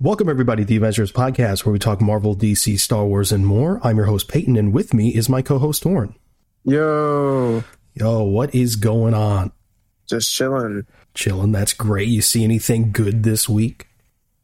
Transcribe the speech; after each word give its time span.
Welcome, 0.00 0.28
everybody, 0.28 0.64
to 0.64 0.66
the 0.66 0.78
Avengenerds 0.78 1.12
Podcast, 1.12 1.66
where 1.66 1.72
we 1.72 1.80
talk 1.80 2.00
Marvel, 2.00 2.36
DC, 2.36 2.78
Star 2.78 3.04
Wars, 3.04 3.32
and 3.32 3.44
more. 3.44 3.80
I'm 3.82 3.96
your 3.96 4.06
host, 4.06 4.28
Peyton, 4.28 4.56
and 4.56 4.72
with 4.72 4.94
me 4.94 5.08
is 5.08 5.28
my 5.28 5.42
co 5.42 5.58
host, 5.58 5.82
Tauren. 5.82 6.14
Yo, 6.62 7.64
Yo, 7.94 8.22
what 8.22 8.54
is 8.54 8.76
going 8.76 9.12
on? 9.12 9.50
just 10.06 10.32
chilling. 10.32 10.86
Chilling, 11.14 11.50
that's 11.50 11.72
great. 11.72 12.06
You 12.06 12.22
see 12.22 12.44
anything 12.44 12.92
good 12.92 13.24
this 13.24 13.48
week? 13.48 13.88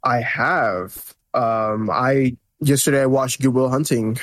I 0.03 0.23
have. 0.23 1.15
Um, 1.35 1.89
I 1.89 2.37
yesterday 2.59 3.03
I 3.03 3.07
watched 3.07 3.41
Goodwill 3.41 3.71
Hunting, 3.71 4.19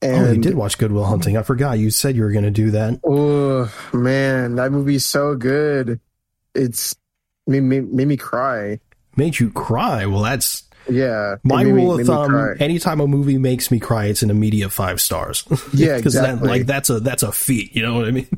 and 0.00 0.26
oh, 0.26 0.32
you 0.32 0.40
did 0.40 0.54
watch 0.54 0.78
Goodwill 0.78 1.06
Hunting. 1.06 1.36
I 1.36 1.42
forgot. 1.42 1.80
You 1.80 1.90
said 1.90 2.14
you 2.14 2.22
were 2.22 2.30
going 2.30 2.44
to 2.44 2.52
do 2.52 2.70
that. 2.70 3.00
Oh 3.04 3.72
man, 3.92 4.54
that 4.54 4.70
movie's 4.70 5.04
so 5.04 5.34
good. 5.34 5.98
It's 6.54 6.94
made, 7.48 7.64
made, 7.64 7.92
made 7.92 8.06
me 8.06 8.16
cry. 8.16 8.78
Made 9.16 9.38
you 9.38 9.50
cry. 9.50 10.06
Well, 10.06 10.22
that's 10.22 10.64
Yeah, 10.88 11.36
my 11.44 11.62
it 11.62 11.64
made 11.66 11.72
me- 11.74 11.82
rule 11.82 12.00
of 12.00 12.06
thumb. 12.06 12.56
Anytime 12.60 13.00
a 13.00 13.06
movie 13.06 13.38
makes 13.38 13.70
me 13.70 13.78
cry, 13.78 14.06
it's 14.06 14.22
an 14.22 14.30
immediate 14.30 14.70
five 14.70 15.00
stars. 15.00 15.44
Yeah, 15.74 15.96
Because 15.96 16.14
that, 16.14 16.24
exactly. 16.24 16.48
like, 16.48 16.66
that's 16.66 16.90
a 16.90 17.00
that's 17.00 17.22
a 17.22 17.32
feat. 17.32 17.74
You 17.76 17.82
know 17.82 17.94
what 17.94 18.06
I 18.08 18.10
mean? 18.10 18.28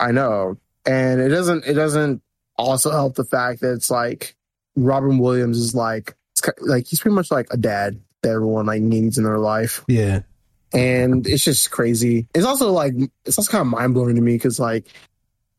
I 0.00 0.10
know, 0.12 0.56
and 0.86 1.20
it 1.20 1.28
doesn't. 1.28 1.64
It 1.66 1.74
doesn't 1.74 2.20
also 2.56 2.90
help 2.90 3.14
the 3.16 3.24
fact 3.24 3.60
that 3.60 3.72
it's 3.74 3.90
like 3.90 4.34
Robin 4.76 5.18
Williams 5.18 5.58
is 5.58 5.74
like 5.74 6.14
it's 6.32 6.40
ki- 6.40 6.50
like 6.60 6.86
he's 6.86 7.00
pretty 7.00 7.14
much 7.14 7.30
like 7.30 7.46
a 7.52 7.56
dad 7.56 8.00
that 8.22 8.30
everyone 8.30 8.66
like 8.66 8.82
needs 8.82 9.18
in 9.18 9.24
their 9.24 9.38
life. 9.38 9.84
Yeah. 9.88 10.20
and 10.72 11.24
it's 11.28 11.44
just 11.44 11.70
crazy. 11.70 12.26
It's 12.34 12.44
also 12.44 12.72
like 12.72 12.94
it's 13.24 13.38
also 13.38 13.50
kind 13.52 13.60
of 13.62 13.66
mind 13.68 13.94
blowing 13.94 14.16
to 14.16 14.20
me 14.20 14.34
because 14.34 14.58
like 14.58 14.88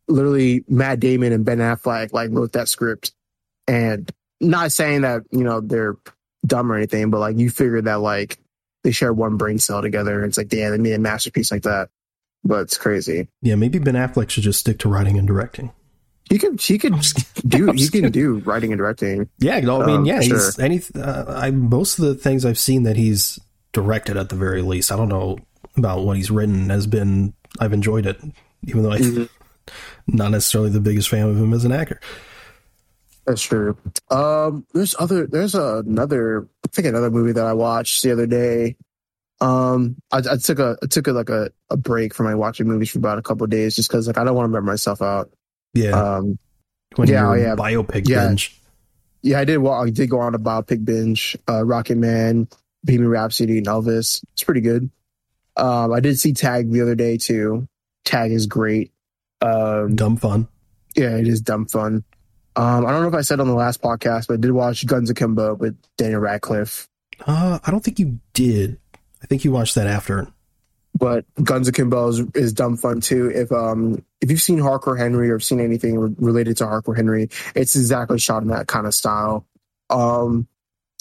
literally 0.08 0.64
Matt 0.68 1.00
Damon 1.00 1.32
and 1.32 1.46
Ben 1.46 1.60
Affleck 1.60 2.12
like 2.14 2.30
wrote 2.32 2.52
that 2.54 2.68
script, 2.68 3.14
and 3.68 4.12
not 4.42 4.72
saying 4.72 5.02
that 5.02 5.24
you 5.32 5.44
know 5.44 5.62
they're 5.62 5.96
dumb 6.46 6.72
or 6.72 6.76
anything, 6.76 7.10
but 7.10 7.20
like 7.20 7.38
you 7.38 7.50
figure 7.50 7.82
that 7.82 8.02
like 8.02 8.38
they 8.84 8.92
share 8.92 9.14
one 9.14 9.38
brain 9.38 9.58
cell 9.60 9.82
together, 9.82 10.16
and 10.20 10.26
it's 10.30 10.38
like 10.38 10.48
damn, 10.50 10.72
they 10.72 10.78
made 10.78 10.94
a 10.94 11.00
masterpiece 11.00 11.52
like 11.52 11.64
that. 11.64 11.90
But 12.44 12.62
it's 12.62 12.78
crazy. 12.78 13.28
Yeah, 13.42 13.56
maybe 13.56 13.80
Ben 13.80 13.96
Affleck 13.96 14.30
should 14.30 14.44
just 14.44 14.60
stick 14.60 14.78
to 14.80 14.90
writing 14.90 15.18
and 15.18 15.28
directing. 15.28 15.72
He 16.30 16.38
could 16.40 16.60
he 16.62 16.78
could 16.78 16.94
do 17.48 17.72
he 17.72 17.88
can 17.90 18.12
do 18.12 18.38
writing 18.40 18.72
and 18.72 18.78
directing. 18.80 19.30
Yeah, 19.40 19.60
no, 19.62 19.82
I 19.82 19.86
mean, 19.86 19.96
Um, 19.98 20.06
yeah, 20.06 20.22
he's 20.22 20.60
any. 20.60 20.82
Uh, 20.96 21.26
I 21.28 21.52
most 21.52 21.98
of 22.00 22.06
the 22.06 22.16
things 22.16 22.46
I've 22.46 22.60
seen 22.60 22.84
that 22.84 22.96
he's 22.98 23.40
directed 23.74 24.18
at 24.18 24.30
the 24.30 24.36
very 24.36 24.62
least. 24.62 24.92
I 24.92 24.96
don't 24.98 25.10
know 25.10 25.38
about 25.78 26.04
what 26.06 26.18
he's 26.18 26.30
written 26.32 26.70
has 26.70 26.88
been. 26.88 27.34
I've 27.60 27.74
enjoyed 27.74 28.06
it, 28.06 28.20
even 28.64 28.84
though 28.84 28.92
I'm 28.92 29.02
Mhm. 29.02 29.30
not 30.08 30.32
necessarily 30.32 30.70
the 30.70 30.80
biggest 30.80 31.10
fan 31.10 31.28
of 31.28 31.38
him 31.38 31.54
as 31.54 31.66
an 31.66 31.72
actor. 31.72 32.00
That's 33.26 33.42
true. 33.42 33.78
Um, 34.12 34.66
there's 34.74 34.96
other, 35.00 35.26
there's 35.26 35.56
another, 35.56 36.48
I 36.64 36.68
think 36.72 36.88
another 36.88 37.10
movie 37.10 37.32
that 37.32 37.46
I 37.46 37.54
watched 37.54 38.04
the 38.04 38.12
other 38.12 38.28
day. 38.28 38.76
Um, 39.42 39.96
I, 40.12 40.20
I 40.20 40.38
took 40.38 40.60
a, 40.60 40.78
I 40.82 40.86
took 40.86 41.08
a, 41.08 41.12
like 41.12 41.30
a, 41.30 41.50
a 41.70 41.76
break 41.78 42.14
from 42.14 42.28
my 42.28 42.36
watching 42.36 42.68
movies 42.68 42.92
for 42.92 43.00
about 43.00 43.18
a 43.18 43.22
couple 43.24 43.44
of 43.44 43.50
days 43.50 43.76
just 43.76 43.90
because 43.90 44.08
like 44.08 44.18
I 44.18 44.24
don't 44.24 44.36
want 44.36 44.48
to 44.50 44.52
burn 44.54 44.64
myself 44.66 45.02
out. 45.02 45.32
Yeah, 45.74 45.92
Um, 45.92 46.38
when 46.96 47.10
yeah, 47.10 47.28
oh, 47.30 47.34
yeah. 47.34 47.56
biopic 47.56 48.08
Yeah. 48.08 48.28
binge. 48.28 48.56
yeah, 49.22 49.40
I 49.40 49.44
did. 49.46 49.58
Well, 49.58 49.74
I 49.74 49.90
did 49.90 50.10
go 50.10 50.20
on 50.20 50.36
a 50.36 50.40
biopic 50.40 50.86
binge. 50.86 51.36
Uh, 51.50 51.66
Rocket 51.66 51.98
Man, 51.98 52.48
Bohemian 52.86 53.10
Rhapsody, 53.10 53.58
and 53.58 53.68
Elvis. 53.68 54.24
It's 54.34 54.44
pretty 54.44 54.62
good. 54.62 54.90
Um, 55.58 55.92
I 55.92 56.00
did 56.00 56.18
see 56.20 56.32
Tag 56.34 56.72
the 56.72 56.82
other 56.82 56.96
day 56.96 57.18
too. 57.18 57.68
Tag 58.06 58.32
is 58.32 58.46
great. 58.48 58.94
Um, 59.42 59.96
Dumb 59.96 60.16
fun. 60.16 60.48
yeah, 60.96 61.18
it 61.18 61.28
is 61.28 61.42
dumb 61.42 61.66
fun. 61.66 62.04
Um, 62.56 62.86
I 62.86 62.92
don't 62.92 63.02
know 63.02 63.08
if 63.10 63.14
I 63.14 63.22
said 63.22 63.40
on 63.40 63.48
the 63.48 63.54
last 63.56 63.82
podcast, 63.82 64.28
but 64.28 64.36
I 64.36 64.38
did 64.38 64.52
watch 64.52 64.86
Guns 64.86 65.10
Akimbo 65.10 65.56
with 65.56 65.78
Daniel 65.98 66.22
Radcliffe. 66.22 66.88
Uh, 67.26 67.60
I 67.66 67.72
don't 67.72 67.84
think 67.84 68.00
you 68.00 68.20
did. 68.34 68.78
I 69.22 69.28
think 69.28 69.44
you 69.44 69.52
watched 69.52 69.76
that 69.76 69.88
after. 69.88 70.28
but 70.98 71.26
Guns 71.44 71.68
Akimbo 71.68 72.08
is, 72.10 72.20
is 72.34 72.54
dumb 72.54 72.78
fun 72.78 73.02
too. 73.02 73.30
If 73.30 73.52
um 73.52 74.04
if 74.22 74.32
you've 74.32 74.42
seen 74.42 74.60
Hardcore 74.60 74.98
Henry 74.98 75.30
or 75.30 75.40
seen 75.40 75.60
anything 75.60 75.98
re- 75.98 76.16
related 76.18 76.58
to 76.58 76.66
Hardcore 76.66 76.96
Henry, 76.96 77.30
it's 77.56 77.76
exactly 77.76 78.20
shot 78.20 78.44
in 78.44 78.50
that 78.50 78.68
kind 78.68 78.88
of 78.88 78.94
style. 78.94 79.46
Um, 79.90 80.48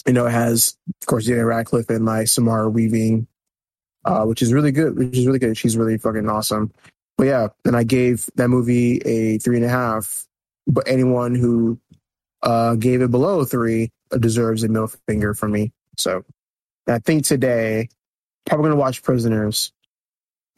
you 0.05 0.13
know, 0.13 0.25
it 0.25 0.31
has 0.31 0.75
of 1.01 1.07
course 1.07 1.25
Daniel 1.25 1.45
Radcliffe 1.45 1.89
and 1.89 2.05
like 2.05 2.27
Samara 2.27 2.69
Weaving, 2.69 3.27
uh, 4.03 4.25
which 4.25 4.41
is 4.41 4.51
really 4.51 4.71
good. 4.71 4.97
Which 4.97 5.15
is 5.17 5.25
really 5.25 5.39
good. 5.39 5.57
She's 5.57 5.77
really 5.77 5.97
fucking 5.97 6.27
awesome. 6.29 6.71
But 7.17 7.27
yeah, 7.27 7.47
and 7.63 7.75
I 7.77 7.83
gave 7.83 8.29
that 8.35 8.49
movie 8.49 8.97
a 9.05 9.37
three 9.37 9.55
and 9.55 9.65
a 9.65 9.69
half. 9.69 10.25
But 10.67 10.87
anyone 10.87 11.35
who 11.35 11.79
uh 12.41 12.75
gave 12.75 13.01
it 13.01 13.11
below 13.11 13.45
three 13.45 13.91
deserves 14.19 14.63
a 14.63 14.67
middle 14.67 14.91
finger 15.07 15.33
from 15.33 15.51
me. 15.51 15.71
So 15.97 16.23
I 16.87 16.99
think 16.99 17.25
today 17.25 17.89
probably 18.45 18.69
gonna 18.69 18.79
watch 18.79 19.03
Prisoners 19.03 19.71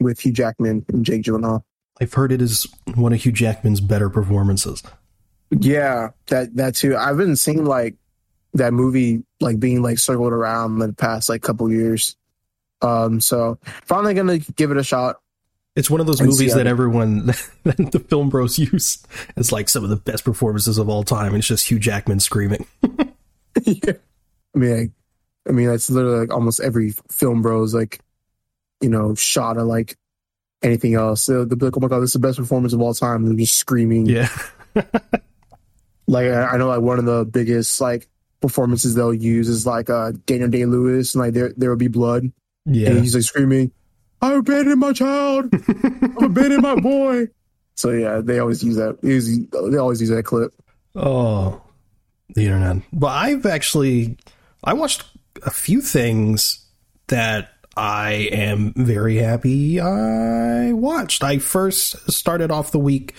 with 0.00 0.20
Hugh 0.20 0.32
Jackman 0.32 0.84
and 0.88 1.04
Jake 1.04 1.22
Gyllenhaal. 1.22 1.62
I've 2.00 2.14
heard 2.14 2.32
it 2.32 2.40
is 2.40 2.66
one 2.94 3.12
of 3.12 3.22
Hugh 3.22 3.32
Jackman's 3.32 3.80
better 3.80 4.08
performances. 4.08 4.82
Yeah, 5.50 6.10
that 6.26 6.54
that 6.56 6.74
too. 6.76 6.96
I've 6.96 7.16
been 7.16 7.36
seeing 7.36 7.64
like 7.64 7.96
that 8.54 8.72
movie 8.72 9.22
like 9.40 9.58
being 9.58 9.82
like 9.82 9.98
circled 9.98 10.32
around 10.32 10.78
the 10.78 10.92
past 10.92 11.28
like 11.28 11.42
couple 11.42 11.70
years. 11.70 12.16
Um, 12.82 13.20
so 13.20 13.58
finally 13.84 14.14
gonna 14.14 14.38
give 14.38 14.70
it 14.70 14.76
a 14.76 14.84
shot. 14.84 15.16
It's 15.78 15.88
one 15.88 16.00
of 16.00 16.08
those 16.08 16.20
movies 16.20 16.54
that 16.54 16.66
everyone, 16.66 17.26
that 17.62 17.76
the 17.92 18.00
film 18.00 18.30
bros 18.30 18.58
use 18.58 18.98
as 19.36 19.52
like 19.52 19.68
some 19.68 19.84
of 19.84 19.90
the 19.90 19.96
best 19.96 20.24
performances 20.24 20.76
of 20.76 20.88
all 20.88 21.04
time. 21.04 21.36
It's 21.36 21.46
just 21.46 21.70
Hugh 21.70 21.78
Jackman 21.78 22.18
screaming. 22.18 22.66
yeah. 23.62 23.92
I 24.54 24.58
mean, 24.58 24.76
like, 24.80 24.90
I 25.48 25.52
mean 25.52 25.68
that's 25.68 25.88
literally 25.88 26.18
like 26.18 26.34
almost 26.34 26.58
every 26.58 26.94
film 27.10 27.42
bros 27.42 27.74
like, 27.74 28.00
you 28.80 28.88
know, 28.88 29.14
shot 29.14 29.56
of 29.56 29.68
like 29.68 29.96
anything 30.64 30.94
else. 30.94 31.26
They'll, 31.26 31.46
they'll 31.46 31.56
be 31.56 31.66
like, 31.66 31.76
oh 31.76 31.80
my 31.80 31.86
god, 31.86 32.00
this 32.00 32.08
is 32.10 32.14
the 32.14 32.18
best 32.18 32.38
performance 32.38 32.72
of 32.72 32.80
all 32.80 32.92
time. 32.92 33.24
They're 33.24 33.34
just 33.36 33.54
screaming. 33.56 34.06
Yeah. 34.06 34.28
like 36.08 36.26
I 36.26 36.42
I 36.42 36.56
know 36.56 36.68
like 36.68 36.80
one 36.80 36.98
of 36.98 37.04
the 37.04 37.24
biggest 37.24 37.80
like 37.80 38.08
performances 38.40 38.94
they'll 38.96 39.14
use 39.14 39.48
is 39.48 39.64
like 39.66 39.90
uh 39.90 40.12
Daniel 40.26 40.48
Day 40.48 40.64
Lewis 40.64 41.14
and 41.14 41.22
like 41.22 41.34
there 41.34 41.52
there 41.56 41.70
will 41.70 41.76
be 41.76 41.88
blood 41.88 42.24
and 42.66 42.76
Yeah. 42.76 42.90
he's 42.94 43.14
like 43.14 43.24
screaming, 43.24 43.70
I 44.20 44.34
abandoned 44.34 44.80
my 44.80 44.92
child, 44.92 45.48
I 45.68 46.24
abandoned 46.24 46.62
my 46.62 46.76
boy. 46.76 47.28
So 47.76 47.90
yeah, 47.90 48.20
they 48.22 48.40
always 48.40 48.64
use 48.64 48.76
that. 48.76 49.00
They, 49.02 49.78
always 49.78 50.00
use 50.00 50.10
that 50.10 50.24
clip. 50.24 50.52
Oh, 50.96 51.62
the 52.34 52.46
internet. 52.46 52.82
But 52.92 53.08
I've 53.08 53.46
actually 53.46 54.18
I 54.64 54.74
watched 54.74 55.04
a 55.46 55.50
few 55.50 55.80
things 55.80 56.66
that 57.06 57.50
I 57.76 58.28
am 58.32 58.72
very 58.74 59.18
happy 59.18 59.80
I 59.80 60.72
watched. 60.72 61.22
I 61.22 61.38
first 61.38 62.10
started 62.10 62.50
off 62.50 62.72
the 62.72 62.80
week 62.80 63.14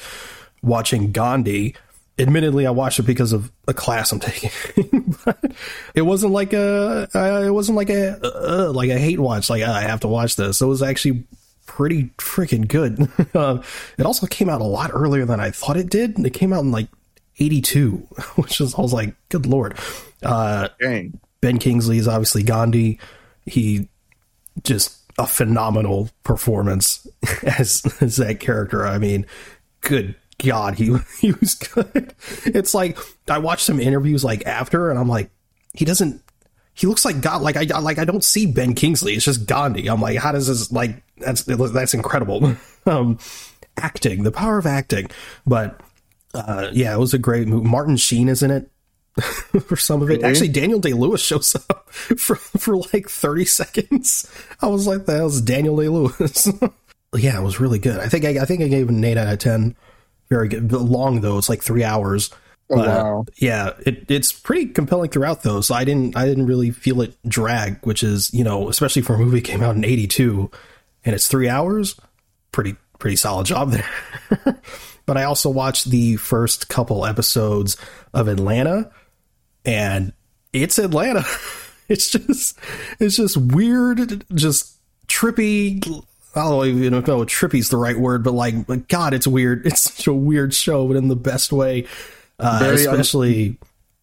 watching 0.62 1.14
Gandhi. 1.14 1.76
Admittedly, 2.20 2.68
I 2.68 2.72
watched 2.72 3.00
it 3.00 3.04
because 3.04 3.32
of 3.32 3.52
a 3.68 3.74
class 3.74 4.12
I'm 4.12 4.20
taking. 4.20 5.16
but 5.26 5.40
it 5.96 6.02
wasn't 6.02 6.34
like 6.34 6.54
a 6.54 7.08
uh, 7.16 7.44
it 7.46 7.52
wasn't 7.52 7.78
like 7.78 7.90
a 7.90 8.20
uh, 8.22 8.72
like 8.74 8.90
a 8.90 8.98
hate 8.98 9.20
watch. 9.20 9.50
Like 9.50 9.64
I 9.64 9.82
have 9.82 10.02
to 10.02 10.08
watch 10.08 10.36
this. 10.36 10.62
It 10.62 10.66
was 10.66 10.84
actually 10.84 11.24
pretty 11.70 12.06
freaking 12.18 12.68
good. 12.68 13.10
uh, 13.34 13.62
it 13.98 14.06
also 14.06 14.28
came 14.28 14.50
out 14.50 14.60
a 14.60 14.66
lot 14.66 14.90
earlier 14.94 15.26
than 15.26 15.40
I 15.40 15.52
thought 15.52 15.78
it 15.78 15.90
did. 15.90 16.20
It 16.26 16.34
came 16.34 16.52
out 16.52 16.62
in 16.62 16.72
like 16.72 16.90
82, 17.40 17.92
which 18.36 18.60
is, 18.60 18.76
I 18.76 18.82
was 18.82 18.92
like, 18.92 19.16
good 19.30 19.46
lord. 19.46 19.78
Uh, 20.24 20.70
ben 21.42 21.60
Kingsley 21.60 22.00
is 22.00 22.08
obviously 22.08 22.44
Gandhi. 22.44 23.00
He 23.46 23.88
just 24.64 24.98
a 25.18 25.28
phenomenal 25.28 26.10
performance 26.24 27.08
as, 27.44 27.84
as 28.02 28.18
that 28.18 28.40
character. 28.40 28.86
I 28.86 28.98
mean, 28.98 29.26
good 29.82 30.16
God, 30.44 30.76
he, 30.76 30.96
he 31.20 31.32
was 31.34 31.56
good. 31.56 32.14
It's 32.46 32.74
like, 32.74 32.98
I 33.28 33.38
watched 33.38 33.66
some 33.66 33.80
interviews 33.80 34.24
like 34.24 34.46
after 34.46 34.90
and 34.90 35.00
I'm 35.00 35.08
like, 35.08 35.30
he 35.74 35.86
doesn't, 35.86 36.24
he 36.74 36.88
looks 36.88 37.06
like 37.06 37.22
God. 37.22 37.42
Like 37.42 37.58
I, 37.58 37.80
like 37.80 38.00
I 38.00 38.06
don't 38.06 38.24
see 38.24 38.46
Ben 38.46 38.74
Kingsley. 38.74 39.14
It's 39.14 39.26
just 39.26 39.46
Gandhi. 39.46 39.88
I'm 39.88 40.02
like, 40.02 40.18
how 40.18 40.32
does 40.32 40.48
this, 40.48 40.72
like, 40.72 41.04
that's, 41.18 41.44
that's 41.44 41.94
incredible. 41.94 42.56
um, 42.86 43.20
acting, 43.78 44.24
the 44.24 44.32
power 44.32 44.58
of 44.58 44.66
acting. 44.66 45.10
But, 45.46 45.80
uh, 46.34 46.70
yeah, 46.74 46.94
it 46.94 47.00
was 47.00 47.14
a 47.14 47.20
great 47.20 47.48
movie. 47.48 47.68
Martin 47.68 47.98
Sheen 47.98 48.30
is 48.30 48.44
in 48.44 48.52
it 48.52 48.70
for 49.66 49.76
some 49.76 50.02
of 50.02 50.10
it. 50.10 50.18
Really? 50.18 50.24
Actually, 50.24 50.50
Daniel 50.50 50.80
Day 50.80 50.94
Lewis 50.94 51.22
shows 51.22 51.56
up 51.56 51.90
for 51.90 52.36
for 52.36 52.78
like 52.78 53.10
thirty 53.10 53.46
seconds. 53.46 54.30
I 54.62 54.68
was 54.68 54.88
like, 54.88 55.06
"That 55.06 55.24
was 55.24 55.42
Daniel 55.42 55.78
Day 55.78 55.90
Lewis." 55.90 56.48
yeah, 57.16 57.40
it 57.40 57.44
was 57.44 57.60
really 57.60 57.80
good. 57.80 58.00
I 58.00 58.08
think 58.08 58.26
I, 58.26 58.42
I 58.42 58.46
think 58.46 58.62
I 58.62 58.68
gave 58.68 58.88
it 58.88 58.94
an 58.94 59.04
eight 59.04 59.18
out 59.18 59.34
of 59.34 59.40
ten. 59.40 59.76
Very 60.30 60.48
good. 60.48 60.72
Long 60.72 61.22
though; 61.22 61.38
it's 61.38 61.50
like 61.50 61.62
three 61.62 61.84
hours. 61.84 62.30
Oh, 62.72 62.76
But, 62.76 62.88
uh, 62.88 63.04
wow. 63.04 63.26
Yeah, 63.38 63.72
it, 63.86 64.10
it's 64.10 64.32
pretty 64.32 64.68
compelling 64.68 65.10
throughout 65.10 65.42
though. 65.44 65.62
So 65.62 65.74
I 65.74 65.84
didn't 65.84 66.16
I 66.16 66.26
didn't 66.26 66.46
really 66.46 66.72
feel 66.72 67.02
it 67.02 67.18
drag, 67.28 67.86
which 67.86 68.04
is 68.04 68.32
you 68.34 68.44
know 68.44 68.70
especially 68.70 69.02
for 69.02 69.16
a 69.16 69.18
movie 69.18 69.40
that 69.40 69.46
came 69.48 69.64
out 69.64 69.76
in 69.76 69.84
eighty 69.84 70.08
two, 70.08 70.52
and 71.04 71.16
it's 71.16 71.28
three 71.28 71.50
hours. 71.50 72.00
Pretty 72.52 72.76
pretty 73.00 73.16
solid 73.16 73.48
job 73.48 73.72
there. 73.72 73.90
but 75.06 75.18
I 75.18 75.24
also 75.24 75.50
watched 75.50 75.90
the 75.90 76.18
first 76.18 76.70
couple 76.70 77.06
episodes 77.06 77.76
of 78.14 78.28
Atlanta, 78.28 78.92
and 79.66 80.14
it's 80.54 80.78
Atlanta. 80.80 81.26
It's 81.90 82.12
just 82.12 82.56
it's 83.00 83.16
just 83.16 83.36
weird, 83.36 84.24
just 84.36 84.78
trippy. 85.08 85.84
I 86.36 86.44
don't 86.44 86.68
even 86.68 87.04
know 87.04 87.22
if 87.22 87.28
trippy's 87.28 87.70
the 87.70 87.78
right 87.78 87.98
word, 87.98 88.24
but 88.24 88.34
like, 88.34 88.88
God, 88.88 89.14
it's 89.14 89.28
weird. 89.28 89.66
It's 89.66 89.82
such 89.82 90.08
a 90.08 90.14
weird 90.14 90.54
show, 90.54 90.88
but 90.88 90.96
in 90.98 91.08
the 91.08 91.16
best 91.16 91.52
way. 91.52 91.88
Uh, 92.38 92.60
Very 92.60 92.88
un- 92.88 92.94
especially, 92.94 93.58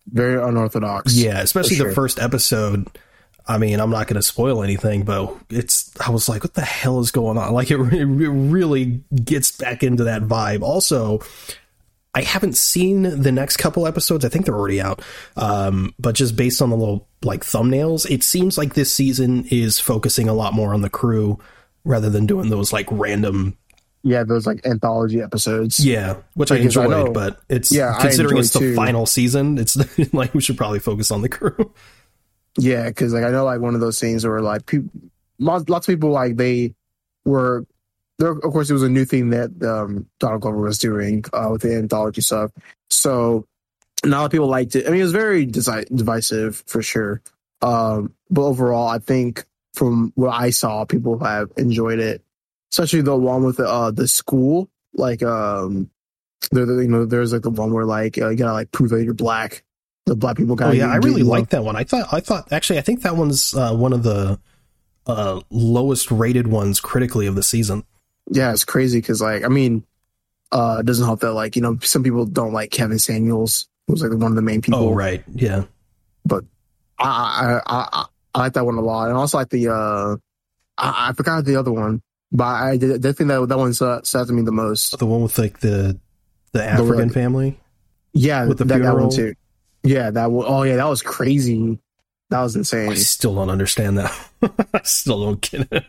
Very 0.06 0.43
unorthodox. 0.43 1.14
yeah, 1.14 1.40
especially 1.40 1.76
for 1.76 1.88
the 1.88 1.94
first 1.94 2.19
episode. 2.19 2.88
I 3.49 3.58
mean, 3.58 3.78
I'm 3.78 3.90
not 3.90 4.08
going 4.08 4.17
to 4.17 4.23
spoil 4.23 4.62
anything, 4.64 5.05
but 5.05 5.32
it's. 5.50 5.93
I 6.00 6.11
was 6.11 6.28
like, 6.28 6.43
what 6.43 6.55
the 6.55 6.62
hell 6.62 6.99
is 6.99 7.12
going 7.12 7.38
on? 7.38 7.52
Like, 7.52 7.70
it, 7.70 7.78
it 7.93 8.05
really 8.05 9.02
gets 9.25 9.56
back 9.56 9.84
into 9.84 10.05
that 10.05 10.23
vibe. 10.23 10.62
Also, 10.62 11.20
I 12.12 12.23
haven't 12.23 12.56
seen 12.56 13.02
the 13.02 13.31
next 13.31 13.58
couple 13.58 13.87
episodes. 13.87 14.25
I 14.25 14.31
think 14.31 14.46
they're 14.46 14.56
already 14.56 14.81
out. 14.81 15.00
Um, 15.37 15.94
but 15.99 16.17
just 16.17 16.34
based 16.34 16.61
on 16.61 16.70
the 16.70 16.76
little 16.76 17.06
like 17.23 17.43
thumbnails, 17.44 18.11
it 18.11 18.25
seems 18.25 18.58
like 18.58 18.75
this 18.75 18.90
season 18.93 19.46
is 19.50 19.78
focusing 19.78 20.28
a 20.28 20.34
lot 20.34 20.52
more 20.52 20.75
on 20.75 20.81
the 20.81 20.90
crew 20.90 21.38
rather 21.86 22.10
than 22.10 22.26
doing 22.26 22.50
those 22.50 22.72
like 22.72 22.86
random 22.90 23.56
Yeah, 24.02 24.24
those 24.24 24.46
like 24.46 24.66
anthology 24.66 25.20
episodes. 25.22 25.84
yeah, 25.84 26.16
which 26.34 26.50
I 26.52 26.58
Because 26.58 26.76
I 26.76 26.84
enjoyed, 26.84 27.06
know- 27.06 27.12
but 27.12 27.40
it's 27.48 27.72
Yeah, 27.72 27.96
considering 28.00 28.38
it's 28.38 28.50
the 28.50 28.58
too. 28.60 28.74
final 28.74 29.06
season, 29.06 29.58
it's 29.58 29.76
like 30.12 30.34
we 30.34 30.40
should 30.40 30.56
probably 30.56 30.78
focus 30.80 31.10
on 31.10 31.22
the 31.22 31.28
crew. 31.28 31.72
Yeah, 32.58 32.88
because 32.88 33.12
like 33.12 33.24
I 33.24 33.30
know 33.30 33.44
like 33.44 33.60
one 33.60 33.74
of 33.74 33.80
those 33.80 33.98
scenes 33.98 34.26
where 34.26 34.40
like 34.40 34.66
people, 34.66 34.88
lots, 35.38 35.68
lots 35.68 35.86
of 35.88 35.92
people 35.92 36.10
like 36.10 36.36
they 36.36 36.74
were 37.24 37.66
there. 38.18 38.30
Of 38.32 38.40
course, 38.52 38.70
it 38.70 38.72
was 38.72 38.82
a 38.82 38.88
new 38.88 39.04
thing 39.04 39.30
that 39.30 39.50
um, 39.62 40.06
Donald 40.20 40.40
Glover 40.40 40.58
was 40.62 40.78
doing 40.78 41.24
uh, 41.34 41.48
with 41.52 41.62
the 41.62 41.74
anthology 41.76 42.22
stuff. 42.22 42.50
So 42.88 43.46
not 44.04 44.16
a 44.16 44.20
lot 44.20 44.24
of 44.26 44.30
people 44.32 44.46
liked 44.48 44.74
it. 44.76 44.86
I 44.86 44.90
mean, 44.90 45.00
it 45.00 45.04
was 45.04 45.12
very 45.12 45.46
desi- 45.46 45.94
divisive 45.94 46.62
for 46.66 46.80
sure. 46.82 47.20
Um, 47.60 48.14
but 48.30 48.42
overall, 48.42 48.88
I 48.88 48.98
think 49.00 49.44
from 49.76 50.12
what 50.17 50.31
I 50.31 50.50
saw, 50.50 50.84
people 50.84 51.19
have 51.20 51.52
enjoyed 51.56 51.99
it, 52.00 52.23
especially 52.73 53.02
the 53.02 53.14
one 53.17 53.44
with 53.44 53.58
the 53.58 53.69
uh, 53.69 53.90
the 53.93 54.08
school. 54.08 54.69
Like, 54.94 55.23
um, 55.23 55.90
there, 56.50 56.64
you 56.82 56.88
know, 56.88 57.05
there's 57.05 57.32
like 57.32 57.43
the 57.43 57.50
one 57.50 57.73
where 57.73 57.84
like 57.84 58.19
uh, 58.19 58.31
you 58.31 58.37
gotta 58.37 58.52
like 58.55 58.73
prove 58.73 58.90
that 58.90 59.05
you're 59.05 59.14
black. 59.14 59.62
The 60.06 60.17
black 60.17 60.37
people 60.37 60.52
Oh 60.55 60.56
gotta. 60.56 60.76
yeah, 60.76 60.88
I 60.90 60.96
really 60.96 61.23
like 61.23 61.50
that 61.50 61.64
one. 61.64 61.76
I 61.76 61.84
thought 61.84 62.06
I 62.12 62.20
thought 62.20 62.52
actually 62.52 62.78
I 62.78 62.82
think 62.82 63.02
that 63.02 63.17
one's 63.17 63.55
uh, 63.55 63.75
one 63.75 63.93
of 63.93 64.02
the 64.02 64.38
uh, 65.06 65.40
lowest 65.50 66.11
rated 66.11 66.46
ones 66.49 66.81
critically 66.81 67.26
of 67.26 67.34
the 67.34 67.43
season. 67.43 67.84
yeah, 68.31 68.52
it's 68.52 68.64
crazy 68.64 68.99
because 69.00 69.20
like 69.20 69.44
I 69.44 69.49
mean, 69.49 69.84
uh, 70.52 70.78
it 70.81 70.87
doesn't 70.87 71.05
help 71.05 71.20
that 71.20 71.32
like 71.32 71.56
you 71.56 71.62
know 71.62 71.76
some 71.82 72.02
people 72.02 72.25
don't 72.25 72.52
like 72.52 72.70
Kevin 72.70 72.99
Samuels, 73.00 73.69
who's 73.88 74.00
like 74.02 74.12
one 74.12 74.31
of 74.32 74.37
the 74.37 74.43
main 74.43 74.62
people. 74.62 74.78
Oh 74.81 74.93
right, 74.94 75.23
yeah. 75.34 75.64
But 76.25 76.44
I, 76.99 77.61
I 77.67 77.73
I 77.75 77.88
I 77.93 78.05
I 78.36 78.40
like 78.40 78.52
that 78.52 78.64
one 78.66 78.76
a 78.76 78.82
lot, 78.82 79.08
and 79.08 79.16
also 79.16 79.38
like 79.38 79.48
the 79.48 79.68
uh, 79.68 80.16
I, 80.78 81.08
I 81.08 81.12
forgot 81.14 81.44
the 81.44 81.56
other 81.56 81.72
one, 81.72 82.02
but 82.30 82.44
I 82.44 82.76
did, 82.76 83.00
did 83.00 83.16
think 83.16 83.28
that 83.28 83.46
that 83.48 83.56
one 83.58 83.72
stood 83.72 84.04
to 84.04 84.32
me 84.32 84.42
the 84.42 84.52
most. 84.52 84.98
The 84.98 85.06
one 85.06 85.22
with 85.22 85.38
like 85.38 85.60
the 85.60 85.98
the 86.52 86.62
African 86.64 86.96
red- 87.08 87.12
family. 87.12 87.58
Yeah, 88.12 88.46
With 88.46 88.58
the 88.58 88.64
that, 88.64 88.82
that 88.82 88.94
one 88.94 89.10
funeral? 89.10 89.34
too. 89.34 89.34
Yeah, 89.82 90.10
that 90.10 90.30
one 90.30 90.46
oh 90.48 90.62
yeah, 90.62 90.76
that 90.76 90.88
was 90.88 91.02
crazy. 91.02 91.78
That 92.30 92.42
was 92.42 92.56
insane. 92.56 92.90
I 92.90 92.94
still 92.94 93.34
don't 93.34 93.50
understand 93.50 93.98
that. 93.98 94.12
I 94.74 94.82
still 94.84 95.24
don't 95.24 95.40
get 95.40 95.68
it. 95.70 95.84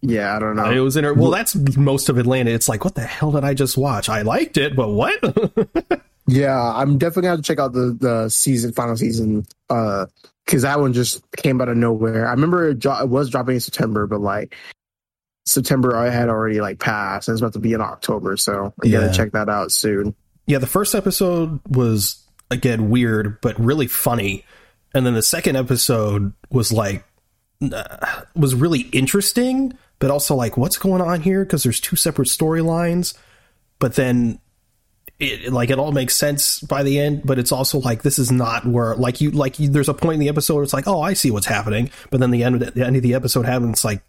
Yeah, 0.00 0.36
I 0.36 0.38
don't 0.38 0.54
know. 0.56 0.70
It 0.70 0.78
was 0.80 0.96
inter- 0.96 1.14
well, 1.14 1.30
that's 1.30 1.54
most 1.76 2.08
of 2.08 2.18
Atlanta. 2.18 2.50
It's 2.50 2.68
like, 2.68 2.84
what 2.84 2.94
the 2.94 3.02
hell 3.02 3.32
did 3.32 3.44
I 3.44 3.54
just 3.54 3.76
watch? 3.76 4.08
I 4.08 4.22
liked 4.22 4.56
it, 4.56 4.74
but 4.76 4.88
what? 4.88 5.20
Yeah, 6.28 6.60
I'm 6.60 6.98
definitely 6.98 7.22
gonna 7.22 7.36
have 7.36 7.38
to 7.38 7.42
check 7.44 7.60
out 7.60 7.72
the 7.72 7.96
the 8.00 8.28
season 8.28 8.72
final 8.72 8.96
season 8.96 9.46
uh 9.70 10.06
because 10.46 10.62
that 10.62 10.80
one 10.80 10.92
just 10.92 11.22
came 11.32 11.60
out 11.60 11.68
of 11.68 11.76
nowhere. 11.76 12.26
I 12.26 12.30
remember 12.30 12.70
it, 12.70 12.84
it 12.84 13.08
was 13.08 13.28
dropping 13.30 13.56
in 13.56 13.60
September, 13.60 14.06
but 14.06 14.20
like 14.20 14.54
September 15.44 15.96
I 15.96 16.10
had 16.10 16.28
already 16.28 16.60
like 16.60 16.78
passed 16.78 17.28
and 17.28 17.34
it's 17.34 17.40
about 17.42 17.52
to 17.54 17.58
be 17.58 17.72
in 17.72 17.80
October, 17.80 18.36
so 18.36 18.72
I 18.82 18.86
Yeah. 18.86 19.00
gotta 19.00 19.12
check 19.14 19.32
that 19.32 19.48
out 19.48 19.70
soon. 19.72 20.14
yeah, 20.46 20.58
the 20.58 20.66
first 20.66 20.94
episode 20.94 21.60
was 21.68 22.22
again 22.50 22.90
weird, 22.90 23.40
but 23.40 23.58
really 23.58 23.86
funny, 23.88 24.44
and 24.94 25.04
then 25.04 25.14
the 25.14 25.22
second 25.22 25.56
episode 25.56 26.32
was 26.50 26.72
like 26.72 27.04
uh, 27.62 28.22
was 28.34 28.54
really 28.54 28.80
interesting, 28.92 29.72
but 29.98 30.10
also 30.10 30.34
like, 30.34 30.56
what's 30.56 30.78
going 30.78 31.00
on 31.00 31.20
here? 31.22 31.44
Because 31.44 31.62
there's 31.62 31.80
two 31.80 31.96
separate 31.96 32.28
storylines, 32.28 33.14
but 33.78 33.94
then 33.94 34.38
it 35.18 35.52
like 35.52 35.70
it 35.70 35.78
all 35.78 35.92
makes 35.92 36.14
sense 36.14 36.60
by 36.60 36.82
the 36.82 36.98
end. 36.98 37.22
But 37.24 37.38
it's 37.38 37.52
also 37.52 37.78
like 37.78 38.02
this 38.02 38.18
is 38.18 38.30
not 38.30 38.66
where 38.66 38.94
like 38.96 39.20
you 39.20 39.30
like 39.30 39.58
you, 39.58 39.68
there's 39.68 39.88
a 39.88 39.94
point 39.94 40.14
in 40.14 40.20
the 40.20 40.28
episode 40.28 40.62
it's 40.62 40.72
like, 40.72 40.86
oh, 40.86 41.00
I 41.00 41.14
see 41.14 41.30
what's 41.30 41.46
happening, 41.46 41.90
but 42.10 42.20
then 42.20 42.30
the 42.30 42.44
end 42.44 42.56
of 42.56 42.60
the, 42.60 42.70
the 42.70 42.86
end 42.86 42.96
of 42.96 43.02
the 43.02 43.14
episode 43.14 43.46
happens 43.46 43.84
like. 43.84 44.02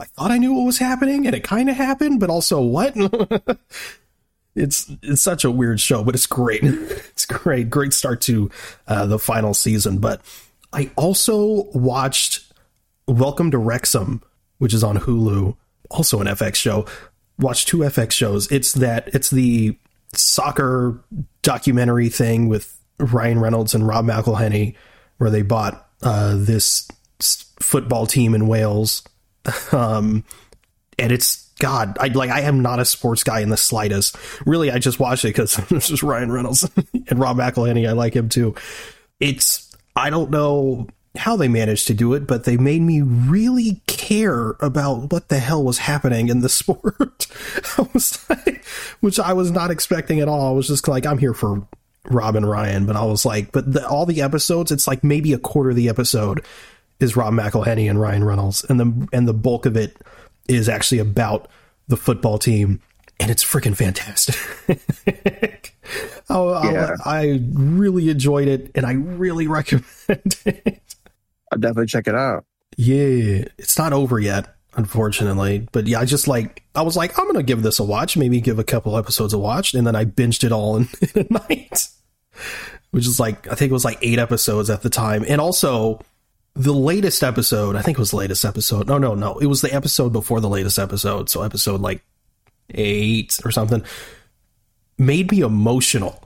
I 0.00 0.06
thought 0.06 0.30
I 0.30 0.38
knew 0.38 0.54
what 0.54 0.64
was 0.64 0.78
happening, 0.78 1.26
and 1.26 1.36
it 1.36 1.44
kind 1.44 1.68
of 1.68 1.76
happened, 1.76 2.18
but 2.18 2.30
also 2.30 2.62
what? 2.62 2.94
it's 4.56 4.90
it's 5.02 5.22
such 5.22 5.44
a 5.44 5.50
weird 5.50 5.80
show, 5.80 6.02
but 6.02 6.14
it's 6.14 6.26
great. 6.26 6.62
It's 7.12 7.26
great, 7.26 7.68
great 7.68 7.92
start 7.92 8.22
to 8.22 8.50
uh, 8.88 9.06
the 9.06 9.18
final 9.18 9.52
season. 9.52 9.98
But 9.98 10.22
I 10.72 10.90
also 10.96 11.70
watched 11.72 12.52
Welcome 13.06 13.50
to 13.50 13.58
Wrexham, 13.58 14.22
which 14.58 14.72
is 14.72 14.82
on 14.82 14.96
Hulu, 14.96 15.56
also 15.90 16.20
an 16.20 16.26
FX 16.26 16.54
show. 16.56 16.86
Watched 17.38 17.68
two 17.68 17.78
FX 17.78 18.12
shows. 18.12 18.50
It's 18.50 18.72
that 18.72 19.08
it's 19.08 19.30
the 19.30 19.76
soccer 20.14 21.02
documentary 21.42 22.08
thing 22.08 22.48
with 22.48 22.78
Ryan 22.98 23.38
Reynolds 23.40 23.74
and 23.74 23.86
Rob 23.86 24.06
McElhenney, 24.06 24.74
where 25.18 25.30
they 25.30 25.42
bought 25.42 25.88
uh, 26.02 26.36
this 26.36 26.88
football 27.60 28.06
team 28.06 28.34
in 28.34 28.46
Wales. 28.46 29.02
Um 29.72 30.24
and 30.98 31.10
it's 31.10 31.50
god 31.58 31.96
i 32.00 32.08
like 32.08 32.30
i 32.30 32.40
am 32.42 32.60
not 32.60 32.78
a 32.78 32.84
sports 32.84 33.24
guy 33.24 33.40
in 33.40 33.48
the 33.48 33.56
slightest. 33.56 34.16
Really 34.46 34.70
i 34.70 34.78
just 34.78 35.00
watched 35.00 35.24
it 35.24 35.28
because 35.28 35.56
this 35.68 35.90
is 35.90 36.02
ryan 36.02 36.30
reynolds 36.30 36.68
and 37.08 37.18
rob 37.18 37.36
mcelhenney. 37.38 37.88
I 37.88 37.92
like 37.92 38.14
him 38.14 38.28
too. 38.28 38.54
It's 39.20 39.74
i 39.96 40.10
don't 40.10 40.30
know 40.30 40.86
how 41.16 41.36
they 41.36 41.48
managed 41.48 41.86
to 41.86 41.94
do 41.94 42.14
it 42.14 42.26
but 42.26 42.44
they 42.44 42.56
made 42.56 42.80
me 42.82 43.02
really 43.02 43.80
care 43.86 44.56
about 44.60 45.12
what 45.12 45.28
the 45.28 45.38
hell 45.38 45.62
was 45.62 45.78
happening 45.78 46.28
in 46.28 46.40
the 46.40 46.48
sport 46.60 47.26
i 47.78 47.86
was 47.92 48.24
like 48.30 48.64
which 49.00 49.20
i 49.20 49.32
was 49.32 49.50
not 49.50 49.70
expecting 49.70 50.20
at 50.20 50.28
all 50.28 50.48
i 50.48 50.52
was 50.52 50.68
just 50.68 50.88
like 50.88 51.04
i'm 51.06 51.18
here 51.18 51.34
for 51.34 51.66
rob 52.06 52.34
and 52.34 52.48
ryan 52.48 52.86
but 52.86 52.96
i 52.96 53.04
was 53.04 53.24
like 53.26 53.52
but 53.52 53.70
the, 53.72 53.86
all 53.86 54.06
the 54.06 54.22
episodes 54.22 54.72
it's 54.72 54.86
like 54.88 55.04
maybe 55.04 55.32
a 55.34 55.38
quarter 55.38 55.70
of 55.70 55.76
the 55.76 55.88
episode 55.88 56.44
is 57.00 57.16
Rob 57.16 57.34
McElhenney 57.34 57.90
and 57.90 58.00
Ryan 58.00 58.22
Reynolds, 58.22 58.64
and 58.68 58.78
the 58.78 59.08
and 59.12 59.26
the 59.26 59.34
bulk 59.34 59.66
of 59.66 59.76
it 59.76 59.96
is 60.48 60.68
actually 60.68 61.00
about 61.00 61.48
the 61.88 61.96
football 61.96 62.38
team, 62.38 62.80
and 63.18 63.28
it's 63.28 63.42
freaking 63.44 63.76
fantastic. 63.76 64.36
I- 66.30 66.70
Yeah. 66.72 66.96
I 67.04 67.40
really 67.52 68.08
enjoyed 68.08 68.46
it, 68.46 68.70
and 68.76 68.86
I 68.86 68.92
really 68.92 69.46
recommend 69.48 70.36
it. 70.46 70.94
I'll 71.52 71.58
definitely 71.58 71.86
check 71.86 72.08
it 72.08 72.14
out. 72.14 72.44
Yeah, 72.76 73.44
it's 73.58 73.78
not 73.78 73.92
over 73.92 74.18
yet, 74.18 74.56
unfortunately, 74.74 75.68
but 75.72 75.86
yeah, 75.86 76.00
I 76.00 76.06
just 76.06 76.26
like 76.26 76.62
I 76.74 76.82
was 76.82 76.96
like 76.96 77.18
I'm 77.18 77.26
gonna 77.26 77.42
give 77.42 77.62
this 77.62 77.78
a 77.78 77.84
watch, 77.84 78.16
maybe 78.16 78.40
give 78.40 78.58
a 78.58 78.64
couple 78.64 78.96
episodes 78.96 79.34
a 79.34 79.38
watch, 79.38 79.74
and 79.74 79.86
then 79.86 79.94
I 79.94 80.06
binged 80.06 80.44
it 80.44 80.52
all 80.52 80.76
in, 80.76 80.88
in 81.14 81.26
a 81.28 81.32
night, 81.32 81.88
which 82.90 83.06
is 83.06 83.20
like 83.20 83.46
I 83.48 83.54
think 83.54 83.70
it 83.70 83.74
was 83.74 83.84
like 83.84 83.98
eight 84.00 84.18
episodes 84.18 84.70
at 84.70 84.82
the 84.82 84.90
time, 84.90 85.24
and 85.28 85.40
also 85.40 86.00
the 86.54 86.72
latest 86.72 87.22
episode, 87.22 87.76
I 87.76 87.82
think 87.82 87.98
it 87.98 88.00
was 88.00 88.10
the 88.10 88.16
latest 88.16 88.44
episode. 88.44 88.86
No, 88.86 88.98
no, 88.98 89.14
no. 89.14 89.38
It 89.38 89.46
was 89.46 89.62
the 89.62 89.72
episode 89.72 90.12
before 90.12 90.40
the 90.40 90.48
latest 90.48 90.78
episode. 90.78 91.30
So 91.30 91.42
episode 91.42 91.80
like 91.80 92.02
eight 92.70 93.38
or 93.44 93.50
something 93.50 93.82
made 94.98 95.30
me 95.30 95.40
emotional, 95.40 96.22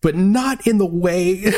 but 0.00 0.16
not 0.16 0.66
in 0.66 0.78
the 0.78 0.86
way. 0.86 1.44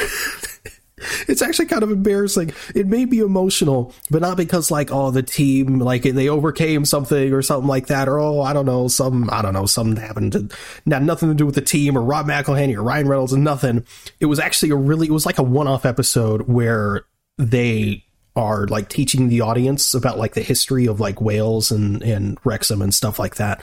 it's 1.28 1.42
actually 1.42 1.66
kind 1.66 1.82
of 1.82 1.90
embarrassing. 1.90 2.52
It 2.74 2.86
may 2.86 3.04
be 3.04 3.18
emotional, 3.18 3.94
but 4.10 4.22
not 4.22 4.36
because 4.36 4.70
like, 4.70 4.90
oh, 4.90 5.10
the 5.10 5.22
team, 5.22 5.78
like 5.78 6.02
they 6.02 6.28
overcame 6.28 6.84
something 6.84 7.32
or 7.32 7.42
something 7.42 7.68
like 7.68 7.88
that. 7.88 8.08
Or, 8.08 8.18
oh, 8.18 8.40
I 8.40 8.52
don't 8.52 8.66
know, 8.66 8.88
some, 8.88 9.28
I 9.30 9.42
don't 9.42 9.52
know, 9.52 9.66
something 9.66 10.02
happened 10.02 10.32
to, 10.32 10.48
not 10.86 11.02
nothing 11.02 11.28
to 11.28 11.34
do 11.34 11.44
with 11.44 11.54
the 11.54 11.60
team 11.60 11.98
or 11.98 12.02
Rob 12.02 12.26
McElhenney 12.26 12.76
or 12.76 12.82
Ryan 12.82 13.08
Reynolds 13.08 13.32
and 13.32 13.44
nothing. 13.44 13.84
It 14.20 14.26
was 14.26 14.38
actually 14.38 14.70
a 14.70 14.76
really, 14.76 15.08
it 15.08 15.12
was 15.12 15.26
like 15.26 15.38
a 15.38 15.42
one 15.42 15.68
off 15.68 15.84
episode 15.84 16.42
where 16.48 17.04
they 17.36 18.04
are 18.34 18.66
like 18.66 18.88
teaching 18.88 19.28
the 19.28 19.40
audience 19.40 19.94
about 19.94 20.18
like 20.18 20.34
the 20.34 20.42
history 20.42 20.86
of 20.86 21.00
like 21.00 21.20
Wales 21.20 21.70
and 21.70 22.02
and 22.02 22.38
Wrexham 22.44 22.82
and 22.82 22.94
stuff 22.94 23.18
like 23.18 23.36
that. 23.36 23.62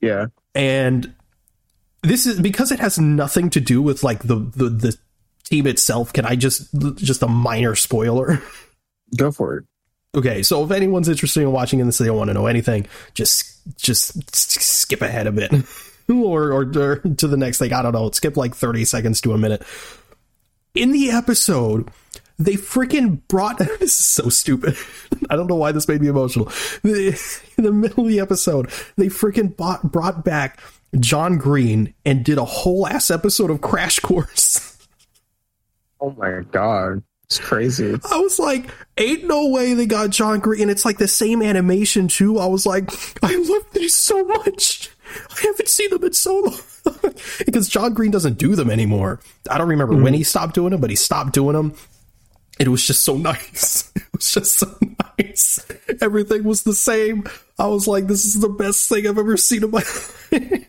Yeah. 0.00 0.26
And 0.54 1.14
this 2.02 2.26
is 2.26 2.40
because 2.40 2.72
it 2.72 2.80
has 2.80 2.98
nothing 2.98 3.48
to 3.50 3.60
do 3.60 3.80
with 3.80 4.02
like 4.02 4.20
the 4.24 4.36
the, 4.36 4.68
the 4.68 4.98
team 5.46 5.66
itself. 5.66 6.12
Can 6.12 6.26
I 6.26 6.36
just 6.36 6.68
just 6.96 7.22
a 7.22 7.28
minor 7.28 7.74
spoiler? 7.74 8.42
Go 9.16 9.32
for 9.32 9.58
it. 9.58 9.64
Okay, 10.16 10.42
so 10.42 10.64
if 10.64 10.70
anyone's 10.70 11.08
interested 11.08 11.42
in 11.42 11.52
watching 11.52 11.84
this, 11.84 11.98
they 11.98 12.06
don't 12.06 12.16
want 12.16 12.28
to 12.28 12.34
know 12.34 12.46
anything. 12.46 12.86
Just 13.14 13.60
just 13.76 14.34
skip 14.34 15.02
ahead 15.02 15.26
a 15.26 15.32
bit, 15.32 15.52
or, 16.08 16.52
or 16.52 16.62
or 16.62 16.96
to 16.96 17.28
the 17.28 17.36
next 17.36 17.58
thing. 17.58 17.72
I 17.72 17.82
don't 17.82 17.92
know. 17.92 18.10
Skip 18.10 18.36
like 18.36 18.54
thirty 18.54 18.84
seconds 18.84 19.20
to 19.22 19.32
a 19.32 19.38
minute. 19.38 19.62
In 20.74 20.92
the 20.92 21.10
episode, 21.10 21.90
they 22.38 22.54
freaking 22.54 23.20
brought 23.28 23.58
this 23.80 23.80
is 23.82 24.06
so 24.06 24.28
stupid. 24.28 24.76
I 25.30 25.36
don't 25.36 25.46
know 25.46 25.56
why 25.56 25.72
this 25.72 25.88
made 25.88 26.00
me 26.00 26.08
emotional. 26.08 26.50
In 26.82 27.14
the 27.64 27.72
middle 27.72 28.04
of 28.04 28.10
the 28.10 28.20
episode, 28.20 28.70
they 28.96 29.06
freaking 29.06 29.56
bought, 29.56 29.90
brought 29.90 30.24
back 30.24 30.60
John 30.98 31.38
Green 31.38 31.94
and 32.04 32.24
did 32.24 32.38
a 32.38 32.44
whole 32.44 32.86
ass 32.86 33.10
episode 33.10 33.50
of 33.50 33.60
Crash 33.60 34.00
Course. 34.00 34.75
Oh 36.00 36.10
my 36.10 36.42
god. 36.50 37.02
It's 37.24 37.38
crazy. 37.38 37.98
I 38.10 38.18
was 38.18 38.38
like, 38.38 38.70
ain't 38.98 39.24
no 39.24 39.48
way 39.48 39.74
they 39.74 39.86
got 39.86 40.10
John 40.10 40.38
Green. 40.38 40.62
And 40.62 40.70
it's 40.70 40.84
like 40.84 40.98
the 40.98 41.08
same 41.08 41.42
animation 41.42 42.06
too. 42.06 42.38
I 42.38 42.46
was 42.46 42.64
like, 42.64 42.88
I 43.22 43.34
love 43.34 43.66
these 43.72 43.96
so 43.96 44.24
much. 44.24 44.90
I 45.30 45.40
haven't 45.42 45.68
seen 45.68 45.90
them 45.90 46.04
in 46.04 46.12
so 46.12 46.38
long. 46.38 46.60
because 47.44 47.68
John 47.68 47.94
Green 47.94 48.12
doesn't 48.12 48.38
do 48.38 48.54
them 48.54 48.70
anymore. 48.70 49.20
I 49.50 49.58
don't 49.58 49.68
remember 49.68 49.94
mm-hmm. 49.94 50.04
when 50.04 50.14
he 50.14 50.22
stopped 50.22 50.54
doing 50.54 50.70
them, 50.70 50.80
but 50.80 50.90
he 50.90 50.96
stopped 50.96 51.32
doing 51.32 51.54
them. 51.54 51.74
It 52.60 52.68
was 52.68 52.86
just 52.86 53.02
so 53.02 53.16
nice. 53.16 53.92
It 54.06 54.18
was 54.20 54.32
just 54.32 54.58
so 54.58 54.78
nice. 55.18 55.66
Everything 56.00 56.44
was 56.44 56.62
the 56.62 56.72
same. 56.72 57.28
I 57.58 57.66
was 57.66 57.86
like, 57.86 58.06
this 58.06 58.24
is 58.24 58.40
the 58.40 58.48
best 58.48 58.88
thing 58.88 59.06
I've 59.06 59.18
ever 59.18 59.36
seen 59.36 59.62
in 59.62 59.70
my 59.70 59.78
life. 60.32 60.65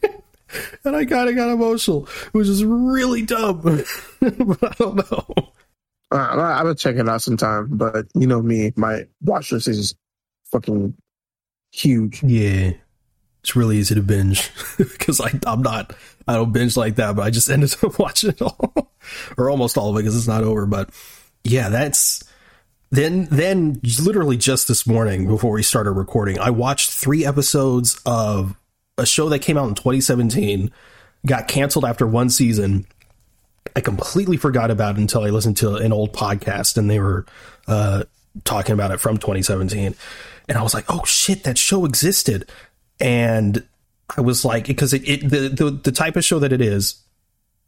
and 0.84 0.96
I 0.96 1.06
kind 1.06 1.30
of 1.30 1.36
got 1.36 1.50
emotional. 1.50 2.08
It 2.28 2.34
was 2.34 2.48
just 2.48 2.64
really 2.66 3.22
dumb. 3.24 3.62
but 4.20 4.64
I 4.64 4.74
don't 4.78 5.12
know. 5.12 5.52
Uh, 6.10 6.16
I 6.16 6.64
will 6.64 6.76
check 6.76 6.96
it 6.96 7.10
out 7.10 7.22
sometime, 7.22 7.68
but 7.72 8.06
you 8.16 8.28
know 8.28 8.42
me, 8.42 8.72
my 8.76 9.06
watch 9.22 9.52
list 9.52 9.68
is 9.68 9.94
fucking 10.52 10.96
huge. 11.72 12.24
Yeah, 12.24 12.72
it's 13.42 13.56
really 13.56 13.78
easy 13.78 13.96
to 13.96 14.02
binge 14.02 14.50
because 14.78 15.20
I'm 15.46 15.62
not, 15.62 15.94
I 16.28 16.36
don't 16.36 16.54
binge 16.54 16.78
like 16.78 16.96
that, 16.96 17.16
but 17.16 17.24
I 17.24 17.30
just 17.30 17.50
ended 17.50 17.76
up 17.84 18.00
watching 18.00 18.30
it 18.30 18.42
all 18.42 18.94
or 19.38 19.50
almost 19.50 19.78
all 19.78 19.90
of 19.90 19.96
it 19.96 20.00
because 20.00 20.16
it's 20.16 20.28
not 20.28 20.44
over. 20.44 20.66
But 20.66 20.90
yeah, 21.44 21.68
that's 21.70 22.24
then, 22.90 23.26
then 23.26 23.82
literally 24.02 24.38
just 24.38 24.70
this 24.70 24.88
morning 24.88 25.28
before 25.28 25.52
we 25.52 25.64
started 25.64 25.92
recording, 25.92 26.40
I 26.40 26.52
watched 26.52 26.90
three 26.90 27.26
episodes 27.26 28.00
of 28.06 28.56
a 28.98 29.06
show 29.06 29.30
that 29.30 29.40
came 29.40 29.58
out 29.58 29.70
in 29.70 29.76
2017, 29.76 30.72
got 31.26 31.48
canceled 31.48 31.86
after 31.86 32.08
one 32.08 32.30
season 32.30 32.86
I 33.76 33.82
completely 33.82 34.38
forgot 34.38 34.72
about 34.72 34.96
it 34.96 35.02
until 35.02 35.24
I 35.24 35.30
listened 35.30 35.58
to 35.58 35.76
an 35.76 35.94
old 35.94 36.12
podcast 36.12 36.78
and 36.78 36.90
they 36.90 37.00
were 37.00 37.26
uh, 37.68 38.06
talking 38.44 38.74
about 38.74 38.90
it 38.90 39.00
from 39.00 39.18
2017. 39.18 39.96
And 40.50 40.58
I 40.58 40.64
was 40.64 40.74
like, 40.74 40.86
oh 40.90 41.04
shit, 41.06 41.44
that 41.44 41.58
show 41.60 41.86
existed. 41.86 42.50
And 43.00 43.64
I 44.16 44.22
was 44.22 44.46
like, 44.46 44.66
because 44.66 44.94
it, 44.94 45.08
it 45.08 45.30
the, 45.30 45.50
the, 45.50 45.72
the 45.72 45.92
type 45.92 46.16
of 46.16 46.26
show 46.26 46.40
that 46.40 46.54
it 46.54 46.62
is, 46.62 46.96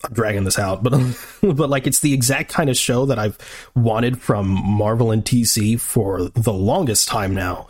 I'm 0.03 0.13
dragging 0.13 0.45
this 0.45 0.57
out, 0.57 0.81
but 0.81 0.91
but 1.41 1.69
like 1.69 1.85
it's 1.85 1.99
the 1.99 2.13
exact 2.13 2.51
kind 2.51 2.71
of 2.71 2.77
show 2.77 3.05
that 3.05 3.19
I've 3.19 3.37
wanted 3.75 4.19
from 4.21 4.47
Marvel 4.47 5.11
and 5.11 5.23
DC 5.23 5.79
for 5.79 6.29
the 6.29 6.53
longest 6.53 7.07
time 7.07 7.35
now. 7.35 7.67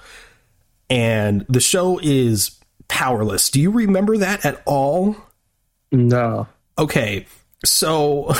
And 0.89 1.45
the 1.49 1.59
show 1.59 1.99
is 2.01 2.58
Powerless. 2.89 3.49
Do 3.49 3.61
you 3.61 3.71
remember 3.71 4.17
that 4.17 4.45
at 4.45 4.61
all? 4.65 5.15
No. 5.91 6.47
Okay. 6.77 7.25
So, 7.63 8.33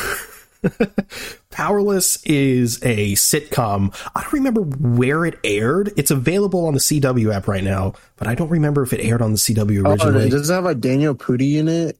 Powerless 1.49 2.21
is 2.25 2.79
a 2.83 3.13
sitcom. 3.13 3.95
I 4.13 4.21
don't 4.21 4.33
remember 4.33 4.61
where 4.61 5.25
it 5.25 5.39
aired. 5.43 5.93
It's 5.95 6.11
available 6.11 6.67
on 6.67 6.73
the 6.73 6.79
CW 6.79 7.33
app 7.33 7.47
right 7.47 7.63
now, 7.63 7.93
but 8.17 8.27
I 8.27 8.35
don't 8.35 8.49
remember 8.49 8.83
if 8.83 8.91
it 8.91 9.01
aired 9.01 9.21
on 9.21 9.31
the 9.31 9.37
CW 9.37 9.85
oh, 9.85 9.91
originally. 9.91 10.25
Oh, 10.25 10.29
does 10.29 10.49
it 10.49 10.53
have 10.53 10.65
like 10.65 10.81
Daniel 10.81 11.15
Pudi 11.15 11.55
in 11.55 11.67
it? 11.67 11.97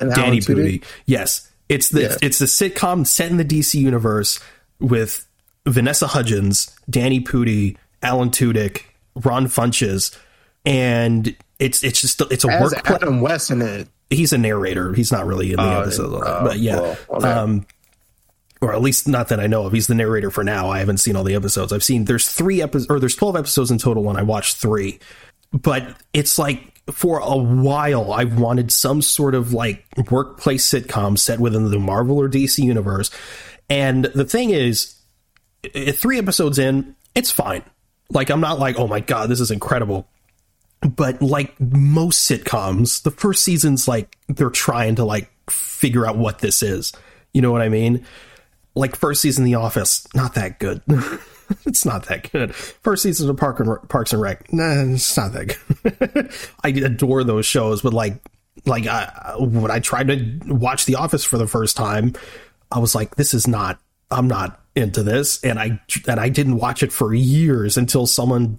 And 0.00 0.12
Danny 0.12 0.40
Pudi. 0.40 0.84
Yes. 1.06 1.50
It's 1.68 1.90
the 1.90 2.02
yeah. 2.02 2.16
it's 2.22 2.38
the 2.38 2.46
sitcom 2.46 3.06
set 3.06 3.30
in 3.30 3.36
the 3.36 3.44
DC 3.44 3.74
universe 3.74 4.40
with 4.80 5.26
Vanessa 5.66 6.06
Hudgens, 6.06 6.74
Danny 6.88 7.20
Pudi, 7.20 7.76
Alan 8.02 8.30
Tudyk, 8.30 8.84
Ron 9.14 9.46
Funches, 9.46 10.16
and 10.64 11.36
it's 11.58 11.82
it's 11.82 12.00
just 12.00 12.20
it's 12.30 12.44
a 12.44 12.48
work. 12.48 12.72
Adam 12.90 13.20
West 13.20 13.50
in 13.50 13.62
it 13.62 13.88
he's 14.10 14.32
a 14.32 14.38
narrator. 14.38 14.92
He's 14.92 15.12
not 15.12 15.26
really 15.26 15.50
in 15.50 15.56
the 15.56 15.62
uh, 15.62 15.80
episode, 15.80 16.22
uh, 16.22 16.44
but 16.44 16.58
yeah. 16.58 16.80
Well, 16.80 16.98
okay. 17.10 17.28
um, 17.28 17.66
or 18.60 18.72
at 18.72 18.80
least 18.80 19.06
not 19.06 19.28
that 19.28 19.38
I 19.38 19.46
know 19.46 19.66
of. 19.66 19.72
He's 19.72 19.86
the 19.86 19.94
narrator 19.94 20.30
for 20.30 20.42
now. 20.42 20.70
I 20.70 20.80
haven't 20.80 20.98
seen 20.98 21.14
all 21.14 21.24
the 21.24 21.34
episodes. 21.34 21.72
I've 21.72 21.84
seen 21.84 22.06
there's 22.06 22.28
three 22.28 22.60
episodes 22.60 22.90
or 22.90 22.98
there's 22.98 23.14
12 23.14 23.36
episodes 23.36 23.70
in 23.70 23.78
total 23.78 24.08
and 24.08 24.18
I 24.18 24.22
watched 24.22 24.56
3. 24.56 24.98
But 25.52 25.96
it's 26.12 26.38
like 26.38 26.82
for 26.90 27.20
a 27.20 27.36
while 27.36 28.12
I've 28.12 28.38
wanted 28.38 28.72
some 28.72 29.00
sort 29.00 29.34
of 29.34 29.52
like 29.52 29.84
workplace 30.10 30.68
sitcom 30.68 31.16
set 31.18 31.38
within 31.38 31.70
the 31.70 31.78
Marvel 31.78 32.18
or 32.18 32.28
DC 32.28 32.58
universe. 32.58 33.10
And 33.70 34.06
the 34.06 34.24
thing 34.24 34.50
is 34.50 34.96
3 35.72 36.18
episodes 36.18 36.58
in, 36.58 36.96
it's 37.14 37.30
fine. 37.30 37.62
Like 38.10 38.30
I'm 38.30 38.40
not 38.40 38.58
like, 38.58 38.78
"Oh 38.78 38.86
my 38.86 39.00
god, 39.00 39.28
this 39.28 39.38
is 39.38 39.50
incredible." 39.50 40.08
But 40.80 41.20
like 41.20 41.58
most 41.60 42.30
sitcoms, 42.30 43.02
the 43.02 43.10
first 43.10 43.42
season's 43.42 43.88
like 43.88 44.16
they're 44.28 44.50
trying 44.50 44.94
to 44.96 45.04
like 45.04 45.30
figure 45.50 46.06
out 46.06 46.16
what 46.16 46.38
this 46.38 46.62
is. 46.62 46.92
You 47.32 47.42
know 47.42 47.52
what 47.52 47.62
I 47.62 47.68
mean? 47.68 48.04
Like 48.74 48.96
first 48.96 49.20
season 49.20 49.44
The 49.44 49.56
Office, 49.56 50.06
not 50.14 50.34
that 50.34 50.58
good. 50.58 50.82
it's 51.66 51.84
not 51.84 52.06
that 52.06 52.30
good. 52.30 52.54
First 52.54 53.02
season 53.02 53.28
of 53.28 53.36
Park 53.36 53.60
and 53.60 53.88
Parks 53.88 54.12
and 54.12 54.22
Rec, 54.22 54.52
nah, 54.52 54.92
it's 54.92 55.16
not 55.16 55.32
that 55.32 55.56
good. 55.82 56.32
I 56.64 56.68
adore 56.68 57.24
those 57.24 57.46
shows, 57.46 57.82
but 57.82 57.92
like, 57.92 58.22
like 58.66 58.84
when 59.38 59.70
I 59.70 59.80
tried 59.80 60.08
to 60.08 60.54
watch 60.54 60.84
The 60.86 60.96
Office 60.96 61.24
for 61.24 61.38
the 61.38 61.46
first 61.46 61.76
time, 61.76 62.14
I 62.70 62.78
was 62.78 62.94
like, 62.94 63.16
this 63.16 63.34
is 63.34 63.46
not. 63.46 63.80
I'm 64.10 64.26
not 64.26 64.62
into 64.74 65.02
this, 65.02 65.42
and 65.44 65.58
I 65.58 65.80
and 66.06 66.18
I 66.18 66.30
didn't 66.30 66.56
watch 66.56 66.82
it 66.82 66.92
for 66.92 67.12
years 67.12 67.76
until 67.76 68.06
someone 68.06 68.58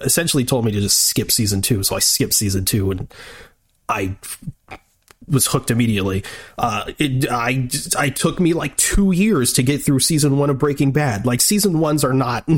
essentially 0.00 0.44
told 0.44 0.64
me 0.64 0.72
to 0.72 0.80
just 0.80 1.06
skip 1.06 1.30
season 1.30 1.62
two. 1.62 1.82
So 1.82 1.96
I 1.96 2.00
skipped 2.00 2.34
season 2.34 2.64
two 2.64 2.90
and 2.90 3.14
I 3.88 4.16
was 5.28 5.46
hooked 5.46 5.70
immediately. 5.70 6.24
Uh, 6.58 6.92
it, 6.98 7.30
I, 7.30 7.68
I 7.98 8.10
took 8.10 8.40
me 8.40 8.52
like 8.52 8.76
two 8.76 9.12
years 9.12 9.52
to 9.54 9.62
get 9.62 9.82
through 9.82 10.00
season 10.00 10.36
one 10.38 10.50
of 10.50 10.58
Breaking 10.58 10.92
Bad. 10.92 11.26
Like 11.26 11.40
season 11.40 11.78
ones 11.78 12.04
are 12.04 12.12
not. 12.12 12.48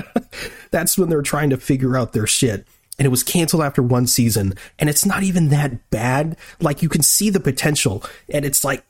That's 0.70 0.96
when 0.96 1.08
they're 1.08 1.22
trying 1.22 1.50
to 1.50 1.56
figure 1.56 1.96
out 1.96 2.12
their 2.12 2.26
shit. 2.26 2.66
And 2.98 3.04
it 3.04 3.10
was 3.10 3.22
canceled 3.22 3.62
after 3.62 3.82
one 3.82 4.06
season, 4.06 4.54
and 4.78 4.88
it's 4.88 5.04
not 5.04 5.22
even 5.22 5.50
that 5.50 5.90
bad. 5.90 6.38
Like 6.62 6.80
you 6.80 6.88
can 6.88 7.02
see 7.02 7.28
the 7.28 7.40
potential, 7.40 8.02
and 8.30 8.42
it's 8.42 8.64
like 8.64 8.86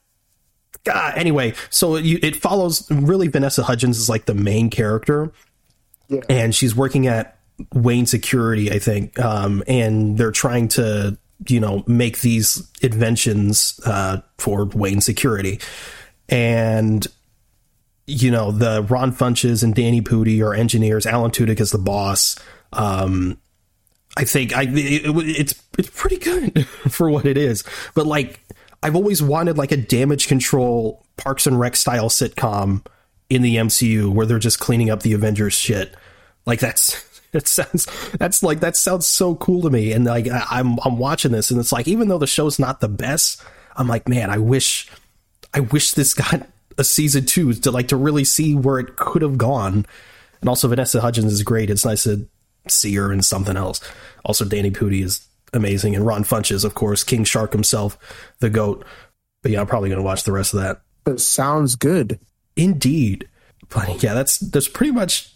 God. 0.85 1.15
Anyway, 1.17 1.55
so 1.71 1.97
you, 1.97 2.21
it 2.23 2.37
follows 2.37 2.89
really 2.89 3.27
Vanessa 3.27 3.65
Hudgens 3.65 3.99
is 3.99 4.09
like 4.09 4.27
the 4.27 4.35
main 4.35 4.71
character, 4.71 5.33
yeah. 6.09 6.21
and 6.29 6.55
she's 6.55 6.73
working 6.73 7.09
at 7.09 7.36
Wayne 7.73 8.07
Security, 8.07 8.71
I 8.71 8.79
think, 8.79 9.19
um, 9.19 9.63
and 9.67 10.19
they're 10.19 10.31
trying 10.31 10.69
to 10.69 11.19
you 11.49 11.61
know 11.61 11.85
make 11.87 12.21
these 12.21 12.71
inventions 12.83 13.81
uh, 13.85 14.21
for 14.39 14.67
Wayne 14.67 15.01
Security, 15.01 15.61
and 16.29 17.07
you 18.07 18.31
know 18.31 18.53
the 18.53 18.83
Ron 18.83 19.13
Funches 19.13 19.63
and 19.63 19.75
Danny 19.75 20.01
Pudi 20.01 20.43
are 20.43 20.55
engineers. 20.55 21.07
Alan 21.07 21.31
Tudyk 21.31 21.61
is 21.61 21.71
the 21.71 21.79
boss. 21.79 22.37
Um, 22.73 23.39
I 24.17 24.25
think 24.25 24.57
I 24.57 24.63
it, 24.63 25.03
it's 25.05 25.63
it's 25.79 25.91
pretty 25.91 26.19
good 26.19 26.67
for 26.91 27.11
what 27.11 27.27
it 27.27 27.39
is, 27.39 27.65
but 27.95 28.07
like 28.07 28.41
I've 28.83 28.97
always 28.97 29.23
wanted 29.23 29.59
like 29.59 29.73
a 29.73 29.77
damage 29.77 30.29
control 30.29 31.05
Parks 31.17 31.47
and 31.47 31.59
Rec 31.59 31.77
style 31.77 32.09
sitcom 32.09 32.85
in 33.29 33.43
the 33.43 33.57
MCU 33.57 34.13
where 34.13 34.27
they're 34.27 34.39
just 34.39 34.61
cleaning 34.61 34.91
up 34.91 35.03
the 35.03 35.13
Avengers 35.13 35.55
shit. 35.55 35.95
Like 36.45 36.61
that's 36.61 37.05
it 37.33 37.49
sounds 37.49 37.87
that's 38.19 38.43
like 38.43 38.61
that 38.61 38.77
sounds 38.77 39.07
so 39.07 39.35
cool 39.37 39.63
to 39.63 39.71
me. 39.71 39.93
And 39.93 40.05
like 40.05 40.29
I, 40.29 40.61
am 40.61 40.79
I'm 40.85 40.99
watching 40.99 41.33
this 41.33 41.51
and 41.51 41.61
it's 41.61 41.73
like 41.73 41.89
even 41.89 42.09
though 42.09 42.19
the 42.19 42.27
show's 42.27 42.59
not 42.59 42.81
the 42.81 42.89
best 42.89 43.43
i'm 43.77 43.89
like 43.89 44.09
man 44.09 44.31
i 44.31 44.39
wish 44.39 44.89
i 45.53 45.61
wish 45.61 45.93
this 45.93 46.15
got 46.15 46.49
a 46.79 46.85
season 46.85 47.25
two 47.25 47.53
to 47.55 47.71
like 47.71 47.89
to 47.89 47.97
really 47.97 48.25
see 48.25 48.55
where 48.55 48.79
it 48.79 48.97
could 48.97 49.23
have 49.23 49.39
gone. 49.39 49.87
And 50.41 50.49
also 50.49 50.69
vanessa 50.69 51.01
hudgens 51.01 51.33
is 51.33 51.43
great. 51.43 51.71
It's 51.71 51.85
nice 51.85 52.05
to 52.05 52.29
see 52.69 52.95
her 52.97 53.13
in 53.13 53.23
something 53.23 53.57
else. 53.57 53.81
Also 54.25 54.45
danny 54.45 54.71
pudi 54.71 55.03
is 55.03 55.27
amazing 55.53 55.95
and 55.95 56.05
ron 56.05 56.25
funches 56.25 56.65
of 56.65 56.75
course 56.75 57.05
king 57.05 57.25
shark 57.25 57.53
himself 57.53 57.99
the 58.41 58.51
goat. 58.51 58.85
But 59.43 59.53
yeah 59.53 59.61
i'm 59.61 59.67
probably 59.67 59.91
gonna 59.91 60.03
watch 60.03 60.25
the 60.25 60.33
rest 60.33 60.55
of 60.55 60.61
that. 60.61 60.83
It 61.07 61.21
sounds 61.21 61.77
good. 61.77 62.19
Indeed. 62.57 63.29
But 63.69 64.03
yeah 64.03 64.15
that's 64.15 64.39
that's 64.39 64.69
pretty 64.69 64.93
much 64.93 65.33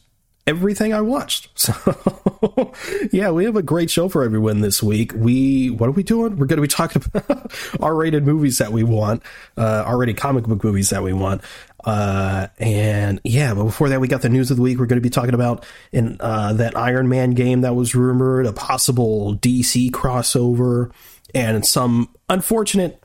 everything 0.50 0.92
I 0.92 1.00
watched. 1.00 1.48
So, 1.60 2.72
yeah, 3.12 3.30
we 3.30 3.44
have 3.44 3.56
a 3.56 3.62
great 3.62 3.90
show 3.90 4.08
for 4.08 4.22
everyone 4.22 4.62
this 4.62 4.82
week. 4.82 5.12
We, 5.14 5.68
what 5.68 5.88
are 5.88 5.92
we 5.92 6.02
doing? 6.02 6.38
We're 6.38 6.46
going 6.46 6.56
to 6.56 6.62
be 6.62 6.68
talking 6.68 7.02
about 7.14 7.52
R 7.78 7.94
rated 7.94 8.24
movies 8.24 8.58
that 8.58 8.72
we 8.72 8.82
want, 8.82 9.22
uh, 9.58 9.84
R 9.86 9.98
rated 9.98 10.16
comic 10.16 10.44
book 10.44 10.64
movies 10.64 10.88
that 10.88 11.02
we 11.02 11.12
want. 11.12 11.42
Uh, 11.84 12.46
and 12.58 13.20
yeah, 13.24 13.52
but 13.52 13.64
before 13.64 13.90
that, 13.90 14.00
we 14.00 14.08
got 14.08 14.22
the 14.22 14.30
news 14.30 14.50
of 14.50 14.56
the 14.56 14.62
week. 14.62 14.78
We're 14.78 14.86
going 14.86 14.96
to 15.00 15.02
be 15.02 15.10
talking 15.10 15.34
about 15.34 15.66
in, 15.92 16.16
uh, 16.18 16.54
that 16.54 16.76
Iron 16.78 17.10
Man 17.10 17.32
game 17.32 17.60
that 17.60 17.74
was 17.74 17.94
rumored, 17.94 18.46
a 18.46 18.52
possible 18.52 19.36
DC 19.36 19.90
crossover, 19.90 20.90
and 21.34 21.66
some 21.66 22.08
unfortunate 22.30 23.02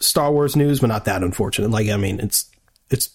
Star 0.00 0.32
Wars 0.32 0.56
news, 0.56 0.80
but 0.80 0.86
not 0.86 1.04
that 1.04 1.22
unfortunate. 1.22 1.70
Like, 1.70 1.90
I 1.90 1.98
mean, 1.98 2.20
it's, 2.20 2.50
it's 2.90 3.10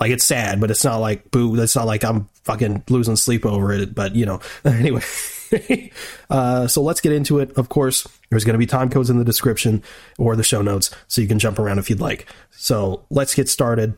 like 0.00 0.10
it's 0.10 0.24
sad, 0.24 0.60
but 0.60 0.70
it's 0.70 0.84
not 0.84 0.98
like 0.98 1.30
boo. 1.30 1.60
It's 1.60 1.76
not 1.76 1.86
like 1.86 2.04
I'm 2.04 2.28
fucking 2.44 2.84
losing 2.88 3.16
sleep 3.16 3.44
over 3.46 3.72
it. 3.72 3.94
But 3.94 4.14
you 4.14 4.26
know, 4.26 4.40
anyway. 4.64 5.02
uh, 6.30 6.66
so 6.66 6.82
let's 6.82 7.00
get 7.00 7.12
into 7.12 7.38
it. 7.38 7.52
Of 7.56 7.68
course, 7.68 8.06
there's 8.30 8.44
going 8.44 8.54
to 8.54 8.58
be 8.58 8.66
time 8.66 8.90
codes 8.90 9.10
in 9.10 9.18
the 9.18 9.24
description 9.24 9.82
or 10.18 10.36
the 10.36 10.42
show 10.42 10.62
notes, 10.62 10.94
so 11.08 11.20
you 11.20 11.28
can 11.28 11.38
jump 11.38 11.58
around 11.58 11.78
if 11.78 11.88
you'd 11.88 12.00
like. 12.00 12.26
So 12.50 13.04
let's 13.10 13.34
get 13.34 13.48
started. 13.48 13.96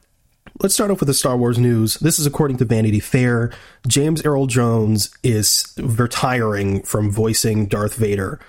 Let's 0.61 0.75
start 0.75 0.91
off 0.91 1.01
with 1.01 1.07
the 1.07 1.15
Star 1.15 1.37
Wars 1.37 1.59
news. 1.59 1.95
This 1.95 2.19
is 2.19 2.27
according 2.27 2.57
to 2.59 2.65
Vanity 2.65 3.01
Fair. 3.01 3.53
James 3.87 4.25
Earl 4.25 4.47
Jones 4.47 5.11
is 5.23 5.73
retiring 5.79 6.83
from 6.83 7.11
voicing 7.11 7.67
Darth 7.67 7.95
Vader. 7.95 8.41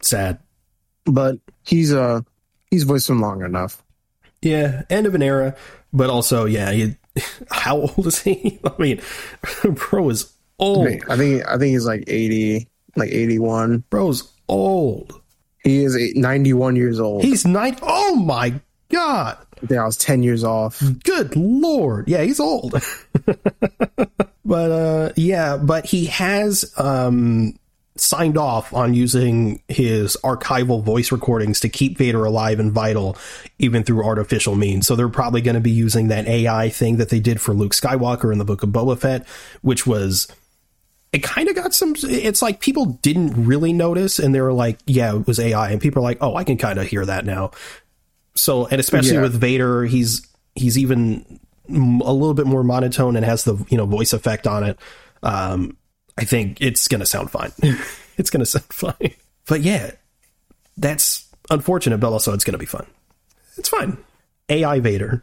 Sad. 0.00 0.38
But 1.04 1.38
he's 1.64 1.92
uh 1.92 2.20
he's 2.70 2.84
voiced 2.84 3.08
him 3.08 3.20
long 3.20 3.42
enough. 3.42 3.82
Yeah, 4.42 4.82
end 4.90 5.06
of 5.06 5.14
an 5.14 5.22
era, 5.22 5.56
but 5.92 6.10
also 6.10 6.44
yeah, 6.44 6.70
he, 6.72 6.96
how 7.50 7.76
old 7.76 8.06
is 8.06 8.20
he? 8.22 8.58
I 8.64 8.72
mean, 8.78 9.00
bro 9.74 10.10
is 10.10 10.32
old. 10.58 10.86
I 10.86 10.90
think 10.90 11.10
I 11.10 11.16
think, 11.16 11.48
I 11.48 11.58
think 11.58 11.72
he's 11.72 11.86
like 11.86 12.04
eighty, 12.06 12.68
like 12.96 13.10
eighty 13.10 13.38
one. 13.38 13.84
Bro's 13.90 14.30
old. 14.48 15.12
He 15.64 15.82
is 15.82 15.96
eight, 15.96 16.16
91 16.16 16.76
years 16.76 17.00
old. 17.00 17.22
He's 17.24 17.44
nine. 17.44 17.76
Oh 17.82 18.14
my 18.14 18.54
god. 18.90 19.36
I 19.60 19.66
think 19.66 19.80
I 19.80 19.84
was 19.84 19.96
ten 19.96 20.22
years 20.22 20.44
off. 20.44 20.82
Good 21.02 21.36
lord. 21.36 22.08
Yeah, 22.08 22.22
he's 22.22 22.40
old. 22.40 22.74
but 24.44 24.70
uh 24.70 25.12
yeah, 25.16 25.56
but 25.56 25.84
he 25.84 26.06
has 26.06 26.72
um 26.78 27.54
signed 28.00 28.36
off 28.38 28.72
on 28.72 28.94
using 28.94 29.62
his 29.68 30.16
archival 30.24 30.82
voice 30.82 31.10
recordings 31.12 31.60
to 31.60 31.68
keep 31.68 31.98
Vader 31.98 32.24
alive 32.24 32.60
and 32.60 32.72
vital, 32.72 33.16
even 33.58 33.82
through 33.84 34.04
artificial 34.04 34.54
means. 34.54 34.86
So 34.86 34.96
they're 34.96 35.08
probably 35.08 35.40
going 35.40 35.54
to 35.54 35.60
be 35.60 35.70
using 35.70 36.08
that 36.08 36.26
AI 36.26 36.68
thing 36.68 36.96
that 36.96 37.08
they 37.08 37.20
did 37.20 37.40
for 37.40 37.54
Luke 37.54 37.72
Skywalker 37.74 38.32
in 38.32 38.38
the 38.38 38.44
Book 38.44 38.62
of 38.62 38.70
Boba 38.70 38.98
Fett, 38.98 39.26
which 39.62 39.86
was. 39.86 40.28
It 41.10 41.22
kind 41.22 41.48
of 41.48 41.54
got 41.54 41.72
some. 41.72 41.94
It's 42.02 42.42
like 42.42 42.60
people 42.60 42.84
didn't 43.00 43.46
really 43.46 43.72
notice, 43.72 44.18
and 44.18 44.34
they 44.34 44.42
were 44.42 44.52
like, 44.52 44.78
"Yeah, 44.86 45.14
it 45.14 45.26
was 45.26 45.40
AI," 45.40 45.70
and 45.70 45.80
people 45.80 46.00
are 46.00 46.02
like, 46.02 46.18
"Oh, 46.20 46.34
I 46.36 46.44
can 46.44 46.58
kind 46.58 46.78
of 46.78 46.86
hear 46.86 47.02
that 47.06 47.24
now." 47.24 47.52
So, 48.34 48.66
and 48.66 48.78
especially 48.78 49.14
Yeah. 49.14 49.22
with 49.22 49.32
Vader, 49.32 49.86
he's 49.86 50.26
he's 50.54 50.76
even 50.76 51.40
a 51.70 52.12
little 52.12 52.34
bit 52.34 52.46
more 52.46 52.62
monotone 52.62 53.16
and 53.16 53.24
has 53.24 53.44
the 53.44 53.56
you 53.70 53.78
know 53.78 53.86
voice 53.86 54.12
effect 54.12 54.46
on 54.46 54.64
it. 54.64 54.78
Um, 55.22 55.78
I 56.18 56.24
think 56.24 56.60
it's 56.60 56.88
gonna 56.88 57.06
sound 57.06 57.30
fine. 57.30 57.52
it's 58.16 58.30
gonna 58.30 58.46
sound 58.46 58.64
fine. 58.64 59.14
But 59.46 59.60
yeah, 59.62 59.92
that's 60.76 61.26
unfortunate, 61.48 61.98
but 61.98 62.12
also 62.12 62.34
it's 62.34 62.44
gonna 62.44 62.58
be 62.58 62.66
fun. 62.66 62.86
It's 63.56 63.68
fine. 63.68 63.96
AI 64.48 64.80
Vader. 64.80 65.22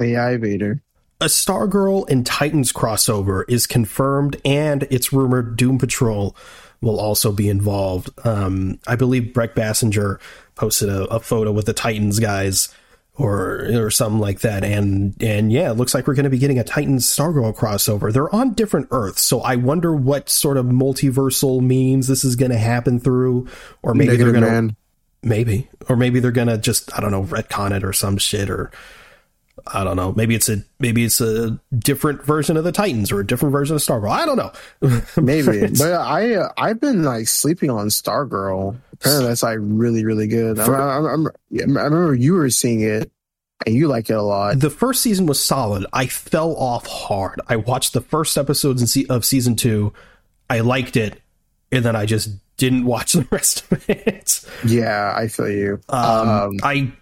AI 0.00 0.36
Vader. 0.36 0.82
A 1.20 1.26
Stargirl 1.26 2.08
and 2.08 2.24
Titans 2.24 2.72
crossover 2.72 3.44
is 3.48 3.66
confirmed, 3.66 4.40
and 4.44 4.86
it's 4.90 5.12
rumored 5.12 5.56
Doom 5.56 5.78
Patrol 5.78 6.36
will 6.80 7.00
also 7.00 7.32
be 7.32 7.48
involved. 7.48 8.10
Um, 8.24 8.78
I 8.86 8.96
believe 8.96 9.32
Brec 9.32 9.54
Bassinger 9.54 10.20
posted 10.54 10.88
a, 10.88 11.04
a 11.06 11.20
photo 11.20 11.50
with 11.52 11.66
the 11.66 11.72
Titans 11.72 12.20
guys, 12.20 12.72
or 13.18 13.66
or 13.74 13.90
something 13.90 14.20
like 14.20 14.40
that, 14.40 14.64
and 14.64 15.20
and 15.22 15.52
yeah, 15.52 15.70
it 15.70 15.74
looks 15.74 15.94
like 15.94 16.06
we're 16.06 16.14
going 16.14 16.24
to 16.24 16.30
be 16.30 16.38
getting 16.38 16.58
a 16.58 16.64
Titans 16.64 17.04
Stargirl 17.06 17.56
crossover. 17.56 18.12
They're 18.12 18.32
on 18.34 18.54
different 18.54 18.88
Earths, 18.90 19.22
so 19.22 19.40
I 19.40 19.56
wonder 19.56 19.94
what 19.94 20.28
sort 20.30 20.56
of 20.56 20.66
multiversal 20.66 21.60
means 21.60 22.06
this 22.06 22.24
is 22.24 22.36
going 22.36 22.52
to 22.52 22.58
happen 22.58 23.00
through, 23.00 23.48
or 23.82 23.94
maybe 23.94 24.12
Negative 24.12 24.32
they're 24.32 24.40
going 24.50 24.68
to 24.70 24.76
maybe. 25.22 25.68
Or 25.88 25.96
maybe 25.96 26.20
they're 26.20 26.30
gonna 26.30 26.58
just 26.58 26.96
i 26.96 27.00
don't 27.00 27.10
know 27.10 27.24
retcon 27.24 27.74
it 27.74 27.82
or 27.82 27.92
some 27.94 28.18
shit 28.18 28.50
or 28.50 28.70
i 29.66 29.82
don't 29.82 29.96
know. 29.96 30.12
Maybe 30.12 30.34
it's 30.34 30.48
a 30.48 30.58
maybe 30.78 31.02
it's 31.04 31.20
a 31.20 31.58
different 31.76 32.24
version 32.24 32.56
of 32.56 32.64
the 32.64 32.72
titans 32.72 33.10
or 33.10 33.18
a 33.20 33.26
different 33.26 33.52
version 33.52 33.74
of 33.74 33.82
stargirl. 33.82 34.10
I 34.10 34.24
don't 34.26 34.36
know. 34.36 34.52
Maybe, 35.20 35.58
It's- 35.58 35.78
but 35.80 35.92
I 35.94 36.48
I've 36.56 36.80
been 36.80 37.02
like 37.02 37.26
sleeping 37.26 37.68
on 37.70 37.88
Stargirl. 37.88 38.76
That's 39.00 39.42
like 39.42 39.58
really 39.60 40.04
really 40.04 40.26
good. 40.26 40.58
I, 40.58 40.64
For- 40.64 40.76
I, 40.76 40.96
I'm- 41.10 41.28
yeah, 41.50 41.62
I 41.64 41.66
remember 41.66 42.14
you 42.14 42.34
were 42.34 42.50
seeing 42.50 42.80
it, 42.80 43.10
and 43.66 43.74
you 43.74 43.88
like 43.88 44.10
it 44.10 44.14
a 44.14 44.22
lot. 44.22 44.58
the 44.60 44.70
first 44.70 45.02
season 45.02 45.26
was 45.26 45.40
solid 45.42 45.84
i 45.92 46.06
fell 46.06 46.54
off 46.54 46.86
hard 46.86 47.40
i 47.48 47.56
watched 47.56 47.92
the 47.92 48.00
first 48.00 48.38
episodes 48.38 48.96
of 49.10 49.24
season 49.24 49.56
two 49.56 49.92
i 50.48 50.60
liked 50.60 50.96
it 50.96 51.20
and 51.72 51.84
then 51.84 51.96
i 51.96 52.06
just 52.06 52.30
didn't 52.56 52.84
watch 52.84 53.12
the 53.14 53.26
rest 53.32 53.64
of 53.72 53.84
it 53.90 54.44
Yeah, 54.64 55.12
I 55.16 55.26
feel 55.28 55.48
you. 55.50 55.80
Um, 55.88 56.28
Um, 56.28 56.56
I 56.62 56.92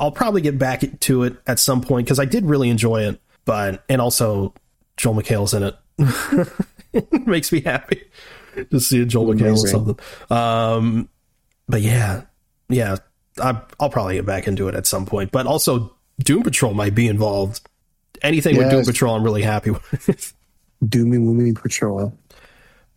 I'll 0.00 0.10
probably 0.12 0.40
get 0.40 0.58
back 0.58 0.82
to 1.00 1.22
it 1.24 1.36
at 1.46 1.58
some 1.60 1.80
point 1.80 2.06
because 2.06 2.18
I 2.18 2.24
did 2.26 2.44
really 2.44 2.70
enjoy 2.70 3.02
it, 3.08 3.20
but 3.44 3.84
and 3.88 4.00
also 4.00 4.52
Joel 4.96 5.14
McHale's 5.14 5.54
in 5.54 5.62
it. 5.64 5.76
it 6.92 7.26
makes 7.26 7.50
me 7.52 7.60
happy 7.60 8.02
to 8.70 8.80
see 8.80 9.00
a 9.02 9.04
Joel 9.04 9.34
McHale 9.34 9.54
or 9.62 9.66
something. 9.68 9.98
Um, 10.30 11.08
but 11.70 11.80
yeah, 11.80 12.22
yeah, 12.68 12.96
I, 13.40 13.60
I'll 13.78 13.90
probably 13.90 14.16
get 14.16 14.26
back 14.26 14.46
into 14.46 14.68
it 14.68 14.74
at 14.74 14.86
some 14.86 15.06
point. 15.06 15.30
But 15.30 15.46
also, 15.46 15.94
Doom 16.18 16.42
Patrol 16.42 16.74
might 16.74 16.94
be 16.94 17.08
involved. 17.08 17.66
Anything 18.22 18.56
with 18.56 18.70
Doom 18.70 18.84
Patrol, 18.84 19.14
I'm 19.14 19.24
really 19.24 19.42
happy 19.42 19.70
with. 19.92 20.34
Doomy 20.84 21.18
Woomy 21.18 21.54
Patrol. 21.54 22.16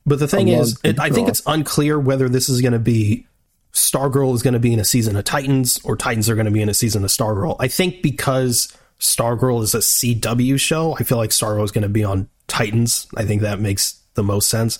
But 0.05 0.19
the 0.19 0.27
thing 0.27 0.49
I 0.49 0.53
is, 0.53 0.79
it, 0.83 0.99
I 0.99 1.09
think 1.09 1.29
it's 1.29 1.41
unclear 1.45 1.99
whether 1.99 2.27
this 2.27 2.49
is 2.49 2.61
going 2.61 2.73
to 2.73 2.79
be 2.79 3.25
Stargirl 3.73 4.33
is 4.35 4.43
going 4.43 4.53
to 4.53 4.59
be 4.59 4.73
in 4.73 4.79
a 4.79 4.85
season 4.85 5.15
of 5.15 5.23
Titans 5.23 5.79
or 5.83 5.95
Titans 5.95 6.29
are 6.29 6.35
going 6.35 6.45
to 6.45 6.51
be 6.51 6.61
in 6.61 6.69
a 6.69 6.73
season 6.73 7.03
of 7.03 7.09
Stargirl. 7.09 7.55
I 7.59 7.67
think 7.67 8.01
because 8.01 8.75
Stargirl 8.99 9.63
is 9.63 9.73
a 9.73 9.79
CW 9.79 10.59
show, 10.59 10.95
I 10.99 11.03
feel 11.03 11.17
like 11.17 11.31
Stargirl 11.31 11.63
is 11.63 11.71
going 11.71 11.83
to 11.83 11.89
be 11.89 12.03
on 12.03 12.29
Titans. 12.47 13.07
I 13.17 13.25
think 13.25 13.41
that 13.41 13.59
makes 13.59 13.99
the 14.13 14.23
most 14.23 14.49
sense. 14.49 14.77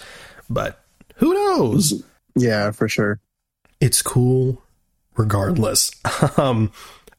But 0.50 0.84
who 1.16 1.34
knows? 1.34 2.04
Yeah, 2.36 2.72
for 2.72 2.88
sure. 2.88 3.20
It's 3.84 4.02
cool 4.02 4.64
regardless. 5.16 5.92
Um, 6.38 6.72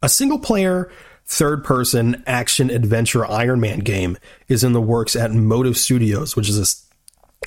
a 0.03 0.09
single 0.09 0.39
player, 0.39 0.91
third 1.27 1.63
person 1.63 2.23
action 2.27 2.71
adventure 2.71 3.25
Iron 3.27 3.61
Man 3.61 3.81
game 3.81 4.17
is 4.49 4.65
in 4.65 4.73
the 4.73 4.81
works 4.81 5.15
at 5.15 5.31
Motive 5.31 5.77
Studios, 5.77 6.35
which 6.35 6.49
is 6.49 6.87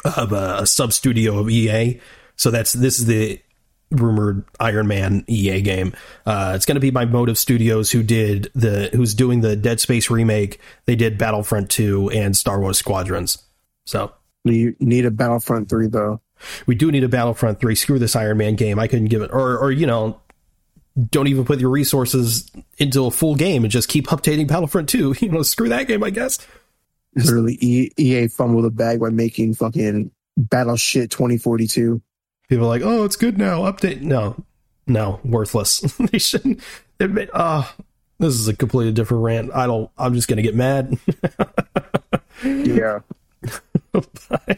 a, 0.06 0.22
of 0.22 0.32
a, 0.32 0.68
sub 0.68 0.94
studio 0.94 1.40
of 1.40 1.50
EA. 1.50 2.00
So 2.36 2.52
that's 2.52 2.74
this 2.74 3.00
is 3.00 3.08
the 3.08 3.42
rumored 3.92 4.46
Iron 4.60 4.88
Man 4.88 5.26
EA 5.28 5.62
game. 5.62 5.94
Uh, 6.26 6.54
it's 6.56 6.66
going 6.66 6.76
to 6.76 6.82
be 6.82 6.92
by 6.92 7.06
Motive 7.06 7.38
Studios, 7.38 7.92
who 7.92 8.04
did 8.04 8.52
the 8.54 8.90
who's 8.94 9.16
doing 9.16 9.42
the 9.42 9.56
Dead 9.56 9.80
Space 9.80 10.10
remake. 10.12 10.60
They 10.86 10.96
did 10.96 11.18
Battlefront 11.18 11.72
2 11.72 12.12
and 12.12 12.38
Star 12.38 12.60
Wars 12.60 12.78
Squadrons. 12.78 13.44
So 13.86 14.14
You 14.44 14.76
need 14.80 15.06
a 15.06 15.12
Battlefront 15.12 15.70
3, 15.70 15.88
though. 15.88 16.22
We 16.66 16.76
do 16.76 16.92
need 16.92 17.04
a 17.04 17.10
Battlefront 17.10 17.60
3. 17.60 17.76
Screw 17.76 18.00
this 18.00 18.16
Iron 18.16 18.38
Man 18.38 18.56
game. 18.56 18.80
I 18.80 18.88
couldn't 18.88 19.08
give 19.08 19.22
it, 19.22 19.32
or, 19.32 19.58
or, 19.58 19.72
you 19.72 19.86
know, 19.86 20.20
don't 21.12 21.28
even 21.28 21.46
put 21.46 21.60
your 21.60 21.70
resources 21.70 22.50
into 22.78 23.06
a 23.06 23.12
full 23.12 23.36
game 23.36 23.64
and 23.64 23.72
just 23.72 23.90
keep 23.90 24.08
updating 24.08 24.48
Battlefront 24.48 24.90
2. 24.90 25.16
You 25.20 25.30
know, 25.30 25.44
screw 25.44 25.70
that 25.70 25.88
game, 25.88 26.04
I 26.04 26.10
guess. 26.10 26.40
Literally, 27.16 27.58
E- 27.62 27.92
EA 27.98 28.28
fumbled 28.28 28.66
the 28.66 28.70
bag 28.70 29.00
by 29.00 29.10
making 29.10 29.56
fucking 29.56 30.12
Battle 30.38 30.76
Shit 30.76 31.10
2042. 31.12 32.02
People 32.48 32.66
are 32.66 32.70
like, 32.70 32.82
oh, 32.84 33.04
it's 33.04 33.16
good 33.16 33.38
now. 33.38 33.62
Update. 33.62 34.02
No, 34.02 34.44
no, 34.86 35.20
worthless. 35.24 35.80
they 36.12 36.20
shouldn't 36.20 36.62
admit, 37.00 37.30
oh, 37.34 37.40
uh, 37.40 37.68
this 38.20 38.36
is 38.36 38.48
a 38.48 38.56
completely 38.56 38.94
different 38.94 39.24
rant. 39.24 39.52
I 39.54 39.68
don't, 39.68 39.90
I'm 39.98 40.14
just 40.14 40.28
going 40.28 40.38
to 40.38 40.44
get 40.44 40.56
mad. 40.56 40.98
Yeah. 42.44 43.00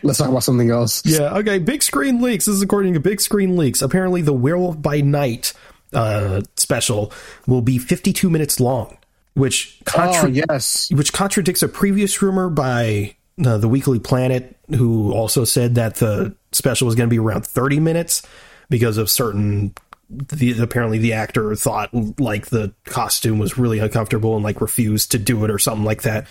Let's 0.04 0.18
talk 0.18 0.30
about 0.30 0.44
something 0.44 0.70
else. 0.72 1.06
Yeah, 1.06 1.36
okay. 1.38 1.60
Big 1.60 1.82
Screen 1.84 2.22
Leaks. 2.22 2.46
This 2.46 2.56
is 2.56 2.62
according 2.62 2.94
to 2.96 3.00
Big 3.00 3.22
Screen 3.22 3.56
Leaks. 3.56 3.82
Apparently, 3.82 4.22
the 4.22 4.34
Werewolf 4.34 4.82
by 4.82 5.02
Night 5.02 5.54
uh, 5.94 6.42
special 6.58 7.12
will 7.48 7.62
be 7.62 7.78
52 7.78 8.30
minutes 8.30 8.60
long, 8.60 8.98
which 9.34 9.80
Oh, 9.88 9.92
contra- 9.92 10.30
yes. 10.32 10.90
which 10.92 11.14
contradicts 11.14 11.62
a 11.64 11.68
previous 11.68 12.22
rumor 12.22 12.50
by 12.50 13.16
uh, 13.46 13.58
the 13.58 13.68
Weekly 13.70 14.00
Planet, 14.00 14.56
who 14.70 15.14
also 15.14 15.44
said 15.46 15.76
that 15.76 15.96
the 15.96 16.36
special 16.52 16.86
was 16.86 16.96
going 16.96 17.08
to 17.10 17.14
be 17.14 17.20
around 17.20 17.46
30 17.46 17.80
minutes 17.80 18.22
because 18.70 18.98
of 18.98 19.10
certain. 19.10 19.74
The, 20.12 20.60
apparently, 20.60 20.98
the 20.98 21.14
actor 21.14 21.54
thought 21.56 21.92
like 22.20 22.48
the 22.48 22.74
costume 22.86 23.38
was 23.38 23.60
really 23.60 23.78
uncomfortable 23.78 24.34
and 24.36 24.44
like 24.44 24.60
refused 24.60 25.12
to 25.12 25.20
do 25.20 25.46
it 25.46 25.52
or 25.52 25.60
something 25.60 25.86
like 25.86 26.02
that. 26.02 26.26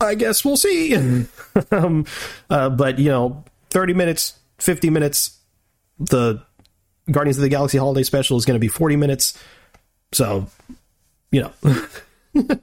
I 0.00 0.14
guess 0.14 0.44
we'll 0.44 0.56
see. 0.56 0.94
um, 1.70 2.06
uh, 2.50 2.70
but 2.70 2.98
you 2.98 3.08
know, 3.08 3.44
30 3.70 3.94
minutes, 3.94 4.38
50 4.58 4.90
minutes. 4.90 5.38
The 5.98 6.42
Guardians 7.10 7.38
of 7.38 7.42
the 7.42 7.48
Galaxy 7.48 7.78
Holiday 7.78 8.02
Special 8.04 8.36
is 8.36 8.44
going 8.44 8.54
to 8.54 8.60
be 8.60 8.68
40 8.68 8.96
minutes. 8.96 9.36
So, 10.12 10.46
you 11.32 11.42
know, 11.42 11.52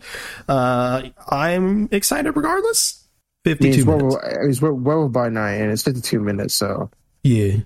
uh, 0.47 1.09
I'm 1.29 1.89
excited 1.91 2.35
regardless. 2.35 3.03
52 3.43 3.67
it's 3.67 3.85
minutes. 3.85 4.01
Werewolf, 4.01 4.49
it's 4.49 4.61
Werewolf 4.61 5.11
by 5.11 5.29
nine, 5.29 5.61
and 5.61 5.71
it's 5.71 5.83
52 5.83 6.19
minutes, 6.19 6.55
so. 6.55 6.89
Yeah. 7.23 7.57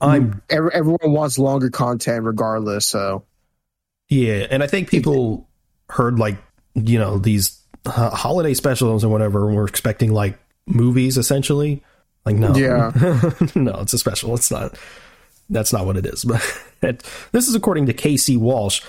I'm 0.00 0.42
everyone 0.50 1.12
wants 1.12 1.38
longer 1.38 1.70
content 1.70 2.24
regardless, 2.24 2.86
so. 2.86 3.24
Yeah, 4.08 4.46
and 4.50 4.62
I 4.62 4.66
think 4.66 4.90
people 4.90 5.48
heard 5.88 6.18
like 6.18 6.38
you 6.74 6.98
know 6.98 7.18
these 7.18 7.61
uh, 7.86 8.10
holiday 8.10 8.54
specials 8.54 9.02
and 9.02 9.12
whatever. 9.12 9.46
We're 9.52 9.66
expecting 9.66 10.12
like 10.12 10.38
movies 10.66 11.18
essentially. 11.18 11.82
Like 12.24 12.36
no, 12.36 12.54
Yeah. 12.54 12.92
no, 13.54 13.80
it's 13.80 13.92
a 13.92 13.98
special. 13.98 14.34
It's 14.34 14.50
not. 14.50 14.76
That's 15.50 15.72
not 15.72 15.86
what 15.86 15.96
it 15.96 16.06
is. 16.06 16.24
But 16.80 17.08
this 17.30 17.46
is 17.46 17.54
according 17.54 17.86
to 17.86 17.92
Casey 17.92 18.36
Walsh. 18.36 18.82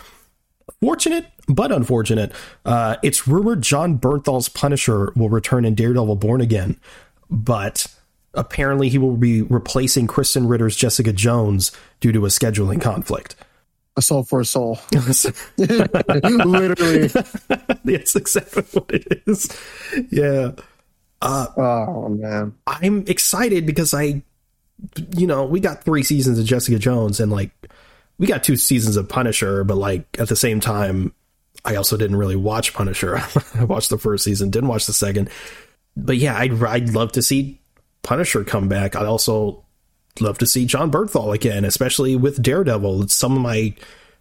Fortunate 0.81 1.27
but 1.47 1.71
unfortunate. 1.71 2.31
Uh, 2.65 2.95
it's 3.03 3.27
rumored 3.27 3.61
Jon 3.61 3.99
Bernthal's 3.99 4.49
Punisher 4.49 5.11
will 5.15 5.29
return 5.29 5.63
in 5.63 5.75
Daredevil 5.75 6.15
Born 6.15 6.41
Again, 6.41 6.79
but 7.29 7.85
apparently 8.33 8.89
he 8.89 8.97
will 8.97 9.15
be 9.15 9.43
replacing 9.43 10.07
Krysten 10.07 10.49
Ritter's 10.49 10.75
Jessica 10.75 11.13
Jones 11.13 11.71
due 11.99 12.11
to 12.11 12.25
a 12.25 12.29
scheduling 12.29 12.81
conflict. 12.81 13.35
A 13.95 14.01
soul 14.01 14.23
for 14.23 14.39
a 14.41 14.45
soul. 14.45 14.79
Literally. 15.57 17.07
That's 17.85 18.15
exactly 18.15 18.63
what 18.73 18.89
it 18.91 19.23
is. 19.27 19.55
Yeah. 20.09 20.51
Uh, 21.21 21.47
oh 21.55 22.09
man. 22.09 22.55
I'm 22.65 23.05
excited 23.07 23.65
because 23.67 23.93
I, 23.93 24.23
you 25.15 25.27
know, 25.27 25.45
we 25.45 25.59
got 25.59 25.83
three 25.83 26.03
seasons 26.03 26.39
of 26.39 26.45
Jessica 26.45 26.79
Jones 26.79 27.19
and 27.19 27.31
like 27.31 27.51
we 28.17 28.27
got 28.27 28.43
two 28.43 28.57
seasons 28.57 28.97
of 28.97 29.07
Punisher, 29.09 29.63
but 29.63 29.77
like 29.77 30.19
at 30.19 30.27
the 30.27 30.35
same 30.35 30.59
time, 30.59 31.13
I 31.65 31.75
also 31.75 31.97
didn't 31.97 32.17
really 32.17 32.35
watch 32.35 32.73
Punisher. 32.73 33.17
I 33.55 33.63
watched 33.63 33.89
the 33.89 33.97
first 33.97 34.23
season, 34.23 34.49
didn't 34.49 34.69
watch 34.69 34.85
the 34.85 34.93
second. 34.93 35.29
But 35.95 36.17
yeah, 36.17 36.37
I'd, 36.37 36.61
I'd 36.63 36.89
love 36.89 37.11
to 37.13 37.21
see 37.21 37.61
Punisher 38.01 38.43
come 38.43 38.67
back. 38.67 38.95
I'd 38.95 39.05
also 39.05 39.62
love 40.19 40.37
to 40.39 40.45
see 40.45 40.65
Jon 40.65 40.91
Bernthal 40.91 41.33
again, 41.33 41.65
especially 41.65 42.15
with 42.15 42.41
Daredevil. 42.41 43.03
It's 43.03 43.15
some 43.15 43.35
of 43.35 43.41
my 43.41 43.73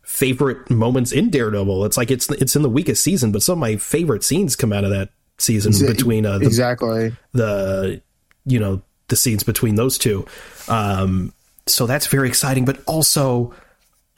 favorite 0.03 0.71
moments 0.71 1.13
in 1.13 1.31
Daredevil. 1.31 1.85
It's 1.85 1.97
like 1.97 2.11
it's 2.11 2.31
it's 2.31 2.57
in 2.57 2.63
the 2.63 2.69
weakest 2.71 3.03
season, 3.05 3.33
but 3.33 3.43
some 3.43 3.55
of 3.55 3.59
my 3.61 3.77
favorite 3.77 4.25
scenes 4.25 4.57
come 4.57 4.73
out 4.73 4.85
of 4.85 4.91
that 4.91 5.11
season 5.39 5.73
between 5.87 6.25
uh, 6.27 6.39
the 6.39 6.47
Exactly. 6.47 7.15
the 7.33 8.01
you 8.45 8.59
know 8.59 8.81
the 9.09 9.17
scenes 9.17 9.43
between 9.43 9.75
those 9.75 9.99
two 9.99 10.25
um 10.69 11.33
so 11.67 11.87
that's 11.87 12.07
very 12.07 12.29
exciting 12.29 12.65
but 12.65 12.81
also 12.87 13.53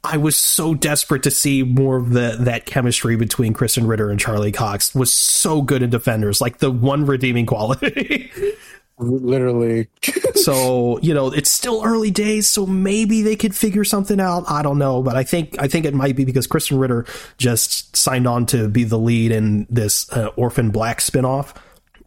i 0.02 0.16
was 0.16 0.36
so 0.36 0.74
desperate 0.74 1.22
to 1.22 1.30
see 1.30 1.62
more 1.62 1.96
of 1.96 2.10
the 2.10 2.36
that 2.40 2.66
chemistry 2.66 3.16
between 3.16 3.52
krysten 3.54 3.88
ritter 3.88 4.10
and 4.10 4.20
charlie 4.20 4.52
cox 4.52 4.94
was 4.94 5.12
so 5.12 5.62
good 5.62 5.82
in 5.82 5.90
defenders 5.90 6.40
like 6.40 6.58
the 6.58 6.70
one 6.70 7.06
redeeming 7.06 7.46
quality 7.46 8.30
Literally. 8.98 9.88
so 10.34 10.98
you 11.00 11.14
know 11.14 11.32
it's 11.32 11.50
still 11.50 11.82
early 11.84 12.10
days 12.10 12.46
so 12.46 12.66
maybe 12.66 13.22
they 13.22 13.36
could 13.36 13.54
figure 13.54 13.84
something 13.84 14.20
out 14.20 14.44
i 14.48 14.62
don't 14.62 14.78
know 14.78 15.02
but 15.02 15.16
i 15.16 15.22
think 15.22 15.54
i 15.60 15.68
think 15.68 15.86
it 15.86 15.94
might 15.94 16.16
be 16.16 16.24
because 16.24 16.46
krysten 16.46 16.78
ritter 16.78 17.06
just 17.38 17.96
signed 17.96 18.26
on 18.26 18.44
to 18.44 18.68
be 18.68 18.84
the 18.84 18.98
lead 18.98 19.30
in 19.30 19.66
this 19.70 20.10
uh, 20.12 20.26
orphan 20.36 20.70
black 20.70 20.98
spinoff 20.98 21.54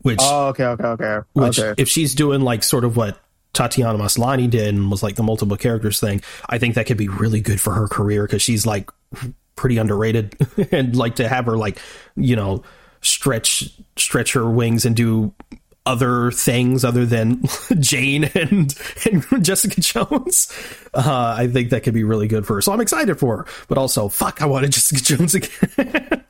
which 0.02 0.20
oh, 0.22 0.48
okay, 0.48 0.66
okay, 0.66 0.88
okay. 0.88 1.28
which 1.34 1.60
okay. 1.60 1.82
if 1.82 1.90
she's 1.90 2.16
doing 2.16 2.42
like 2.42 2.64
sort 2.64 2.86
of 2.86 2.96
what 2.96 3.20
Tatiana 3.54 3.98
Maslany 3.98 4.50
did 4.50 4.74
and 4.74 4.90
was 4.92 5.04
like 5.04 5.16
the 5.16 5.24
multiple 5.24 5.58
characters 5.58 6.00
thing, 6.00 6.22
I 6.48 6.60
think 6.60 6.76
that 6.76 6.86
could 6.86 6.98
be 6.98 7.08
really 7.10 7.42
good 7.42 7.60
for 7.60 7.74
her 7.74 7.88
career 7.88 8.24
because 8.24 8.42
she's 8.42 8.66
like 8.66 8.90
pretty 9.56 9.78
underrated 9.78 10.38
and 10.72 10.96
like 10.96 11.16
to 11.16 11.28
have 11.28 11.46
her 11.46 11.58
like 11.58 11.80
you 12.16 12.36
know 12.36 12.64
stretch 13.02 13.70
stretch 13.98 14.34
her 14.34 14.50
wings 14.50 14.86
and 14.86 14.96
do 14.96 15.34
other 15.88 16.32
things 16.32 16.84
other 16.84 17.06
than 17.06 17.42
Jane 17.80 18.26
and, 18.36 18.76
and 19.10 19.26
Jessica 19.44 19.80
Jones. 19.80 20.52
Uh, 20.94 21.36
I 21.38 21.48
think 21.48 21.70
that 21.70 21.84
could 21.84 21.94
be 21.94 22.04
really 22.04 22.28
good 22.28 22.46
for 22.46 22.56
her. 22.56 22.62
So 22.62 22.74
I'm 22.74 22.82
excited 22.82 23.18
for 23.18 23.38
her, 23.38 23.46
but 23.70 23.78
also 23.78 24.10
fuck, 24.10 24.42
I 24.42 24.46
wanted 24.46 24.72
Jessica 24.74 25.02
Jones 25.02 25.34
again. 25.34 26.24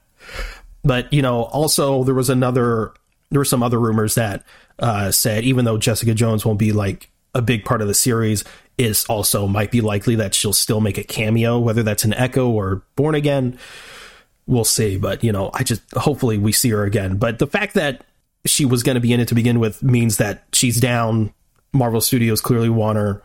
but 0.84 1.12
you 1.12 1.24
know, 1.24 1.44
also 1.44 2.04
there 2.04 2.16
was 2.16 2.30
another 2.30 2.94
there 3.32 3.40
were 3.40 3.46
some 3.46 3.64
other 3.64 3.80
rumors 3.80 4.16
that 4.16 4.44
uh, 4.80 5.12
said 5.12 5.44
even 5.44 5.66
though 5.66 5.78
Jessica 5.78 6.14
Jones 6.14 6.46
won't 6.46 6.60
be 6.60 6.72
like 6.72 7.10
a 7.34 7.42
big 7.42 7.66
part 7.66 7.82
of 7.82 7.88
the 7.88 7.94
series, 7.96 8.44
is 8.78 9.06
also 9.06 9.48
might 9.48 9.72
be 9.72 9.82
likely 9.82 10.16
that 10.16 10.36
she'll 10.36 10.54
still 10.54 10.82
make 10.82 11.00
a 11.00 11.04
cameo, 11.04 11.58
whether 11.58 11.82
that's 11.82 12.06
an 12.06 12.14
Echo 12.14 12.50
or 12.50 12.84
Born 12.96 13.16
Again. 13.16 13.58
We'll 14.46 14.64
see, 14.64 14.98
but 14.98 15.24
you 15.24 15.32
know, 15.32 15.50
I 15.54 15.64
just 15.64 15.82
hopefully 15.94 16.38
we 16.38 16.52
see 16.52 16.70
her 16.70 16.84
again. 16.84 17.18
But 17.18 17.40
the 17.40 17.48
fact 17.48 17.74
that 17.74 18.04
she 18.50 18.66
was 18.66 18.84
going 18.84 18.96
to 18.96 19.02
be 19.02 19.14
in 19.14 19.20
it 19.20 19.28
to 19.30 19.36
begin 19.36 19.60
with 19.60 19.84
means 19.84 20.18
that 20.18 20.44
she's 20.54 20.80
down. 20.80 21.34
Marvel 21.74 22.02
Studios 22.02 22.42
clearly 22.42 22.70
want 22.70 22.98
her, 22.98 23.22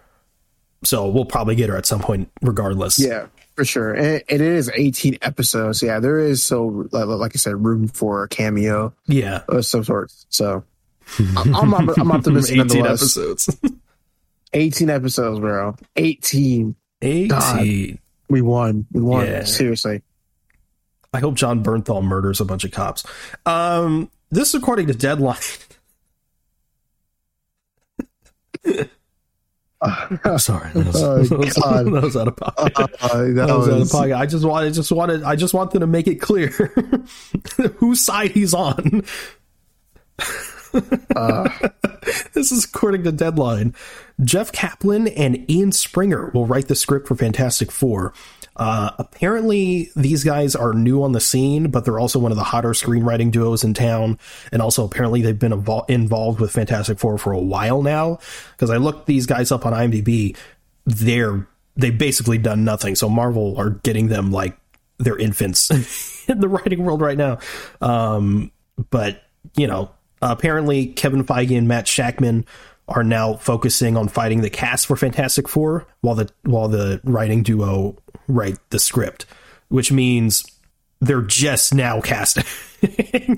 so 0.85 1.08
we'll 1.08 1.24
probably 1.24 1.54
get 1.54 1.68
her 1.68 1.76
at 1.76 1.87
some 1.87 2.00
point, 2.00 2.30
regardless. 2.42 2.98
Yeah, 2.98 3.26
for 3.56 3.64
sure. 3.64 3.94
And 3.94 4.22
it 4.28 4.40
is 4.40 4.70
18 4.74 5.18
episodes. 5.22 5.82
Yeah, 5.82 6.00
there 6.00 6.18
is 6.18 6.42
so 6.42 6.88
like, 6.92 7.06
like 7.06 7.32
I 7.35 7.38
said, 7.38 7.64
room 7.64 7.88
for 7.88 8.24
a 8.24 8.28
cameo 8.28 8.92
yeah. 9.06 9.42
of 9.48 9.64
some 9.64 9.85
sort. 9.85 10.12
So 10.28 10.64
I'm, 11.18 11.74
I'm, 11.74 11.88
I'm 11.90 12.12
optimistic. 12.12 12.58
18 12.58 12.87
episodes. 12.87 13.56
18 14.52 14.90
episodes, 14.90 15.40
bro. 15.40 15.76
18. 15.96 16.74
18. 17.00 17.98
We 18.28 18.42
won. 18.42 18.87
We 18.92 19.00
won. 19.00 19.26
Yeah. 19.26 19.44
Seriously. 19.44 20.02
I 21.14 21.20
hope 21.20 21.35
Jon 21.35 21.62
Bernthal 21.62 22.02
murders 22.02 22.40
a 22.40 22.44
bunch 22.44 22.64
of 22.64 22.70
cops. 22.70 23.04
Um, 23.44 24.11
this 24.32 24.48
is 24.48 24.54
according 24.56 24.88
to 24.88 24.94
Deadline. 24.94 25.36
Sorry, 30.38 30.70
that 30.74 30.86
was, 30.86 31.02
Oh, 31.02 31.22
that 31.24 31.38
was- 31.38 31.54
that 31.54 32.02
was 32.02 32.16
out 32.16 32.28
of 32.28 32.36
pocket. 32.36 32.72
Uh, 32.78 32.86
that 33.24 33.34
that 33.34 33.56
was 33.56 33.68
out 33.68 33.80
of 33.80 33.90
pocket. 33.90 34.14
I 34.16 34.26
just 34.26 34.44
wanted, 34.44 34.74
just 34.74 34.92
wanted, 34.92 35.22
I 35.24 35.34
just 35.36 35.54
wanted 35.54 35.80
to 35.80 35.86
make 35.86 36.06
it 36.06 36.16
clear 36.16 36.48
whose 37.76 38.04
side 38.04 38.30
he's 38.30 38.54
on. 38.54 39.02
uh, 41.16 41.48
This 42.32 42.52
is 42.52 42.64
according 42.64 43.02
to 43.04 43.12
Deadline. 43.12 43.74
Jeff 44.22 44.52
Kaplan 44.52 45.08
and 45.08 45.48
Ian 45.50 45.72
Springer 45.72 46.30
will 46.32 46.46
write 46.46 46.68
the 46.68 46.76
script 46.76 47.08
for 47.08 47.16
Fantastic 47.16 47.72
Four. 47.72 48.12
Uh, 48.56 48.90
apparently, 48.98 49.90
these 49.96 50.24
guys 50.24 50.54
are 50.54 50.74
new 50.74 51.02
on 51.02 51.12
the 51.12 51.20
scene, 51.20 51.70
but 51.70 51.84
they're 51.84 51.98
also 51.98 52.18
one 52.18 52.32
of 52.32 52.36
the 52.36 52.44
hotter 52.44 52.70
screenwriting 52.70 53.30
duos 53.30 53.64
in 53.64 53.74
town. 53.74 54.18
And 54.52 54.60
also, 54.60 54.84
apparently, 54.84 55.22
they've 55.22 55.38
been 55.38 55.52
involved 55.88 56.40
with 56.40 56.52
Fantastic 56.52 56.98
Four 56.98 57.18
for 57.18 57.32
a 57.32 57.38
while 57.38 57.82
now. 57.82 58.18
Because 58.52 58.70
I 58.70 58.76
looked 58.76 59.06
these 59.06 59.26
guys 59.26 59.50
up 59.52 59.64
on 59.64 59.72
IMDb, 59.72 60.36
they're 60.84 61.46
they've 61.76 61.96
basically 61.96 62.38
done 62.38 62.64
nothing. 62.64 62.94
So 62.94 63.08
Marvel 63.08 63.56
are 63.58 63.70
getting 63.70 64.08
them 64.08 64.30
like 64.30 64.56
they're 64.98 65.18
infants 65.18 65.70
in 66.28 66.40
the 66.40 66.48
writing 66.48 66.84
world 66.84 67.00
right 67.00 67.16
now. 67.16 67.38
Um, 67.80 68.52
but 68.90 69.22
you 69.56 69.66
know, 69.66 69.90
apparently 70.20 70.86
Kevin 70.86 71.24
Feige 71.24 71.56
and 71.56 71.68
Matt 71.68 71.86
Shakman 71.86 72.44
are 72.88 73.04
now 73.04 73.34
focusing 73.34 73.96
on 73.96 74.08
fighting 74.08 74.40
the 74.40 74.50
cast 74.50 74.86
for 74.86 74.96
Fantastic 74.96 75.48
Four, 75.48 75.86
while 76.00 76.14
the 76.14 76.30
while 76.42 76.68
the 76.68 77.00
writing 77.04 77.42
duo 77.42 77.96
write 78.28 78.58
the 78.70 78.78
script, 78.78 79.26
which 79.68 79.92
means 79.92 80.44
they're 81.00 81.22
just 81.22 81.74
now 81.74 82.00
casting. 82.00 82.44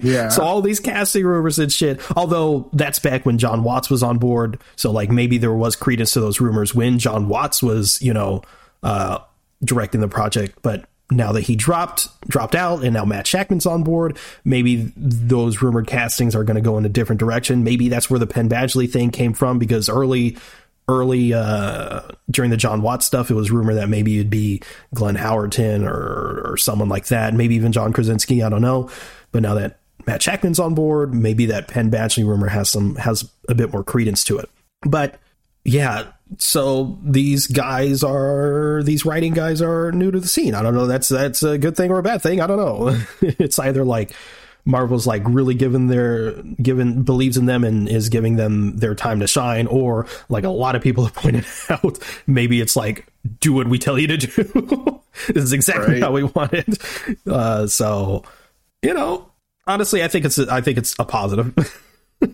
Yeah. 0.02 0.30
So 0.30 0.42
all 0.42 0.62
these 0.62 0.80
casting 0.80 1.24
rumors 1.24 1.58
and 1.58 1.70
shit. 1.70 2.00
Although 2.16 2.70
that's 2.72 2.98
back 2.98 3.26
when 3.26 3.36
John 3.36 3.62
Watts 3.62 3.90
was 3.90 4.02
on 4.02 4.16
board, 4.16 4.58
so 4.74 4.90
like 4.90 5.10
maybe 5.10 5.36
there 5.36 5.52
was 5.52 5.76
credence 5.76 6.12
to 6.12 6.20
those 6.20 6.40
rumors 6.40 6.74
when 6.74 6.98
John 6.98 7.28
Watts 7.28 7.62
was, 7.62 8.00
you 8.00 8.14
know, 8.14 8.40
uh, 8.82 9.18
directing 9.62 10.00
the 10.00 10.08
project. 10.08 10.58
But 10.62 10.86
now 11.10 11.32
that 11.32 11.42
he 11.42 11.56
dropped 11.56 12.08
dropped 12.28 12.54
out, 12.54 12.82
and 12.82 12.94
now 12.94 13.04
Matt 13.04 13.26
Shakman's 13.26 13.66
on 13.66 13.82
board, 13.82 14.18
maybe 14.44 14.92
those 14.96 15.60
rumored 15.62 15.86
castings 15.86 16.34
are 16.34 16.44
going 16.44 16.56
to 16.56 16.60
go 16.60 16.78
in 16.78 16.84
a 16.84 16.88
different 16.88 17.20
direction. 17.20 17.64
Maybe 17.64 17.88
that's 17.88 18.08
where 18.08 18.18
the 18.18 18.26
Penn 18.26 18.48
Badgley 18.48 18.90
thing 18.90 19.10
came 19.10 19.32
from 19.34 19.58
because 19.58 19.88
early. 19.88 20.36
Early 20.86 21.32
uh, 21.32 22.02
during 22.30 22.50
the 22.50 22.58
John 22.58 22.82
Watts 22.82 23.06
stuff, 23.06 23.30
it 23.30 23.34
was 23.34 23.50
rumored 23.50 23.76
that 23.76 23.88
maybe 23.88 24.16
it'd 24.16 24.28
be 24.28 24.60
Glenn 24.92 25.16
Howerton 25.16 25.88
or 25.88 26.50
or 26.52 26.56
someone 26.58 26.90
like 26.90 27.06
that, 27.06 27.32
maybe 27.32 27.54
even 27.54 27.72
John 27.72 27.94
Krasinski. 27.94 28.42
I 28.42 28.50
don't 28.50 28.60
know, 28.60 28.90
but 29.32 29.40
now 29.40 29.54
that 29.54 29.78
Matt 30.06 30.20
Shakman's 30.20 30.58
on 30.58 30.74
board, 30.74 31.14
maybe 31.14 31.46
that 31.46 31.68
Penn 31.68 31.90
Badgley 31.90 32.26
rumor 32.26 32.48
has 32.48 32.68
some 32.68 32.96
has 32.96 33.30
a 33.48 33.54
bit 33.54 33.72
more 33.72 33.82
credence 33.82 34.24
to 34.24 34.36
it. 34.36 34.50
But 34.82 35.18
yeah, 35.64 36.08
so 36.38 36.98
these 37.04 37.46
guys 37.46 38.02
are 38.02 38.82
these 38.82 39.04
writing 39.04 39.34
guys 39.34 39.60
are 39.62 39.92
new 39.92 40.10
to 40.10 40.20
the 40.20 40.28
scene. 40.28 40.54
I 40.54 40.62
don't 40.62 40.74
know. 40.74 40.86
That's 40.86 41.08
that's 41.08 41.42
a 41.42 41.58
good 41.58 41.76
thing 41.76 41.90
or 41.90 41.98
a 41.98 42.02
bad 42.02 42.22
thing. 42.22 42.40
I 42.40 42.46
don't 42.46 42.56
know. 42.56 42.98
it's 43.20 43.58
either 43.58 43.84
like 43.84 44.12
Marvel's 44.64 45.06
like 45.06 45.22
really 45.26 45.54
given 45.54 45.88
their 45.88 46.32
given 46.42 47.02
believes 47.02 47.36
in 47.36 47.44
them 47.46 47.64
and 47.64 47.88
is 47.88 48.08
giving 48.08 48.36
them 48.36 48.76
their 48.78 48.94
time 48.94 49.20
to 49.20 49.26
shine, 49.26 49.66
or 49.66 50.06
like 50.28 50.44
a 50.44 50.48
lot 50.48 50.74
of 50.74 50.82
people 50.82 51.04
have 51.04 51.14
pointed 51.22 51.44
out, 51.68 51.98
maybe 52.26 52.60
it's 52.60 52.74
like 52.74 53.06
do 53.40 53.52
what 53.52 53.68
we 53.68 53.78
tell 53.78 53.98
you 53.98 54.06
to 54.06 54.16
do. 54.16 54.28
this 55.28 55.44
is 55.44 55.52
exactly 55.52 55.94
Right. 55.94 56.02
how 56.02 56.12
we 56.12 56.22
want 56.24 56.52
it. 56.54 56.78
Uh, 57.26 57.66
so 57.66 58.24
you 58.82 58.94
know, 58.94 59.30
honestly, 59.66 60.02
I 60.02 60.08
think 60.08 60.24
it's 60.24 60.38
I 60.38 60.62
think 60.62 60.78
it's 60.78 60.94
a 60.98 61.04
positive 61.04 61.54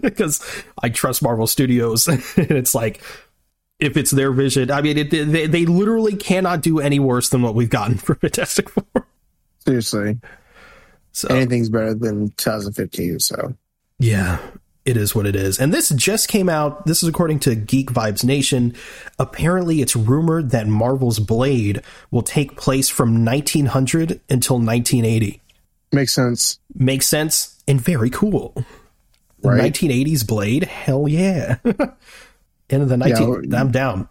because 0.00 0.40
I 0.81 0.88
trust 0.88 1.22
Marvel 1.22 1.48
Studios, 1.48 2.07
and 2.07 2.22
it's 2.37 2.74
like 2.74 3.03
if 3.80 3.96
it's 3.96 4.10
their 4.10 4.32
vision. 4.32 4.70
I 4.70 4.82
mean, 4.82 4.98
it, 4.98 5.10
they 5.10 5.46
they 5.46 5.66
literally 5.66 6.16
cannot 6.16 6.62
do 6.62 6.80
any 6.80 6.98
worse 6.98 7.28
than 7.30 7.42
what 7.42 7.54
we've 7.54 7.70
gotten 7.70 7.96
for 7.98 8.14
Fantastic 8.16 8.68
Four. 8.70 9.06
seriously. 9.64 10.18
So 11.12 11.28
Anything's 11.28 11.68
better 11.68 11.94
than 11.94 12.30
2015. 12.36 13.18
So 13.18 13.54
yeah, 13.98 14.38
it 14.84 14.96
is 14.96 15.14
what 15.14 15.26
it 15.26 15.34
is. 15.34 15.58
And 15.58 15.74
this 15.74 15.88
just 15.90 16.28
came 16.28 16.48
out. 16.48 16.86
This 16.86 17.02
is 17.02 17.08
according 17.08 17.40
to 17.40 17.54
Geek 17.54 17.90
Vibes 17.90 18.24
Nation. 18.24 18.74
Apparently, 19.18 19.80
it's 19.80 19.96
rumored 19.96 20.50
that 20.50 20.66
Marvel's 20.68 21.18
Blade 21.18 21.82
will 22.10 22.22
take 22.22 22.56
place 22.56 22.88
from 22.88 23.24
1900 23.24 24.20
until 24.30 24.56
1980. 24.56 25.42
makes 25.92 26.12
sense. 26.14 26.58
Makes 26.74 27.06
sense 27.08 27.60
and 27.66 27.80
very 27.80 28.10
cool. 28.10 28.54
Right. 29.42 29.72
1980s 29.72 30.26
Blade, 30.26 30.64
hell 30.64 31.08
yeah. 31.08 31.56
End 32.70 32.83
of 32.83 32.88
the 32.88 32.96
19. 32.96 33.50
Yeah. 33.50 33.61
I'm 33.61 33.70
down. 33.70 34.09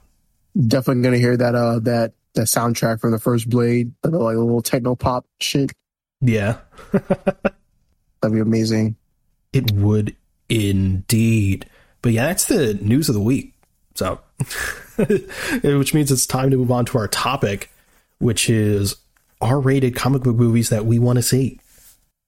Definitely 0.67 1.03
gonna 1.03 1.17
hear 1.17 1.37
that 1.37 1.55
uh 1.55 1.79
that 1.79 2.13
that 2.35 2.47
soundtrack 2.47 2.99
from 3.01 3.11
the 3.11 3.19
first 3.19 3.49
Blade, 3.49 3.91
the, 4.03 4.09
like 4.11 4.35
a 4.35 4.39
little 4.39 4.61
techno 4.61 4.95
pop 4.95 5.25
shit. 5.39 5.71
Yeah, 6.21 6.57
That'd 6.91 8.33
be 8.33 8.39
amazing. 8.39 8.95
it 9.53 9.71
would 9.71 10.15
indeed. 10.49 11.65
But 12.01 12.11
yeah, 12.13 12.27
that's 12.27 12.45
the 12.45 12.73
news 12.75 13.07
of 13.09 13.15
the 13.15 13.21
week. 13.21 13.53
So, 13.95 14.19
which 15.63 15.93
means 15.93 16.11
it's 16.11 16.25
time 16.25 16.51
to 16.51 16.57
move 16.57 16.71
on 16.71 16.85
to 16.85 16.97
our 16.97 17.07
topic, 17.07 17.69
which 18.19 18.49
is 18.49 18.95
R-rated 19.41 19.95
comic 19.95 20.23
book 20.23 20.35
movies 20.35 20.69
that 20.69 20.85
we 20.85 20.99
want 20.99 21.17
to 21.17 21.23
see. 21.23 21.59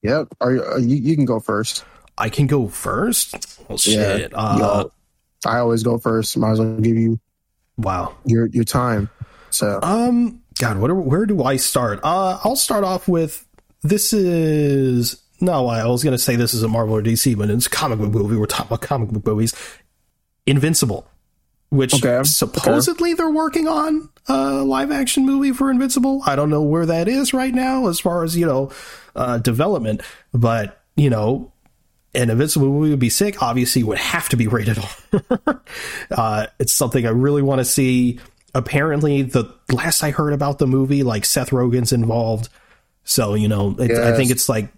Yep. 0.04 0.28
Are, 0.42 0.52
you- 0.54 0.64
uh, 0.66 0.78
you 0.78 0.96
you 0.98 1.16
can 1.16 1.26
go 1.26 1.40
first. 1.40 1.84
I 2.18 2.30
can 2.30 2.48
go 2.48 2.68
first. 2.68 3.60
Well, 3.68 3.78
Yeah. 3.86 4.18
shit. 4.18 4.32
Uh, 4.36 4.58
Yo, 4.60 4.92
I 5.46 5.58
always 5.58 5.84
go 5.84 5.98
first. 5.98 6.38
Might 6.38 6.52
as 6.52 6.60
well 6.60 6.78
give 6.78 6.98
you 6.98 7.20
wow. 7.78 8.16
your 8.26 8.48
your 8.48 8.64
time. 8.64 9.10
So 9.50 9.80
Um, 9.82 10.42
God, 10.60 10.78
what, 10.78 10.92
where 10.96 11.26
do 11.26 11.44
I 11.44 11.58
start? 11.58 12.00
Uh, 12.04 12.40
I'll 12.44 12.56
start 12.56 12.84
off 12.84 13.08
with 13.08 13.46
this 13.82 14.14
is 14.14 15.22
no, 15.42 15.68
I 15.68 15.86
was 15.88 16.04
going 16.04 16.16
to 16.16 16.22
say 16.22 16.36
this 16.36 16.54
is 16.54 16.62
a 16.62 16.68
Marvel 16.68 16.96
or 16.96 17.02
DC, 17.02 17.36
but 17.38 17.50
it's 17.50 17.66
a 17.66 17.70
comic 17.70 17.98
book 18.00 18.12
movie. 18.12 18.36
We're 18.36 18.46
talking 18.46 18.68
about 18.68 18.82
comic 18.82 19.10
book 19.10 19.26
movies. 19.26 19.56
Invincible, 20.46 21.08
which 21.70 21.94
Okay, 21.96 22.22
supposedly 22.24 23.14
they're 23.14 23.30
working 23.30 23.68
on 23.68 24.10
a 24.28 24.64
live 24.64 24.92
action 24.92 25.26
movie 25.26 25.52
for 25.52 25.72
Invincible. 25.72 26.22
I 26.26 26.36
don't 26.36 26.50
know 26.50 26.62
where 26.62 26.86
that 26.86 27.08
is 27.08 27.34
right 27.34 27.54
now 27.54 27.88
as 27.88 28.00
far 28.00 28.24
as 28.24 28.36
you 28.36 28.46
know 28.46 28.72
uh, 29.16 29.40
development, 29.40 30.02
but 30.34 30.82
you 30.96 31.10
know. 31.10 31.52
An 32.14 32.30
Invincible 32.30 32.68
movie 32.68 32.90
would 32.90 33.00
be 33.00 33.10
sick. 33.10 33.42
Obviously, 33.42 33.84
would 33.84 33.98
have 33.98 34.30
to 34.30 34.36
be 34.36 34.48
rated 34.48 34.78
R. 34.78 35.64
uh, 36.12 36.48
it's 36.60 36.74
something 36.74 37.06
I 37.06 37.12
really 37.12 37.42
want 37.42 37.60
to 37.60 37.66
see. 37.66 38.20
Apparently, 38.54 39.22
the 39.22 39.54
last 39.72 40.04
I 40.04 40.12
heard 40.12 40.34
about 40.34 40.60
the 40.60 40.68
movie, 40.68 41.04
like 41.04 41.24
Seth 41.24 41.52
Rogen's 41.52 41.94
involved. 41.94 42.50
So 43.04 43.34
you 43.34 43.48
know, 43.48 43.76
it, 43.80 43.92
I 43.92 44.16
think 44.16 44.30
it's 44.30 44.50
like 44.50 44.70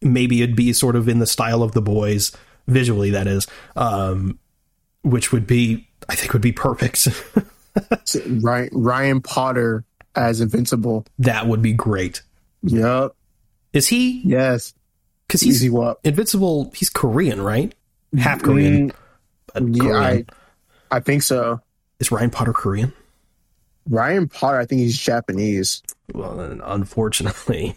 maybe 0.00 0.42
it'd 0.42 0.56
be 0.56 0.72
sort 0.72 0.96
of 0.96 1.08
in 1.08 1.18
the 1.18 1.26
style 1.26 1.62
of 1.62 1.72
the 1.72 1.82
boys 1.82 2.32
visually. 2.66 3.10
That 3.10 3.26
is, 3.26 3.46
um, 3.76 4.38
which 5.02 5.32
would 5.32 5.46
be 5.46 5.86
I 6.08 6.14
think 6.14 6.32
would 6.32 6.42
be 6.42 6.52
perfect. 6.52 7.08
Ryan 8.26 8.70
Ryan 8.72 9.20
Potter 9.20 9.84
as 10.14 10.40
Invincible. 10.40 11.06
that 11.18 11.46
would 11.46 11.60
be 11.60 11.72
great. 11.72 12.22
Yep. 12.62 13.12
Is 13.72 13.88
he? 13.88 14.22
Yes. 14.24 14.72
Because 15.26 15.40
he's 15.40 15.56
Easy 15.56 15.70
what? 15.70 16.00
Invincible. 16.04 16.70
He's 16.74 16.90
Korean, 16.90 17.40
right? 17.40 17.74
Half 18.18 18.42
Korean. 18.42 18.92
Mm, 19.54 19.76
yeah, 19.76 19.82
Korean. 19.82 20.26
I 20.90 20.96
I 20.96 21.00
think 21.00 21.22
so. 21.22 21.60
Is 21.98 22.12
Ryan 22.12 22.30
Potter 22.30 22.52
Korean? 22.52 22.92
Ryan 23.88 24.28
Potter, 24.28 24.58
I 24.58 24.66
think 24.66 24.80
he's 24.80 24.98
Japanese. 24.98 25.82
Well, 26.14 26.36
then, 26.36 26.60
unfortunately, 26.64 27.74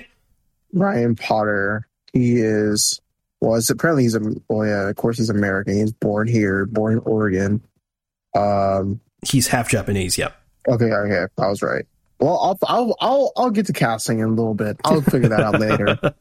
Ryan 0.72 1.16
Potter, 1.16 1.86
he 2.12 2.38
is. 2.40 3.00
Well, 3.40 3.60
apparently 3.70 4.04
he's 4.04 4.14
a. 4.14 4.20
Well, 4.48 4.66
yeah, 4.66 4.88
of 4.88 4.96
course 4.96 5.18
he's 5.18 5.30
American. 5.30 5.74
He's 5.74 5.92
born 5.92 6.26
here, 6.28 6.66
born 6.66 6.94
in 6.94 6.98
Oregon. 7.00 7.62
Um. 8.34 9.00
he's 9.22 9.48
half 9.48 9.68
Japanese. 9.68 10.18
Yep. 10.18 10.34
Okay. 10.68 10.86
Okay. 10.92 11.26
I 11.38 11.46
was 11.46 11.62
right. 11.62 11.86
Well, 12.18 12.38
I'll 12.38 12.58
I'll 12.66 12.96
I'll 13.00 13.32
I'll 13.36 13.50
get 13.50 13.66
to 13.66 13.72
casting 13.72 14.18
in 14.20 14.24
a 14.24 14.28
little 14.28 14.54
bit. 14.54 14.78
I'll 14.84 15.02
figure 15.02 15.28
that 15.28 15.40
out 15.40 15.60
later. 15.60 15.98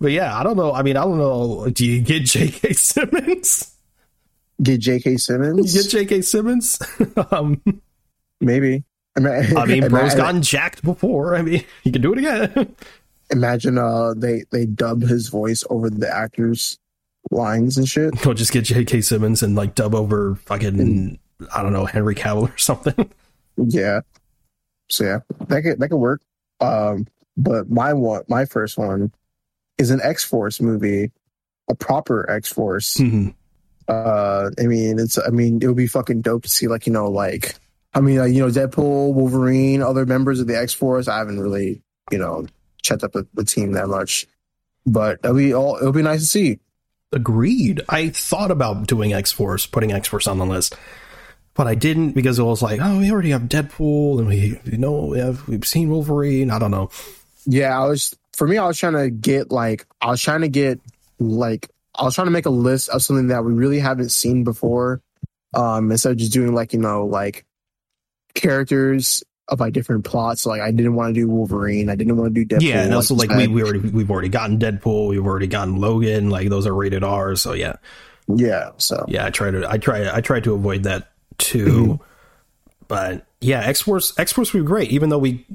But 0.00 0.12
yeah, 0.12 0.36
I 0.38 0.42
don't 0.42 0.56
know. 0.56 0.72
I 0.72 0.82
mean, 0.82 0.96
I 0.96 1.04
don't 1.04 1.18
know. 1.18 1.68
Do 1.70 1.84
you 1.84 2.00
get 2.00 2.24
J.K. 2.24 2.72
Simmons? 2.72 3.74
Get 4.62 4.80
J.K. 4.80 5.16
Simmons. 5.18 5.72
get 5.72 5.90
J.K. 5.90 6.22
Simmons? 6.22 6.78
um, 7.30 7.60
Maybe. 8.40 8.84
I 9.16 9.20
mean, 9.66 9.78
ima- 9.84 9.90
bro's 9.90 10.14
gotten 10.14 10.42
jacked 10.42 10.82
before. 10.82 11.34
I 11.34 11.42
mean, 11.42 11.64
he 11.82 11.90
can 11.90 12.02
do 12.02 12.12
it 12.12 12.18
again. 12.18 12.74
Imagine 13.30 13.76
uh 13.76 14.14
they 14.16 14.44
they 14.52 14.64
dub 14.64 15.02
his 15.02 15.28
voice 15.28 15.64
over 15.68 15.90
the 15.90 16.08
actors' 16.08 16.78
lines 17.30 17.76
and 17.76 17.88
shit. 17.88 18.24
Or 18.26 18.32
just 18.32 18.52
get 18.52 18.62
J.K. 18.64 19.00
Simmons 19.00 19.42
and 19.42 19.54
like 19.54 19.74
dub 19.74 19.94
over 19.94 20.36
fucking 20.46 21.18
I 21.54 21.62
don't 21.62 21.72
know 21.72 21.84
Henry 21.84 22.14
Cavill 22.14 22.52
or 22.54 22.58
something. 22.58 23.10
Yeah. 23.60 24.02
So 24.88 25.02
yeah, 25.04 25.18
that 25.48 25.62
could 25.62 25.80
that 25.80 25.88
could 25.88 25.96
work. 25.96 26.22
Um, 26.60 27.08
but 27.36 27.68
my 27.68 27.92
one, 27.92 28.22
my 28.28 28.44
first 28.44 28.78
one, 28.78 29.12
is 29.78 29.90
an 29.90 30.00
X 30.02 30.24
Force 30.24 30.60
movie, 30.60 31.10
a 31.70 31.74
proper 31.74 32.28
X 32.30 32.52
Force. 32.52 32.96
Mhm. 32.96 33.34
Uh, 33.88 34.50
I 34.58 34.64
mean, 34.64 34.98
it's 34.98 35.18
I 35.18 35.30
mean, 35.30 35.60
it 35.62 35.66
would 35.66 35.76
be 35.76 35.86
fucking 35.86 36.20
dope 36.20 36.42
to 36.42 36.48
see 36.48 36.68
like 36.68 36.86
you 36.86 36.92
know 36.92 37.10
like 37.10 37.54
I 37.94 38.00
mean 38.00 38.18
like, 38.18 38.32
you 38.32 38.40
know 38.40 38.50
Deadpool, 38.50 39.14
Wolverine, 39.14 39.82
other 39.82 40.04
members 40.04 40.40
of 40.40 40.46
the 40.46 40.58
X 40.58 40.74
Force. 40.74 41.08
I 41.08 41.18
haven't 41.18 41.40
really 41.40 41.82
you 42.10 42.18
know 42.18 42.46
checked 42.82 43.02
up 43.04 43.12
the, 43.12 43.26
the 43.34 43.44
team 43.44 43.72
that 43.72 43.88
much, 43.88 44.26
but 44.84 45.20
it'll 45.24 45.36
be 45.36 45.54
all 45.54 45.76
it'll 45.76 45.92
be 45.92 46.02
nice 46.02 46.20
to 46.20 46.26
see. 46.26 46.58
Agreed. 47.12 47.80
I 47.88 48.10
thought 48.10 48.50
about 48.50 48.86
doing 48.86 49.14
X 49.14 49.32
Force, 49.32 49.64
putting 49.64 49.92
X 49.92 50.08
Force 50.08 50.26
on 50.26 50.36
the 50.38 50.44
list, 50.44 50.76
but 51.54 51.66
I 51.66 51.74
didn't 51.74 52.12
because 52.12 52.38
it 52.38 52.42
was 52.42 52.60
like, 52.60 52.80
oh, 52.82 52.98
we 52.98 53.10
already 53.10 53.30
have 53.30 53.42
Deadpool, 53.42 54.18
and 54.18 54.28
we 54.28 54.60
you 54.64 54.76
know 54.76 55.06
we 55.06 55.18
have 55.18 55.48
we've 55.48 55.66
seen 55.66 55.88
Wolverine. 55.88 56.50
I 56.50 56.58
don't 56.58 56.70
know. 56.70 56.90
Yeah, 57.46 57.80
I 57.80 57.86
was 57.86 58.14
for 58.38 58.46
me. 58.46 58.56
I 58.56 58.66
was 58.66 58.78
trying 58.78 58.94
to 58.94 59.10
get 59.10 59.50
like 59.50 59.84
I 60.00 60.10
was 60.10 60.22
trying 60.22 60.42
to 60.42 60.48
get 60.48 60.80
like 61.18 61.68
I 61.94 62.04
was 62.04 62.14
trying 62.14 62.28
to 62.28 62.30
make 62.30 62.46
a 62.46 62.50
list 62.50 62.88
of 62.88 63.02
something 63.02 63.26
that 63.28 63.44
we 63.44 63.52
really 63.52 63.80
haven't 63.80 64.10
seen 64.10 64.44
before. 64.44 65.02
Um, 65.54 65.90
instead 65.90 66.12
of 66.12 66.18
just 66.18 66.32
doing 66.32 66.54
like 66.54 66.72
you 66.72 66.78
know 66.78 67.06
like 67.06 67.44
characters 68.34 69.24
of 69.48 69.58
like 69.60 69.72
different 69.72 70.04
plots. 70.04 70.46
Like 70.46 70.60
I 70.60 70.70
didn't 70.70 70.94
want 70.94 71.14
to 71.14 71.20
do 71.20 71.28
Wolverine. 71.28 71.90
I 71.90 71.96
didn't 71.96 72.16
want 72.16 72.32
to 72.34 72.44
do 72.44 72.56
Deadpool. 72.56 72.62
yeah, 72.62 72.84
and 72.84 72.94
also 72.94 73.14
you 73.14 73.18
like 73.18 73.30
we, 73.30 73.48
we 73.48 73.62
already 73.62 73.80
we've 73.80 74.10
already 74.10 74.28
gotten 74.28 74.58
Deadpool, 74.58 75.08
we've 75.08 75.26
already 75.26 75.48
gotten 75.48 75.76
Logan. 75.76 76.30
Like 76.30 76.48
those 76.48 76.66
are 76.66 76.74
rated 76.74 77.02
R. 77.02 77.34
So 77.34 77.54
yeah, 77.54 77.76
yeah. 78.28 78.70
So 78.76 79.04
yeah. 79.08 79.26
I 79.26 79.30
try 79.30 79.50
to 79.50 79.68
I 79.68 79.78
try 79.78 80.14
I 80.14 80.20
try 80.20 80.38
to 80.40 80.54
avoid 80.54 80.84
that 80.84 81.10
too. 81.38 81.98
But 82.86 83.26
yeah, 83.40 83.60
X 83.60 83.82
Force 83.82 84.18
X 84.18 84.32
Force 84.32 84.52
would 84.52 84.60
be 84.60 84.66
great, 84.66 84.90
even 84.90 85.10
though 85.10 85.18
we, 85.18 85.46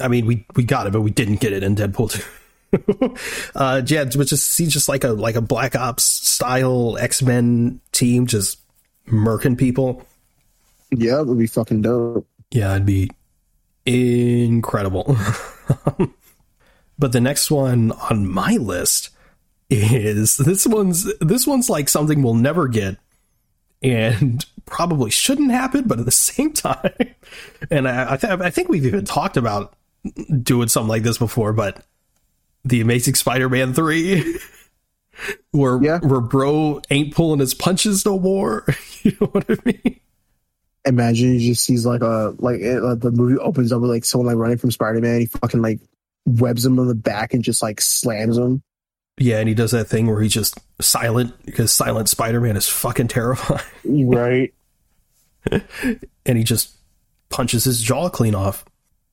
I 0.00 0.08
mean, 0.08 0.26
we 0.26 0.46
we 0.54 0.64
got 0.64 0.86
it, 0.86 0.92
but 0.92 1.00
we 1.00 1.10
didn't 1.10 1.40
get 1.40 1.52
it 1.52 1.62
in 1.62 1.74
Deadpool 1.74 2.10
two. 2.10 2.22
uh, 3.54 3.82
yeah, 3.86 4.04
but 4.04 4.26
just 4.26 4.50
see 4.50 4.66
just 4.66 4.88
like 4.88 5.04
a 5.04 5.12
like 5.12 5.34
a 5.34 5.40
Black 5.40 5.74
Ops 5.74 6.04
style 6.04 6.98
X 6.98 7.22
Men 7.22 7.80
team 7.92 8.26
just 8.26 8.60
murking 9.06 9.58
people. 9.58 10.06
yeah, 10.90 11.20
it 11.20 11.26
would 11.26 11.38
be 11.38 11.46
fucking 11.46 11.82
dope. 11.82 12.26
Yeah, 12.50 12.72
it'd 12.72 12.86
be 12.86 13.10
incredible. 13.86 15.16
but 16.98 17.12
the 17.12 17.20
next 17.20 17.50
one 17.50 17.92
on 18.10 18.26
my 18.26 18.56
list 18.56 19.10
is 19.70 20.36
this 20.36 20.66
one's 20.66 21.10
this 21.20 21.46
one's 21.46 21.70
like 21.70 21.88
something 21.88 22.22
we'll 22.22 22.34
never 22.34 22.68
get 22.68 22.98
and 23.82 24.44
probably 24.66 25.10
shouldn't 25.10 25.50
happen, 25.50 25.84
but 25.86 25.98
at 25.98 26.04
the 26.04 26.10
same 26.12 26.52
time, 26.52 26.90
and 27.70 27.88
I 27.88 28.14
I, 28.14 28.16
th- 28.16 28.40
I 28.40 28.50
think 28.50 28.68
we've 28.68 28.86
even 28.86 29.04
talked 29.04 29.36
about 29.36 29.74
doing 30.42 30.68
something 30.68 30.88
like 30.88 31.02
this 31.02 31.18
before, 31.18 31.52
but 31.52 31.84
the 32.64 32.80
Amazing 32.80 33.14
Spider-Man 33.14 33.74
three. 33.74 34.38
Where 35.50 35.80
Yeah. 35.82 35.98
where 35.98 36.22
bro 36.22 36.80
ain't 36.90 37.14
pulling 37.14 37.38
his 37.38 37.52
punches 37.52 38.04
no 38.06 38.18
more. 38.18 38.64
you 39.02 39.14
know 39.20 39.26
what 39.28 39.44
I 39.48 39.56
mean? 39.64 40.00
Imagine 40.86 41.34
he 41.38 41.48
just 41.50 41.64
sees 41.64 41.84
like 41.84 42.00
a 42.00 42.34
like 42.38 42.60
it, 42.60 42.82
uh, 42.82 42.94
the 42.94 43.10
movie 43.12 43.38
opens 43.38 43.72
up 43.72 43.82
with 43.82 43.90
like 43.90 44.04
someone 44.06 44.26
like 44.26 44.36
running 44.36 44.56
from 44.56 44.70
Spider 44.70 45.00
Man. 45.00 45.20
He 45.20 45.26
fucking 45.26 45.60
like 45.60 45.80
webs 46.24 46.64
him 46.64 46.78
on 46.80 46.88
the 46.88 46.94
back 46.94 47.34
and 47.34 47.44
just 47.44 47.62
like 47.62 47.80
slams 47.82 48.38
him. 48.38 48.62
Yeah, 49.18 49.38
and 49.38 49.48
he 49.48 49.54
does 49.54 49.70
that 49.72 49.84
thing 49.86 50.06
where 50.06 50.20
he's 50.20 50.32
just 50.32 50.58
silent 50.80 51.34
because 51.44 51.70
silent 51.70 52.08
Spider-Man 52.08 52.56
is 52.56 52.68
fucking 52.68 53.08
terrifying, 53.08 53.60
Right. 53.84 54.52
and 55.50 56.38
he 56.38 56.44
just 56.44 56.74
punches 57.28 57.64
his 57.64 57.80
jaw 57.82 58.08
clean 58.08 58.34
off. 58.34 58.64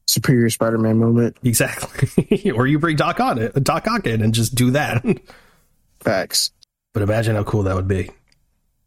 Superior 0.07 0.49
Spider 0.49 0.77
Man 0.79 0.97
moment. 0.97 1.37
Exactly. 1.43 2.51
or 2.55 2.65
you 2.65 2.79
bring 2.79 2.95
Doc 2.95 3.19
on 3.19 3.37
it, 3.37 3.53
Doc 3.63 3.87
Ock 3.87 4.07
in, 4.07 4.21
and 4.23 4.33
just 4.33 4.55
do 4.55 4.71
that. 4.71 5.05
Facts. 5.99 6.51
but 6.93 7.03
imagine 7.03 7.35
how 7.35 7.43
cool 7.43 7.63
that 7.63 7.75
would 7.75 7.87
be. 7.87 8.03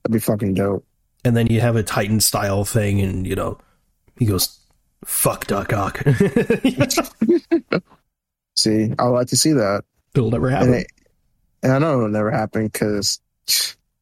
That'd 0.02 0.12
be 0.12 0.18
fucking 0.18 0.54
dope. 0.54 0.84
And 1.24 1.36
then 1.36 1.46
you 1.46 1.60
have 1.60 1.76
a 1.76 1.82
Titan 1.84 2.18
style 2.20 2.64
thing, 2.64 3.00
and 3.00 3.24
you 3.26 3.36
know, 3.36 3.58
he 4.18 4.26
goes, 4.26 4.58
"Fuck 5.04 5.46
Doc 5.46 5.72
Ock." 5.72 6.02
See, 8.56 8.92
I 8.98 9.04
would 9.04 9.14
like 9.16 9.28
to 9.28 9.36
see 9.36 9.52
that. 9.52 9.84
It'll 10.14 10.30
never 10.30 10.48
and, 10.48 10.56
happen. 10.56 10.74
it, 10.74 10.86
and 11.62 11.72
I 11.72 11.78
know 11.78 11.98
it'll 11.98 12.08
never 12.08 12.30
happen 12.30 12.66
because 12.66 13.20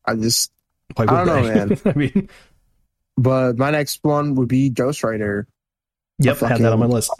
I 0.04 0.14
just. 0.14 0.52
I 0.96 1.04
don't 1.06 1.26
they? 1.26 1.42
know, 1.42 1.66
man. 1.66 1.78
I 1.84 1.92
mean, 1.92 2.28
But 3.16 3.58
my 3.58 3.70
next 3.70 4.00
one 4.02 4.34
would 4.36 4.48
be 4.48 4.70
Ghost 4.70 5.04
Rider. 5.04 5.46
yep, 6.18 6.42
I 6.42 6.48
had 6.48 6.60
that 6.60 6.72
on 6.72 6.78
my 6.80 6.86
list. 6.86 7.12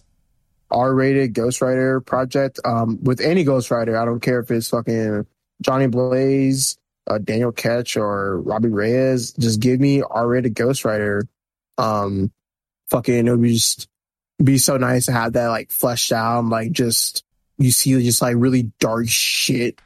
R-rated 0.70 1.34
Ghost 1.34 1.60
Rider 1.60 2.00
project. 2.00 2.60
Um, 2.64 3.02
with 3.02 3.20
any 3.20 3.44
Ghost 3.44 3.70
Rider, 3.70 3.96
I 3.98 4.04
don't 4.04 4.20
care 4.20 4.40
if 4.40 4.50
it's 4.50 4.68
fucking 4.68 5.26
Johnny 5.62 5.88
Blaze, 5.88 6.78
uh, 7.08 7.18
Daniel 7.18 7.52
Ketch, 7.52 7.96
or 7.96 8.40
Robbie 8.40 8.68
Reyes. 8.68 9.32
Just 9.32 9.60
give 9.60 9.80
me 9.80 10.02
R-rated 10.02 10.54
Ghost 10.54 10.84
Rider. 10.84 11.28
Um, 11.76 12.32
fucking, 12.88 13.26
it 13.26 13.30
would 13.30 13.42
be 13.42 13.54
just 13.54 13.88
be 14.42 14.58
so 14.58 14.76
nice 14.76 15.06
to 15.06 15.12
have 15.12 15.34
that 15.34 15.48
like 15.48 15.70
fleshed 15.70 16.12
out. 16.12 16.44
Like 16.46 16.72
just 16.72 17.24
you 17.58 17.70
see 17.70 18.02
just 18.02 18.22
like 18.22 18.36
really 18.38 18.70
dark 18.80 19.08
shit. 19.08 19.78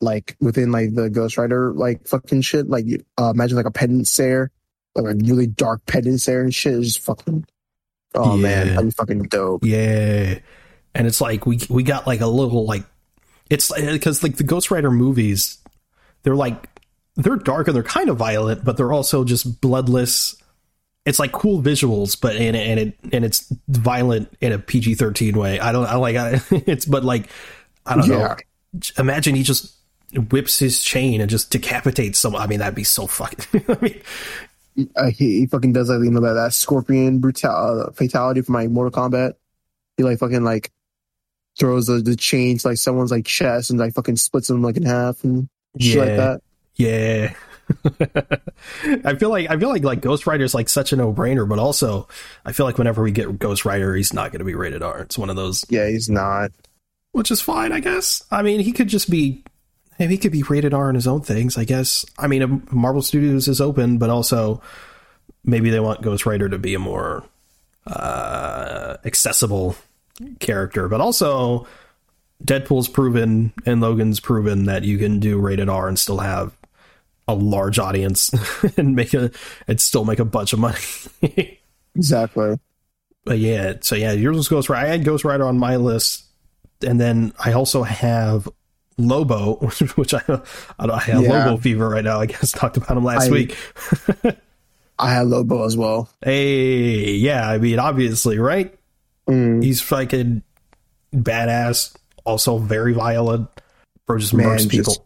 Like 0.00 0.36
within 0.40 0.70
like 0.70 0.94
the 0.94 1.10
Ghost 1.10 1.36
Rider 1.38 1.72
like 1.72 2.06
fucking 2.06 2.42
shit. 2.42 2.68
Like 2.68 2.84
uh, 3.18 3.30
imagine 3.34 3.56
like 3.56 3.66
a 3.66 3.70
penance 3.72 4.10
stare, 4.10 4.50
like 4.94 5.06
a 5.12 5.16
really 5.16 5.46
dark 5.48 5.84
penance 5.86 6.22
stare 6.22 6.42
and 6.42 6.54
shit. 6.54 6.74
It's 6.74 6.94
just 6.94 7.00
fucking. 7.04 7.44
Oh 8.14 8.36
man, 8.36 8.66
Yeah. 8.68 8.72
that'd 8.74 8.86
be 8.86 8.90
fucking 8.92 9.22
dope. 9.24 9.64
Yeah, 9.64 10.38
and 10.94 11.06
it's 11.06 11.20
like 11.20 11.46
we 11.46 11.58
we 11.68 11.82
got 11.82 12.06
like 12.06 12.20
a 12.20 12.26
little 12.26 12.64
like 12.64 12.84
it's 13.50 13.72
because 13.72 14.22
like 14.22 14.36
the 14.36 14.44
Ghost 14.44 14.70
Rider 14.70 14.90
movies, 14.90 15.58
they're 16.22 16.36
like 16.36 16.68
they're 17.16 17.36
dark 17.36 17.66
and 17.66 17.74
they're 17.74 17.82
kind 17.82 18.08
of 18.08 18.16
violent, 18.16 18.64
but 18.64 18.76
they're 18.76 18.92
also 18.92 19.24
just 19.24 19.60
bloodless. 19.60 20.36
It's 21.04 21.18
like 21.18 21.32
cool 21.32 21.60
visuals, 21.60 22.18
but 22.20 22.36
and 22.36 22.56
and 22.56 22.78
it 22.80 22.98
and 23.12 23.24
it's 23.24 23.52
violent 23.68 24.32
in 24.40 24.52
a 24.52 24.58
PG 24.58 24.94
thirteen 24.94 25.36
way. 25.36 25.58
I 25.58 25.72
don't 25.72 25.86
I 25.86 25.96
like 25.96 26.16
I, 26.16 26.40
it's 26.50 26.84
but 26.84 27.02
like 27.04 27.28
I 27.84 27.96
don't 27.96 28.08
Yeah. 28.08 28.18
know. 28.18 28.36
Imagine 28.98 29.34
he 29.34 29.42
just 29.42 29.74
whips 30.14 30.58
his 30.58 30.82
chain 30.82 31.20
and 31.20 31.28
just 31.30 31.50
decapitates 31.50 32.18
someone. 32.18 32.42
I 32.42 32.46
mean, 32.46 32.58
that'd 32.60 32.74
be 32.74 32.84
so 32.84 33.06
fucking. 33.06 33.64
I 33.68 33.78
mean, 33.80 34.88
uh, 34.96 35.10
he, 35.10 35.40
he 35.40 35.46
fucking 35.46 35.72
does 35.72 35.90
like 35.90 36.04
you 36.04 36.10
know 36.10 36.20
that, 36.20 36.34
that 36.34 36.52
scorpion 36.54 37.18
brutal 37.18 37.50
uh, 37.50 37.90
fatality 37.92 38.40
from 38.42 38.54
like 38.54 38.70
Mortal 38.70 38.90
Kombat. 38.92 39.34
He 39.96 40.04
like 40.04 40.18
fucking 40.18 40.44
like 40.44 40.70
throws 41.58 41.86
the, 41.86 41.94
the 42.00 42.14
chain 42.16 42.56
to 42.58 42.68
like 42.68 42.78
someone's 42.78 43.10
like 43.10 43.26
chest 43.26 43.70
and 43.70 43.78
like 43.78 43.92
fucking 43.94 44.16
splits 44.16 44.46
them 44.48 44.62
like 44.62 44.76
in 44.76 44.84
half 44.84 45.24
and 45.24 45.48
shit 45.80 45.98
like 45.98 46.08
Yeah. 46.08 46.16
that. 46.16 46.40
Yeah. 46.76 47.34
I 49.04 49.14
feel 49.16 49.28
like 49.30 49.50
I 49.50 49.58
feel 49.58 49.68
like 49.68 49.82
like 49.84 50.00
Ghost 50.00 50.26
Rider 50.26 50.44
is 50.44 50.54
like 50.54 50.68
such 50.68 50.92
a 50.92 50.96
no 50.96 51.12
brainer, 51.12 51.46
but 51.48 51.58
also 51.58 52.08
I 52.46 52.52
feel 52.52 52.64
like 52.64 52.78
whenever 52.78 53.02
we 53.02 53.10
get 53.10 53.38
Ghost 53.38 53.64
Rider, 53.64 53.94
he's 53.94 54.12
not 54.12 54.30
going 54.32 54.38
to 54.38 54.44
be 54.44 54.54
rated 54.54 54.82
R. 54.82 55.00
It's 55.00 55.18
one 55.18 55.28
of 55.30 55.36
those, 55.36 55.64
Yeah, 55.68 55.88
he's 55.88 56.08
not. 56.08 56.50
which 57.12 57.30
is 57.30 57.40
fine, 57.40 57.72
I 57.72 57.80
guess. 57.80 58.22
I 58.30 58.42
mean, 58.42 58.60
he 58.60 58.72
could 58.72 58.88
just 58.88 59.10
be, 59.10 59.42
maybe 59.98 60.14
he 60.14 60.18
could 60.18 60.32
be 60.32 60.42
rated 60.42 60.74
R 60.74 60.88
in 60.88 60.94
his 60.94 61.06
own 61.06 61.22
things, 61.22 61.58
I 61.58 61.64
guess. 61.64 62.04
I 62.18 62.26
mean, 62.26 62.66
Marvel 62.70 63.02
Studios 63.02 63.48
is 63.48 63.60
open, 63.60 63.98
but 63.98 64.10
also 64.10 64.62
maybe 65.44 65.70
they 65.70 65.80
want 65.80 66.02
Ghost 66.02 66.26
Rider 66.26 66.48
to 66.48 66.58
be 66.58 66.74
a 66.74 66.78
more 66.78 67.24
uh, 67.86 68.96
accessible 69.04 69.76
character, 70.40 70.88
but 70.88 71.00
also 71.00 71.66
Deadpool's 72.44 72.88
proven 72.88 73.52
and 73.66 73.80
Logan's 73.80 74.20
proven 74.20 74.66
that 74.66 74.84
you 74.84 74.98
can 74.98 75.20
do 75.20 75.38
rated 75.38 75.68
R 75.68 75.88
and 75.88 75.98
still 75.98 76.18
have 76.18 76.56
a 77.26 77.34
large 77.34 77.78
audience 77.78 78.30
and 78.76 78.94
make 78.94 79.14
a 79.14 79.30
and 79.66 79.80
still 79.80 80.04
make 80.04 80.18
a 80.18 80.24
bunch 80.24 80.52
of 80.52 80.58
money. 80.58 81.58
Exactly. 81.94 82.56
but 83.24 83.38
yeah, 83.38 83.74
so 83.80 83.96
yeah, 83.96 84.12
yours 84.12 84.36
was 84.36 84.48
Ghost 84.48 84.68
Rider. 84.68 84.86
I 84.86 84.90
had 84.90 85.04
Ghost 85.04 85.24
Rider 85.24 85.46
on 85.46 85.58
my 85.58 85.76
list, 85.76 86.24
and 86.86 87.00
then 87.00 87.32
I 87.44 87.52
also 87.52 87.82
have 87.82 88.48
Lobo, 88.98 89.54
which 89.94 90.12
I 90.14 90.20
I, 90.78 90.86
don't, 90.86 90.90
I 90.90 90.98
have 91.00 91.22
Yeah. 91.22 91.46
Lobo 91.46 91.56
fever 91.62 91.88
right 91.88 92.04
now. 92.04 92.20
I 92.20 92.26
guess 92.26 92.52
talked 92.52 92.76
about 92.76 92.96
him 92.96 93.04
last 93.04 93.28
I- 93.28 93.32
week. 93.32 93.56
I 95.00 95.12
had 95.12 95.28
Lobo 95.28 95.64
as 95.64 95.76
well. 95.76 96.10
Hey, 96.22 97.12
yeah, 97.12 97.48
I 97.48 97.58
mean, 97.58 97.78
obviously, 97.78 98.38
right? 98.40 98.76
Mm, 99.28 99.62
He's 99.62 99.80
fucking 99.80 100.42
badass, 101.14 101.94
also 102.24 102.58
very 102.58 102.92
violent. 102.94 103.48
Bro 104.06 104.18
just 104.18 104.34
Man, 104.34 104.46
murders 104.48 104.66
people. 104.66 104.94
just- 104.94 105.02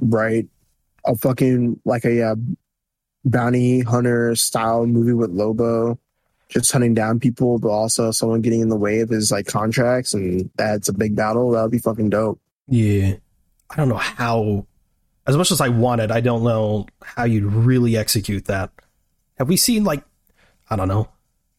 right. 0.00 0.46
A 1.06 1.16
fucking 1.16 1.80
like 1.84 2.04
a 2.04 2.22
uh, 2.22 2.36
bounty 3.24 3.80
hunter 3.80 4.36
style 4.36 4.86
movie 4.86 5.12
with 5.12 5.30
Lobo, 5.30 5.98
just 6.48 6.70
hunting 6.70 6.94
down 6.94 7.18
people, 7.20 7.58
but 7.58 7.68
also 7.70 8.10
someone 8.12 8.40
getting 8.40 8.60
in 8.60 8.68
the 8.68 8.76
way 8.76 9.00
of 9.00 9.08
his 9.10 9.30
like 9.32 9.46
contracts, 9.46 10.14
and 10.14 10.48
that's 10.56 10.88
a 10.88 10.92
big 10.92 11.16
battle. 11.16 11.50
That 11.50 11.62
would 11.62 11.70
be 11.72 11.78
fucking 11.78 12.10
dope. 12.10 12.40
Yeah. 12.68 13.16
I 13.70 13.76
don't 13.76 13.88
know 13.88 13.96
how, 13.96 14.66
as 15.26 15.36
much 15.36 15.50
as 15.50 15.60
I 15.60 15.68
wanted, 15.68 16.10
I 16.10 16.20
don't 16.20 16.44
know 16.44 16.86
how 17.02 17.24
you'd 17.24 17.44
really 17.44 17.96
execute 17.96 18.44
that. 18.46 18.70
Have 19.38 19.48
we 19.48 19.56
seen, 19.56 19.84
like, 19.84 20.04
I 20.70 20.76
don't 20.76 20.88
know, 20.88 21.02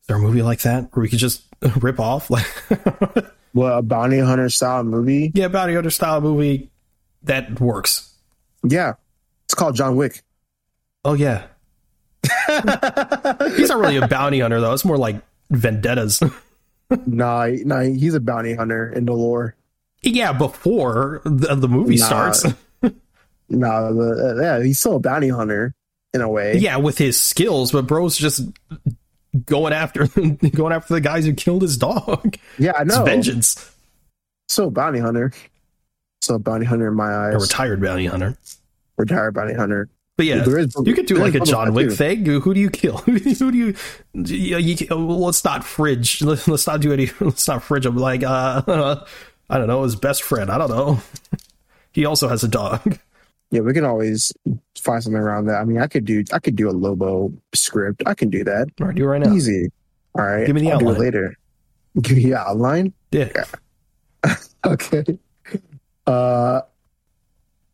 is 0.01 0.07
there 0.07 0.17
a 0.17 0.19
movie 0.19 0.41
like 0.43 0.61
that 0.61 0.95
where 0.95 1.01
we 1.01 1.09
could 1.09 1.19
just 1.19 1.43
rip 1.81 1.99
off? 1.99 2.29
Like, 2.29 3.25
Well, 3.53 3.77
a 3.79 3.81
bounty 3.81 4.19
hunter 4.19 4.49
style 4.49 4.83
movie. 4.83 5.31
yeah, 5.33 5.47
bounty 5.47 5.73
hunter 5.75 5.89
style 5.89 6.19
movie 6.19 6.69
that 7.23 7.59
works. 7.61 8.13
Yeah, 8.63 8.93
it's 9.45 9.53
called 9.53 9.75
John 9.77 9.95
Wick. 9.95 10.23
Oh, 11.05 11.13
yeah. 11.13 11.47
He's 12.25 13.69
not 13.69 13.79
really 13.79 13.97
a 13.97 14.07
bounty 14.07 14.39
hunter, 14.41 14.59
though. 14.59 14.73
It's 14.73 14.83
more 14.85 14.97
like 14.97 15.21
vendettas. 15.51 16.21
nah, 17.05 17.47
nah, 17.63 17.79
he's 17.81 18.13
a 18.13 18.19
bounty 18.19 18.53
hunter 18.55 18.91
in 18.91 19.05
the 19.05 19.13
lore. 19.13 19.55
Yeah, 20.05 20.31
before 20.33 21.21
the, 21.25 21.55
the 21.55 21.67
movie 21.67 21.97
Nah. 21.97 22.05
starts. 22.05 22.45
Nah, 23.47 23.91
the, 23.91 24.35
uh, 24.39 24.41
yeah, 24.41 24.63
he's 24.63 24.79
still 24.79 24.95
a 24.95 24.99
bounty 24.99 25.29
hunter 25.29 25.75
in 26.15 26.21
a 26.21 26.27
way. 26.27 26.57
yeah, 26.57 26.77
with 26.77 26.97
his 26.97 27.21
skills, 27.21 27.71
but 27.71 27.85
bro's 27.85 28.17
just 28.17 28.41
going 29.45 29.71
after 29.71 30.07
going 30.55 30.73
after 30.73 30.95
the 30.95 30.99
guys 31.01 31.25
who 31.25 31.33
killed 31.35 31.61
his 31.61 31.77
dog. 31.77 32.37
yeah, 32.57 32.71
I 32.75 32.81
It's 32.81 32.97
vengeance. 32.97 33.71
So 34.47 34.71
bounty 34.71 34.97
hunter. 34.99 35.31
So 36.21 36.39
bounty 36.39 36.65
hunter 36.65 36.87
in 36.87 36.95
my 36.95 37.13
eyes. 37.13 37.35
A 37.35 37.37
retired 37.37 37.81
bounty 37.83 38.07
hunter. 38.07 38.35
Retired 38.97 39.35
bounty 39.35 39.53
hunter. 39.53 39.89
But 40.17 40.25
yeah, 40.25 40.43
is- 40.43 40.75
you 40.83 40.95
could 40.95 41.05
do 41.05 41.17
like 41.17 41.35
a 41.35 41.41
John 41.41 41.71
Wick 41.75 41.91
thing. 41.91 42.25
Who 42.25 42.51
do 42.53 42.59
you 42.59 42.71
kill? 42.71 42.97
Who 42.97 43.19
do 43.19 43.57
you? 43.57 43.75
you, 44.15 44.57
you 44.57 44.95
let's 44.95 45.43
not 45.45 45.63
fridge. 45.63 46.23
Let's, 46.23 46.47
let's 46.47 46.65
not 46.65 46.79
do 46.81 46.91
any. 46.93 47.11
Let's 47.19 47.47
not 47.47 47.61
fridge 47.61 47.85
him. 47.85 47.95
Like 47.97 48.23
uh, 48.23 49.03
I 49.49 49.57
don't 49.57 49.67
know, 49.67 49.83
his 49.83 49.95
best 49.95 50.23
friend. 50.23 50.49
I 50.49 50.57
don't 50.57 50.69
know. 50.69 50.99
He 51.93 52.03
also 52.03 52.27
has 52.27 52.43
a 52.43 52.49
dog. 52.49 52.99
Yeah, 53.51 53.61
we 53.61 53.71
can 53.71 53.85
always 53.85 54.33
find 54.77 55.01
something 55.01 55.15
around 55.21 55.45
that. 55.45 55.61
I 55.61 55.63
mean, 55.63 55.77
I 55.77 55.87
could 55.87 56.03
do 56.03 56.25
I 56.33 56.39
could 56.39 56.57
do 56.57 56.69
a 56.69 56.71
Lobo 56.75 57.31
script. 57.53 58.03
I 58.05 58.13
can 58.15 58.29
do 58.29 58.43
that. 58.43 58.67
All 58.81 58.87
right, 58.87 58.95
do 58.97 59.03
it 59.03 59.07
right 59.07 59.21
now. 59.21 59.33
Easy. 59.33 59.71
All 60.13 60.25
right. 60.25 60.45
Give 60.45 60.55
me 60.55 60.61
the 60.63 60.71
I'll 60.73 60.79
do 60.79 60.87
it 60.87 60.89
outline. 60.89 61.01
later. 61.05 61.35
Give 62.01 62.17
you 62.17 62.29
the 62.31 62.35
outline. 62.37 62.91
Yeah. 63.13 63.29
Okay. 64.65 65.05
Uh, 66.05 66.61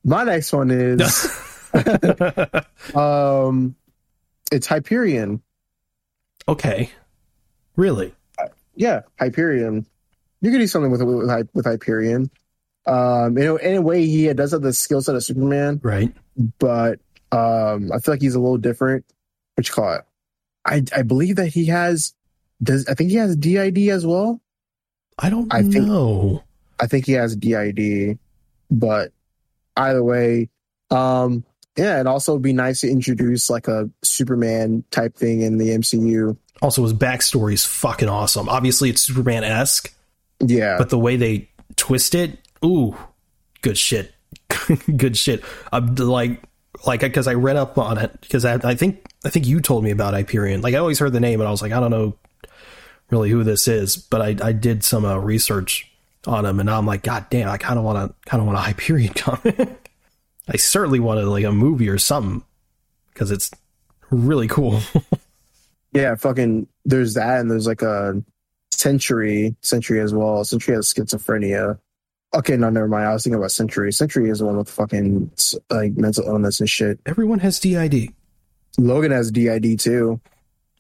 my 0.04 0.24
next 0.24 0.54
one 0.54 0.70
is 0.70 1.02
um, 2.94 3.76
it's 4.52 4.68
Hyperion. 4.68 5.42
okay. 6.48 6.92
Really? 7.76 8.14
Yeah, 8.76 9.02
Hyperion. 9.20 9.86
You 10.42 10.52
could 10.52 10.58
do 10.60 10.68
something 10.68 10.92
with 10.92 11.02
with, 11.04 11.50
with 11.54 11.66
Hyperion. 11.66 12.30
Um, 12.88 13.38
in 13.38 13.46
a, 13.48 13.56
in 13.58 13.76
a 13.78 13.82
way, 13.82 14.06
he 14.08 14.32
does 14.34 14.52
have 14.52 14.62
the 14.64 14.74
skill 14.74 15.02
set 15.02 15.16
of 15.16 15.24
Superman, 15.24 15.80
Right. 15.84 16.12
but 16.58 17.00
um, 17.32 17.92
I 17.92 18.00
feel 18.00 18.14
like 18.16 18.22
he's 18.22 18.34
a 18.36 18.40
little 18.40 18.58
different. 18.58 19.06
What 19.56 19.68
you 19.68 19.74
call 19.74 19.94
it? 19.96 20.02
I 20.66 20.84
I 20.96 21.04
believe 21.04 21.36
that 21.36 21.48
he 21.48 21.66
has. 21.68 22.14
Does 22.64 22.88
I 22.88 22.94
think 22.96 23.10
he 23.12 23.18
has 23.18 23.36
DID 23.36 23.78
as 23.90 24.06
well? 24.06 24.42
I 25.20 25.30
don't 25.30 25.54
I 25.54 25.62
think- 25.62 25.86
know. 25.86 26.44
I 26.80 26.88
think 26.88 27.06
he 27.06 27.12
has 27.12 27.36
DID, 27.36 28.18
but 28.72 29.12
either 29.78 30.04
way, 30.04 30.50
um, 30.90 31.44
yeah, 31.78 31.96
it'd 31.96 32.08
also 32.08 32.40
be 32.40 32.54
nice 32.54 32.82
to 32.82 32.90
introduce 32.90 33.52
like 33.52 33.68
a 33.68 33.88
Superman 34.04 34.84
type 34.90 35.16
thing 35.16 35.42
in 35.42 35.60
the 35.60 35.70
MCU. 35.70 36.36
Also, 36.60 36.82
his 36.82 36.94
backstory 36.94 37.54
is 37.54 37.64
fucking 37.64 38.10
awesome. 38.10 38.50
Obviously, 38.50 38.90
it's 38.90 39.02
Superman 39.02 39.44
esque, 39.44 39.94
Yeah, 40.42 40.78
but 40.78 40.90
the 40.90 41.00
way 41.00 41.16
they 41.16 41.50
twist 41.76 42.16
it, 42.16 42.38
ooh, 42.64 42.96
good 43.62 43.78
shit, 43.78 44.14
good 44.98 45.18
shit. 45.18 45.44
I'm 45.72 45.96
like, 45.96 46.44
like 46.86 47.02
because 47.02 47.28
I 47.28 47.34
read 47.34 47.56
up 47.56 47.78
on 47.78 47.98
it 47.98 48.20
because 48.22 48.46
I, 48.46 48.56
I 48.64 48.76
think 48.76 49.06
I 49.26 49.30
think 49.30 49.48
you 49.48 49.62
told 49.62 49.84
me 49.84 49.92
about 49.92 50.14
Hyperion. 50.14 50.62
Like 50.62 50.76
I 50.76 50.78
always 50.78 51.00
heard 51.00 51.14
the 51.14 51.20
name, 51.20 51.40
and 51.42 51.48
I 51.48 51.52
was 51.52 51.62
like, 51.62 51.72
I 51.72 51.80
don't 51.80 51.92
know 51.92 52.16
really 53.10 53.30
who 53.30 53.44
this 53.44 53.68
is, 53.68 53.98
but 53.98 54.22
I 54.22 54.48
I 54.48 54.52
did 54.52 54.84
some 54.84 55.06
uh, 55.06 55.18
research 55.18 55.92
on 56.28 56.46
him, 56.46 56.60
and 56.60 56.68
now 56.68 56.78
I'm 56.78 56.86
like, 56.86 57.04
God 57.04 57.26
damn, 57.30 57.50
I 57.50 57.58
kind 57.58 57.78
of 57.78 57.86
want 57.86 58.10
to 58.10 58.30
kind 58.30 58.42
of 58.42 58.48
want 58.48 58.58
a 58.58 58.62
Hyperion 58.70 59.14
comic. 59.14 59.90
I 60.48 60.58
certainly 60.58 61.00
wanted 61.00 61.26
like 61.26 61.46
a 61.46 61.52
movie 61.52 61.90
or 61.90 61.98
something 61.98 62.44
because 63.14 63.32
it's 63.32 63.52
really 64.10 64.48
cool. 64.48 64.82
yeah, 65.94 66.16
fucking. 66.16 66.68
There's 66.86 67.14
that, 67.14 67.40
and 67.40 67.50
there's 67.50 67.68
like 67.68 67.82
a 67.82 68.22
Sentry, 68.72 69.56
Sentry 69.62 70.00
as 70.00 70.14
well. 70.14 70.44
Sentry 70.44 70.74
has 70.76 70.92
schizophrenia. 70.92 71.78
Okay, 72.34 72.56
no, 72.56 72.70
never 72.70 72.88
mind. 72.88 73.06
I 73.08 73.14
was 73.14 73.24
thinking 73.24 73.38
about 73.38 73.52
Sentry. 73.52 73.92
Sentry 73.92 74.30
is 74.30 74.40
the 74.40 74.46
one 74.46 74.58
with 74.58 74.70
fucking 74.70 75.32
like 75.70 75.98
mental 75.98 76.26
illness 76.26 76.60
and 76.60 76.70
shit. 76.70 77.00
Everyone 77.06 77.40
has 77.40 77.60
DID. 77.60 78.14
Logan 78.78 79.12
has 79.12 79.32
DID 79.32 79.80
too. 79.80 80.20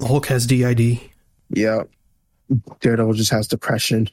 Hulk 0.02 0.28
has 0.28 0.48
DID. 0.48 1.00
Yeah. 1.50 1.84
Daredevil 2.80 3.14
just 3.14 3.32
has 3.32 3.48
depression. 3.48 4.10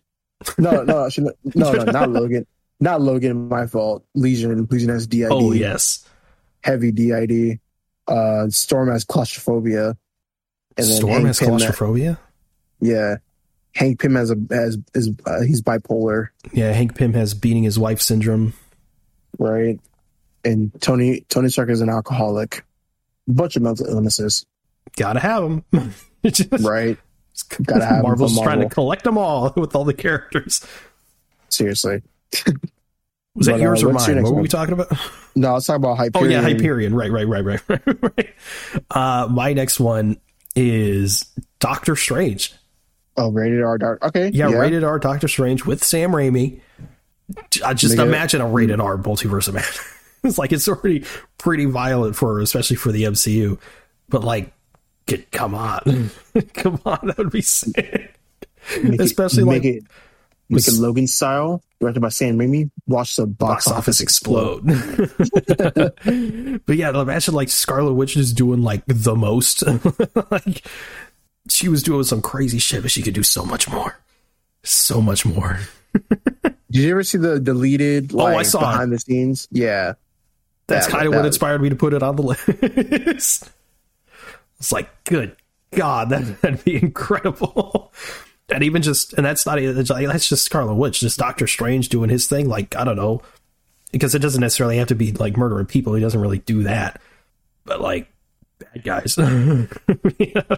No, 0.59 0.83
no, 0.83 1.09
no, 1.17 1.33
no, 1.55 1.73
not 1.85 2.11
Logan. 2.11 2.47
Not 2.81 3.01
Logan. 3.01 3.49
My 3.49 3.67
fault. 3.67 4.05
Legion. 4.15 4.67
Legion 4.71 4.89
has 4.91 5.07
DID. 5.07 5.29
Oh 5.31 5.53
yes. 5.53 6.05
Heavy 6.63 6.91
DID. 6.93 7.61
Uh, 8.07 8.49
Storm 8.49 8.89
has 8.91 9.05
claustrophobia. 9.05 9.97
And 10.77 10.87
Storm 10.87 11.13
Hank 11.13 11.27
has 11.29 11.39
claustrophobia. 11.41 12.19
yeah. 12.81 13.17
Hank 13.75 14.01
Pym 14.01 14.15
has 14.15 14.31
a 14.31 14.37
has 14.51 14.79
is 14.95 15.11
uh, 15.27 15.41
he's 15.43 15.63
bipolar. 15.63 16.29
Yeah, 16.53 16.73
Hank 16.73 16.97
Pym 16.97 17.13
has 17.15 17.35
beating 17.35 17.63
his 17.63 17.79
wife 17.79 18.01
syndrome. 18.01 18.55
Right. 19.39 19.79
And 20.45 20.73
Tony 20.81 21.21
Tony 21.29 21.49
Stark 21.49 21.71
is 21.71 21.81
an 21.81 21.89
alcoholic. 21.89 22.65
Bunch 23.27 23.57
of 23.57 23.63
mental 23.63 23.87
illnesses. 23.87 24.47
Gotta 24.97 25.21
have 25.21 25.43
them. 25.43 25.65
just, 26.25 26.51
right. 26.65 26.97
Gotta 27.63 27.85
have 27.85 28.03
Marvel's 28.03 28.35
Marvel. 28.35 28.53
trying 28.53 28.69
to 28.69 28.75
collect 28.75 29.05
them 29.05 29.19
all 29.19 29.53
with 29.57 29.75
all 29.77 29.85
the 29.85 29.95
characters. 29.95 30.67
Seriously. 31.49 32.03
Was 33.35 33.47
that 33.47 33.53
but, 33.53 33.61
yours 33.61 33.85
uh, 33.85 33.89
or 33.89 33.93
mine? 33.93 34.23
What 34.23 34.35
were 34.35 34.43
we 34.43 34.49
talking 34.49 34.75
about? 34.75 34.89
No, 35.37 35.55
let's 35.55 35.67
talk 35.67 35.77
about 35.77 35.97
Hyperion. 35.97 36.33
Oh 36.33 36.35
yeah, 36.35 36.43
Hyperion. 36.43 36.95
Right, 36.95 37.11
right, 37.11 37.29
right, 37.29 37.45
right, 37.45 37.61
right, 37.69 37.83
right. 38.03 38.35
Uh, 38.91 39.29
my 39.29 39.53
next 39.53 39.79
one 39.79 40.19
is 40.57 41.25
Doctor 41.61 41.95
Strange. 41.95 42.53
Oh, 43.19 43.31
rated 43.31 43.63
R. 43.63 43.79
Dark. 43.79 44.05
Okay. 44.05 44.31
Yeah, 44.33 44.49
yeah, 44.49 44.59
rated 44.59 44.85
R. 44.85 44.99
Doctor 44.99 45.27
Strange 45.27 45.65
with 45.65 45.83
Sam 45.83 46.13
Raimi. 46.13 46.61
I 47.65 47.75
just 47.75 47.97
Make 47.97 48.07
imagine 48.07 48.41
it. 48.41 48.45
a 48.45 48.47
rated 48.47 48.81
R 48.81 48.97
multiverse 48.97 49.49
of 49.49 49.55
man. 49.55 49.65
it's 50.25 50.39
like 50.39 50.53
it's 50.53 50.69
already 50.69 51.05
pretty 51.37 51.65
violent 51.65 52.15
for, 52.15 52.41
especially 52.41 52.77
for 52.77 52.93
the 52.93 53.03
MCU. 53.03 53.59
But 54.09 54.23
like, 54.23 54.53
get, 55.07 55.31
come 55.33 55.55
on, 55.55 56.11
come 56.55 56.81
on, 56.87 57.09
that 57.09 57.19
would 57.19 57.33
be 57.33 57.43
sick. 57.43 58.15
Make 58.83 59.01
especially 59.01 59.43
it, 59.43 59.47
like. 59.47 59.65
It, 59.65 59.85
Make 60.51 60.67
it 60.67 60.79
Logan 60.79 61.07
style, 61.07 61.63
directed 61.79 62.01
by 62.01 62.09
Sam 62.09 62.39
Raimi. 62.39 62.71
Watch 62.87 63.17
the 63.17 63.27
box, 63.27 63.67
box 63.67 63.77
office 63.77 64.01
explode. 64.01 64.65
but 66.67 66.77
yeah, 66.77 66.99
imagine 66.99 67.35
like 67.35 67.51
Scarlet 67.51 67.93
Witch 67.93 68.17
is 68.17 68.33
doing 68.33 68.63
like 68.63 68.83
the 68.87 69.15
most. 69.15 69.63
like 70.31 70.67
she 71.49 71.69
was 71.69 71.83
doing 71.83 72.05
some 72.05 72.23
crazy 72.23 72.59
shit, 72.59 72.83
but 72.83 72.91
she 72.91 73.03
could 73.03 73.15
do 73.15 73.23
so 73.23 73.45
much 73.45 73.69
more, 73.69 73.99
so 74.63 75.01
much 75.01 75.25
more. 75.25 75.59
Did 76.71 76.83
you 76.83 76.91
ever 76.91 77.03
see 77.03 77.19
the 77.19 77.41
deleted? 77.41 78.13
Like, 78.13 78.35
oh, 78.35 78.39
I 78.39 78.43
saw 78.43 78.61
behind 78.61 78.93
it. 78.93 78.97
the 78.97 79.01
scenes. 79.01 79.49
Yeah, 79.51 79.95
that's 80.67 80.87
that, 80.87 80.93
kind 80.93 81.07
of 81.07 81.15
what 81.15 81.25
inspired 81.25 81.63
me 81.63 81.71
to 81.71 81.77
put 81.77 81.95
it 81.95 82.03
on 82.03 82.17
the 82.17 82.23
list. 83.15 83.51
it's 84.59 84.73
like, 84.73 84.89
good 85.05 85.37
God, 85.71 86.11
that, 86.11 86.41
that'd 86.41 86.65
be 86.65 86.77
incredible 86.77 87.93
and 88.49 88.63
even 88.63 88.83
just 88.83 89.13
and 89.15 89.27
that's 89.27 89.45
not 89.45 89.59
even 89.59 89.77
that's 89.77 90.29
just 90.29 90.45
Scarlet 90.45 90.75
Witch, 90.75 91.01
just 91.01 91.19
Doctor 91.19 91.47
Strange 91.47 91.89
doing 91.89 92.11
his 92.11 92.27
thing. 92.27 92.49
Like 92.49 92.75
I 92.77 92.85
don't 92.85 92.97
know, 92.97 93.23
because 93.93 94.15
it 94.15 94.21
doesn't 94.21 94.41
necessarily 94.41 94.79
have 94.79 94.89
to 94.89 94.95
be 94.95 95.13
like 95.13 95.37
murdering 95.37 95.67
people. 95.67 95.95
He 95.95 96.01
doesn't 96.01 96.21
really 96.21 96.39
do 96.39 96.63
that, 96.65 97.01
but 97.65 97.81
like 97.81 98.11
bad 98.59 98.85
guys. 98.85 99.19
yeah. 100.19 100.57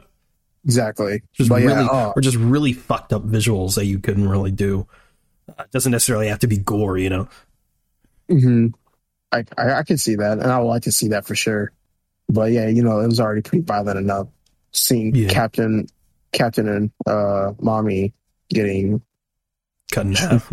Exactly. 0.64 1.22
Just 1.32 1.48
but 1.48 1.62
really, 1.62 1.72
yeah, 1.72 1.88
oh. 1.90 2.12
or 2.14 2.20
just 2.20 2.36
really 2.36 2.72
fucked 2.72 3.12
up 3.12 3.26
visuals 3.26 3.76
that 3.76 3.86
you 3.86 3.98
couldn't 3.98 4.28
really 4.28 4.50
do. 4.50 4.86
Uh, 5.48 5.62
it 5.62 5.70
doesn't 5.70 5.92
necessarily 5.92 6.28
have 6.28 6.40
to 6.40 6.46
be 6.46 6.58
gore, 6.58 6.98
you 6.98 7.10
know. 7.10 7.28
Hmm. 8.28 8.68
I, 9.32 9.44
I 9.56 9.72
I 9.72 9.82
can 9.84 9.96
see 9.96 10.16
that, 10.16 10.38
and 10.38 10.46
I 10.46 10.58
would 10.58 10.68
like 10.68 10.82
to 10.82 10.92
see 10.92 11.08
that 11.08 11.26
for 11.26 11.34
sure. 11.34 11.72
But 12.28 12.52
yeah, 12.52 12.68
you 12.68 12.82
know, 12.82 13.00
it 13.00 13.06
was 13.06 13.20
already 13.20 13.42
pretty 13.42 13.64
violent 13.64 13.98
enough. 13.98 14.28
Seeing 14.72 15.14
yeah. 15.14 15.28
Captain 15.28 15.86
Captain 16.32 16.68
and 16.68 16.90
uh, 17.06 17.52
Mommy 17.60 18.12
getting 18.48 19.02
cut 19.92 20.06
in 20.06 20.12
half, 20.14 20.52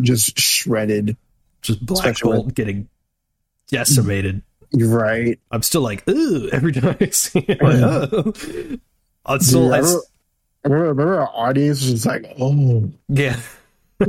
just 0.00 0.38
shredded, 0.38 1.16
just 1.62 1.84
Black 1.84 2.18
Bolt 2.20 2.54
getting 2.54 2.88
decimated. 3.68 4.42
Right. 4.74 5.38
I'm 5.50 5.62
still 5.62 5.82
like, 5.82 6.08
ooh, 6.08 6.48
every 6.50 6.72
time 6.72 6.96
I 7.00 7.06
see 7.10 7.40
it. 7.40 7.62
Like, 7.62 7.76
oh. 7.82 8.78
I'm 9.26 9.40
still. 9.40 9.64
Dude, 9.64 9.72
I, 9.72 9.78
remember, 9.78 10.00
I 10.64 10.68
remember, 10.68 11.20
our 11.20 11.30
audience 11.32 11.82
was 11.82 11.92
just 11.92 12.06
like, 12.06 12.26
oh, 12.38 12.90
yeah. 13.08 13.40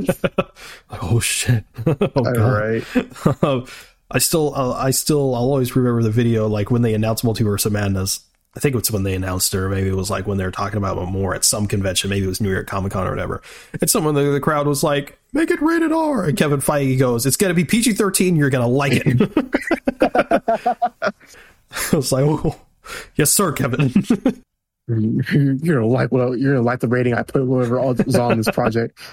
oh 1.01 1.19
shit! 1.19 1.63
oh, 1.87 1.93
God. 1.93 2.37
Right. 2.37 3.43
Um, 3.43 3.67
I 4.09 4.19
still, 4.19 4.53
uh, 4.55 4.73
I 4.73 4.91
still, 4.91 5.35
I'll 5.35 5.43
always 5.43 5.75
remember 5.75 6.03
the 6.03 6.11
video 6.11 6.47
like 6.47 6.71
when 6.71 6.81
they 6.81 6.93
announced 6.93 7.23
Multiverse 7.23 7.65
of 7.65 7.73
Madness 7.73 8.21
I 8.55 8.59
think 8.59 8.75
it's 8.75 8.91
when 8.91 9.01
they 9.01 9.15
announced 9.15 9.51
it, 9.53 9.57
or 9.57 9.69
maybe 9.69 9.89
it 9.89 9.95
was 9.95 10.11
like 10.11 10.27
when 10.27 10.37
they 10.37 10.45
were 10.45 10.51
talking 10.51 10.77
about 10.77 10.97
it 10.97 11.05
more 11.07 11.33
at 11.33 11.43
some 11.43 11.65
convention. 11.65 12.11
Maybe 12.11 12.25
it 12.25 12.29
was 12.29 12.39
New 12.39 12.51
York 12.51 12.67
Comic 12.67 12.91
Con 12.91 13.07
or 13.07 13.09
whatever. 13.09 13.41
And 13.81 13.89
someone 13.89 14.15
in 14.15 14.31
the 14.31 14.39
crowd 14.39 14.67
was 14.67 14.83
like, 14.83 15.17
"Make 15.33 15.49
it 15.49 15.59
rated 15.59 15.91
R." 15.91 16.25
And 16.25 16.37
Kevin 16.37 16.59
Feige 16.59 16.99
goes, 16.99 17.25
"It's 17.25 17.37
going 17.37 17.49
to 17.49 17.55
be 17.55 17.65
PG 17.65 17.93
thirteen. 17.93 18.35
You're 18.35 18.51
going 18.51 18.63
to 18.63 18.67
like 18.67 18.93
it." 18.93 19.31
I 21.91 21.95
was 21.95 22.11
like, 22.11 22.25
oh, 22.25 22.55
"Yes, 23.15 23.31
sir, 23.31 23.51
Kevin." 23.53 23.91
you're 24.87 25.55
gonna 25.55 25.87
like 25.87 26.11
what 26.11 26.39
you're 26.39 26.53
gonna 26.53 26.65
like 26.65 26.79
the 26.79 26.87
rating 26.87 27.13
I 27.13 27.23
put 27.23 27.45
whatever 27.45 27.79
was 27.79 28.15
on 28.15 28.37
this 28.37 28.49
project. 28.49 28.99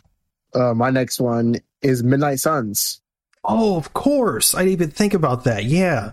Uh, 0.53 0.75
my 0.75 0.91
next 0.91 1.21
one 1.21 1.55
is 1.81 2.03
Midnight 2.03 2.41
Suns. 2.41 3.01
Oh, 3.45 3.77
of 3.77 3.93
course. 3.95 4.53
I 4.53 4.59
didn't 4.59 4.73
even 4.73 4.91
think 4.91 5.15
about 5.15 5.45
that. 5.45 5.63
Yeah, 5.63 6.11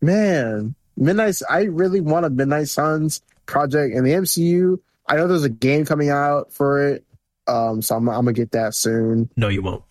man, 0.00 0.76
Midnight. 0.96 1.40
I 1.50 1.62
really 1.62 2.00
want 2.00 2.24
a 2.24 2.30
Midnight 2.30 2.68
Suns 2.68 3.22
project 3.46 3.92
in 3.96 4.04
the 4.04 4.12
MCU. 4.12 4.78
I 5.08 5.16
know 5.16 5.26
there's 5.26 5.42
a 5.42 5.48
game 5.48 5.84
coming 5.84 6.10
out 6.10 6.52
for 6.52 6.90
it, 6.90 7.04
um, 7.48 7.82
so 7.82 7.96
I'm, 7.96 8.08
I'm 8.08 8.24
gonna 8.24 8.34
get 8.34 8.52
that 8.52 8.76
soon. 8.76 9.28
No, 9.36 9.48
you 9.48 9.62
won't. 9.62 9.82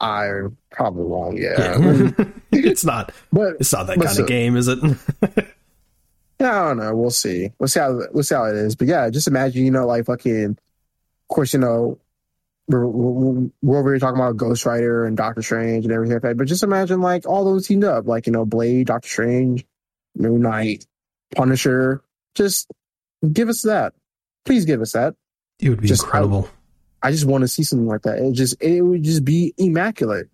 I 0.00 0.30
probably 0.70 1.04
won't. 1.04 1.38
Yeah, 1.38 1.78
yeah. 1.78 2.10
it's 2.52 2.84
not. 2.84 3.12
But 3.30 3.56
it's 3.60 3.74
not 3.74 3.88
that 3.88 3.98
kind 3.98 4.10
so, 4.10 4.22
of 4.22 4.28
game, 4.28 4.56
is 4.56 4.68
it? 4.68 4.78
Yeah, 6.40 6.62
I 6.62 6.68
don't 6.68 6.78
know. 6.78 6.94
We'll 6.94 7.10
see. 7.10 7.50
We'll 7.58 7.68
see 7.68 7.80
how 7.80 8.00
we'll 8.12 8.22
see 8.22 8.34
how 8.34 8.44
it 8.44 8.54
is. 8.54 8.76
But 8.76 8.88
yeah, 8.88 9.10
just 9.10 9.26
imagine, 9.26 9.64
you 9.64 9.70
know, 9.70 9.86
like 9.86 10.06
fucking. 10.06 10.50
Of 10.50 11.34
course, 11.34 11.52
you 11.52 11.58
know, 11.58 11.98
we're, 12.68 12.86
we're, 12.86 13.50
we're 13.62 13.78
over 13.78 13.92
here 13.92 13.98
talking 13.98 14.20
about 14.20 14.36
Ghost 14.36 14.64
Rider 14.64 15.04
and 15.04 15.16
Doctor 15.16 15.42
Strange 15.42 15.84
and 15.84 15.92
everything 15.92 16.14
like 16.14 16.22
that. 16.22 16.36
But 16.36 16.46
just 16.46 16.62
imagine 16.62 17.00
like 17.00 17.26
all 17.26 17.44
those 17.44 17.66
teamed 17.66 17.84
up, 17.84 18.06
like 18.06 18.26
you 18.26 18.32
know, 18.32 18.44
Blade, 18.44 18.86
Doctor 18.86 19.08
Strange, 19.08 19.66
Moon 20.16 20.42
Knight, 20.42 20.86
Punisher. 21.34 22.02
Just 22.34 22.70
give 23.32 23.48
us 23.48 23.62
that. 23.62 23.94
Please 24.44 24.64
give 24.64 24.80
us 24.80 24.92
that. 24.92 25.14
It 25.60 25.70
would 25.70 25.80
be 25.80 25.88
just, 25.88 26.04
incredible. 26.04 26.48
I, 27.02 27.08
I, 27.08 27.10
just 27.10 27.24
want 27.24 27.42
to 27.42 27.48
see 27.48 27.62
something 27.62 27.88
like 27.88 28.02
that. 28.02 28.18
It 28.18 28.32
just 28.32 28.62
it 28.62 28.80
would 28.82 29.02
just 29.02 29.24
be 29.24 29.54
immaculate. 29.58 30.28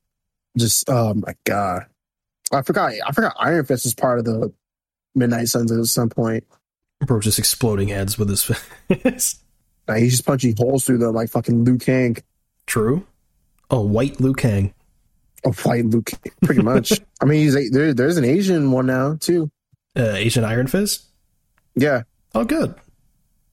Just 0.57 0.85
oh 0.89 1.15
my 1.15 1.35
god. 1.45 1.87
I 2.53 2.63
forgot 2.63 2.93
I 3.07 3.13
forgot 3.13 3.35
Iron 3.39 3.65
Fist 3.65 3.87
is 3.87 3.95
part 3.95 4.19
of 4.19 4.25
the 4.25 4.53
Midnight 5.15 5.49
Suns 5.49 5.73
at 5.73 5.85
some 5.87 6.09
point. 6.09 6.45
Bro 7.01 7.21
just 7.21 7.39
exploding 7.39 7.89
heads 7.89 8.19
with 8.19 8.29
his 8.29 8.43
fist. 8.43 9.41
Nah, 9.87 9.97
he's 9.97 10.13
just 10.13 10.25
punching 10.25 10.55
holes 10.57 10.87
through 10.87 10.97
them 10.97 11.15
like 11.15 11.29
fucking 11.29 11.63
Liu 11.63 11.77
Kang. 11.77 12.17
True. 12.67 13.07
Oh, 13.69 13.83
white 13.83 14.19
Liu 14.19 14.33
Kang. 14.33 14.73
Oh, 15.45 15.53
white 15.53 15.85
Liu 15.85 16.01
Kang. 16.01 16.33
Pretty 16.43 16.63
much. 16.63 16.99
I 17.21 17.27
mean, 17.27 17.41
he's 17.41 17.71
there, 17.71 17.93
there's 17.93 18.17
an 18.17 18.25
Asian 18.25 18.71
one 18.71 18.87
now 18.87 19.19
too 19.21 19.51
uh, 19.97 20.15
Asian 20.15 20.45
Iron 20.45 20.67
Fist? 20.67 21.05
Yeah. 21.77 22.03
Oh, 22.35 22.45
good. 22.45 22.75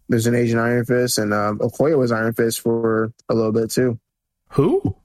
There's 0.10 0.28
an 0.28 0.36
Asian 0.36 0.60
Iron 0.60 0.86
Fist, 0.86 1.18
and 1.18 1.34
um, 1.34 1.60
Okoye 1.60 1.98
was 1.98 2.12
Iron 2.12 2.34
Fist 2.34 2.60
for 2.60 3.14
a 3.30 3.34
little 3.34 3.52
bit 3.52 3.72
too. 3.72 4.00
Who? 4.50 4.96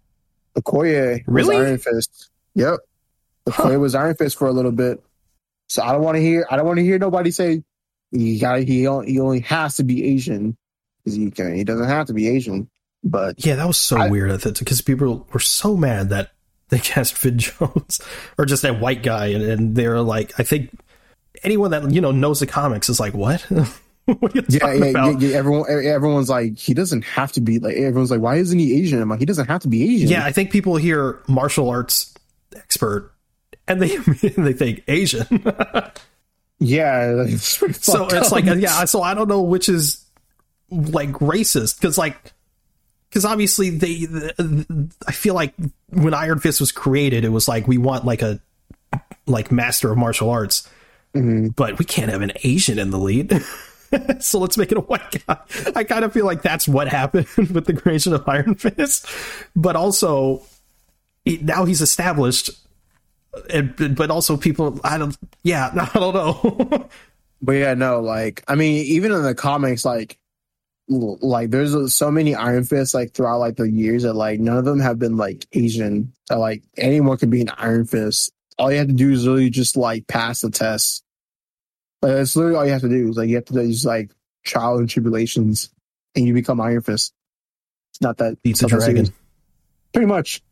Okoye 0.58 1.22
really? 1.26 1.56
Iron 1.56 1.78
Fist. 1.78 2.30
Yep. 2.54 2.80
Okoye 3.48 3.72
huh. 3.72 3.78
was 3.78 3.94
Iron 3.94 4.16
Fist 4.16 4.36
for 4.38 4.48
a 4.48 4.52
little 4.52 4.72
bit. 4.72 5.02
So 5.68 5.82
I 5.82 5.92
don't 5.92 6.02
want 6.02 6.16
to 6.16 6.22
hear. 6.22 6.46
I 6.50 6.56
don't 6.56 6.66
want 6.66 6.78
to 6.78 6.84
hear 6.84 6.98
nobody 6.98 7.30
say 7.30 7.62
he 8.10 8.38
got. 8.38 8.60
He 8.60 8.86
only, 8.86 9.12
he 9.12 9.20
only 9.20 9.40
has 9.40 9.76
to 9.76 9.84
be 9.84 10.04
Asian 10.04 10.56
because 10.98 11.16
he 11.16 11.30
can. 11.30 11.54
He 11.54 11.64
doesn't 11.64 11.88
have 11.88 12.06
to 12.06 12.12
be 12.12 12.28
Asian. 12.28 12.68
But 13.02 13.44
yeah, 13.44 13.56
that 13.56 13.66
was 13.66 13.76
so 13.76 13.98
I, 13.98 14.08
weird 14.08 14.42
because 14.42 14.80
people 14.80 15.26
were 15.32 15.40
so 15.40 15.76
mad 15.76 16.10
that 16.10 16.30
they 16.68 16.78
cast 16.78 17.14
Finn 17.18 17.38
Jones 17.38 18.00
or 18.38 18.44
just 18.44 18.62
that 18.62 18.80
white 18.80 19.02
guy, 19.02 19.26
and, 19.26 19.42
and 19.42 19.76
they're 19.76 20.00
like, 20.00 20.38
I 20.38 20.42
think 20.42 20.70
anyone 21.42 21.70
that 21.72 21.90
you 21.90 22.00
know 22.00 22.12
knows 22.12 22.40
the 22.40 22.46
comics 22.46 22.88
is 22.88 23.00
like, 23.00 23.14
what? 23.14 23.40
what 24.04 24.34
yeah, 24.34 24.72
yeah, 24.72 24.84
yeah, 24.84 25.18
yeah, 25.18 25.36
Everyone, 25.36 25.66
everyone's 25.68 26.28
like, 26.28 26.56
he 26.56 26.74
doesn't 26.74 27.02
have 27.02 27.32
to 27.32 27.40
be 27.40 27.58
like. 27.58 27.76
Everyone's 27.76 28.10
like, 28.10 28.20
why 28.20 28.36
isn't 28.36 28.58
he 28.58 28.80
Asian? 28.80 29.00
I'm 29.02 29.08
like, 29.08 29.20
he 29.20 29.26
doesn't 29.26 29.46
have 29.46 29.62
to 29.62 29.68
be 29.68 29.82
Asian. 29.96 30.08
Yeah, 30.08 30.24
I 30.24 30.32
think 30.32 30.50
people 30.50 30.76
hear 30.76 31.20
martial 31.28 31.68
arts 31.68 32.14
expert 32.54 33.12
and 33.68 33.80
they 33.82 33.96
they 33.96 34.52
think 34.52 34.82
Asian. 34.88 35.26
yeah, 36.58 37.24
it's 37.26 37.44
so 37.84 38.06
it's 38.10 38.32
like 38.32 38.44
yeah. 38.44 38.84
So 38.86 39.02
I 39.02 39.14
don't 39.14 39.28
know 39.28 39.42
which 39.42 39.68
is 39.68 40.04
like 40.70 41.10
racist 41.12 41.80
because 41.80 41.98
like 41.98 42.32
because 43.08 43.24
obviously 43.24 43.70
they, 43.70 44.04
the, 44.06 44.90
I 45.06 45.12
feel 45.12 45.34
like 45.34 45.54
when 45.90 46.12
Iron 46.14 46.38
Fist 46.40 46.60
was 46.60 46.72
created, 46.72 47.24
it 47.24 47.28
was 47.30 47.46
like 47.48 47.66
we 47.68 47.78
want 47.78 48.04
like 48.04 48.22
a 48.22 48.40
like 49.26 49.50
master 49.52 49.90
of 49.92 49.98
martial 49.98 50.30
arts, 50.30 50.68
Mhm. 51.14 51.54
but 51.54 51.78
we 51.78 51.84
can't 51.84 52.10
have 52.10 52.22
an 52.22 52.32
Asian 52.42 52.78
in 52.78 52.90
the 52.90 52.98
lead. 52.98 53.42
so 54.20 54.38
let's 54.40 54.58
make 54.58 54.72
it 54.72 54.78
a 54.78 54.82
white 54.82 55.24
guy. 55.26 55.38
I 55.74 55.84
kind 55.84 56.04
of 56.04 56.12
feel 56.12 56.26
like 56.26 56.42
that's 56.42 56.66
what 56.66 56.88
happened 56.88 57.26
with 57.36 57.64
the 57.66 57.72
creation 57.74 58.12
of 58.12 58.28
Iron 58.28 58.54
Fist, 58.56 59.06
but 59.54 59.76
also 59.76 60.42
now 61.40 61.64
he's 61.64 61.80
established. 61.80 62.50
And, 63.50 63.96
but 63.96 64.10
also 64.10 64.36
people, 64.36 64.80
I 64.84 64.98
don't, 64.98 65.16
yeah, 65.42 65.70
I 65.94 65.98
don't 65.98 66.14
know. 66.14 66.88
But 67.42 67.52
yeah, 67.52 67.74
no, 67.74 68.00
like 68.00 68.42
I 68.48 68.54
mean, 68.54 68.84
even 68.86 69.12
in 69.12 69.22
the 69.22 69.34
comics, 69.34 69.84
like 69.84 70.18
like 70.88 71.50
there's 71.50 71.94
so 71.94 72.10
many 72.10 72.34
Iron 72.34 72.64
Fists 72.64 72.94
like 72.94 73.12
throughout 73.12 73.38
like 73.38 73.56
the 73.56 73.68
years 73.68 74.04
that 74.04 74.14
like 74.14 74.40
none 74.40 74.56
of 74.56 74.64
them 74.64 74.80
have 74.80 74.98
been 74.98 75.16
like 75.16 75.46
Asian. 75.52 76.12
That, 76.28 76.38
like 76.38 76.62
anyone 76.76 77.18
can 77.18 77.30
be 77.30 77.40
an 77.40 77.50
Iron 77.56 77.86
Fist. 77.86 78.32
All 78.58 78.72
you 78.72 78.78
have 78.78 78.86
to 78.88 78.94
do 78.94 79.12
is 79.12 79.26
really 79.26 79.50
just 79.50 79.76
like 79.76 80.06
pass 80.06 80.40
the 80.40 80.50
test. 80.50 81.04
Like, 82.02 82.12
that's 82.12 82.36
literally 82.36 82.56
all 82.56 82.66
you 82.66 82.72
have 82.72 82.82
to 82.82 82.88
do. 82.88 83.10
Is 83.10 83.16
like 83.16 83.28
you 83.28 83.36
have 83.36 83.44
to 83.46 83.52
do 83.52 83.68
just 83.68 83.84
like 83.84 84.10
trial 84.44 84.78
and 84.78 84.88
tribulations, 84.88 85.70
and 86.14 86.26
you 86.26 86.32
become 86.32 86.60
Iron 86.60 86.80
Fist. 86.80 87.12
It's 87.92 88.00
not 88.00 88.18
that 88.18 88.42
Beats 88.42 88.62
a 88.62 88.66
dragon. 88.66 88.86
serious. 88.86 89.10
Pretty 89.92 90.06
much. 90.06 90.42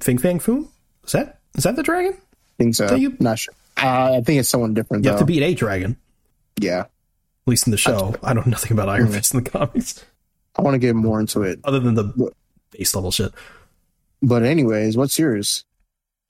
Fing 0.00 0.18
Fang 0.18 0.40
Foom? 0.40 0.68
Is 1.04 1.12
that, 1.12 1.40
is 1.54 1.64
that 1.64 1.76
the 1.76 1.82
dragon? 1.82 2.16
I 2.58 2.62
think 2.62 2.74
so. 2.74 2.94
You- 2.94 3.16
Not 3.20 3.38
sure. 3.38 3.54
Uh, 3.76 4.14
I 4.18 4.20
think 4.22 4.38
it's 4.40 4.48
someone 4.48 4.72
different 4.74 5.04
You 5.04 5.10
though. 5.10 5.16
have 5.16 5.20
to 5.20 5.26
beat 5.26 5.42
a 5.42 5.54
dragon. 5.54 5.96
yeah. 6.58 6.80
At 7.46 7.50
least 7.50 7.66
in 7.66 7.72
the 7.72 7.76
show. 7.76 8.14
I 8.22 8.32
know 8.32 8.42
nothing 8.46 8.72
about 8.72 8.88
Iron 8.88 9.08
Mhm. 9.08 9.12
Fist 9.14 9.34
in 9.34 9.44
the 9.44 9.50
comics. 9.50 10.02
I 10.56 10.62
want 10.62 10.74
to 10.76 10.78
get 10.78 10.94
more 10.94 11.20
into 11.20 11.42
it. 11.42 11.60
Other 11.64 11.78
than 11.80 11.94
the 11.94 12.30
base 12.70 12.94
level 12.94 13.10
shit. 13.10 13.32
But 14.22 14.44
anyways, 14.44 14.96
what's 14.96 15.18
yours? 15.18 15.64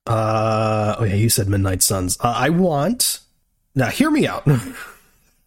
Uh 0.06 0.96
oh 0.98 1.04
yeah, 1.04 1.14
you 1.14 1.28
said 1.30 1.48
Midnight 1.48 1.82
Suns. 1.82 2.16
Uh, 2.20 2.34
I 2.36 2.48
want 2.50 3.20
now 3.76 3.90
hear 3.90 4.10
me 4.10 4.26
out. 4.26 4.44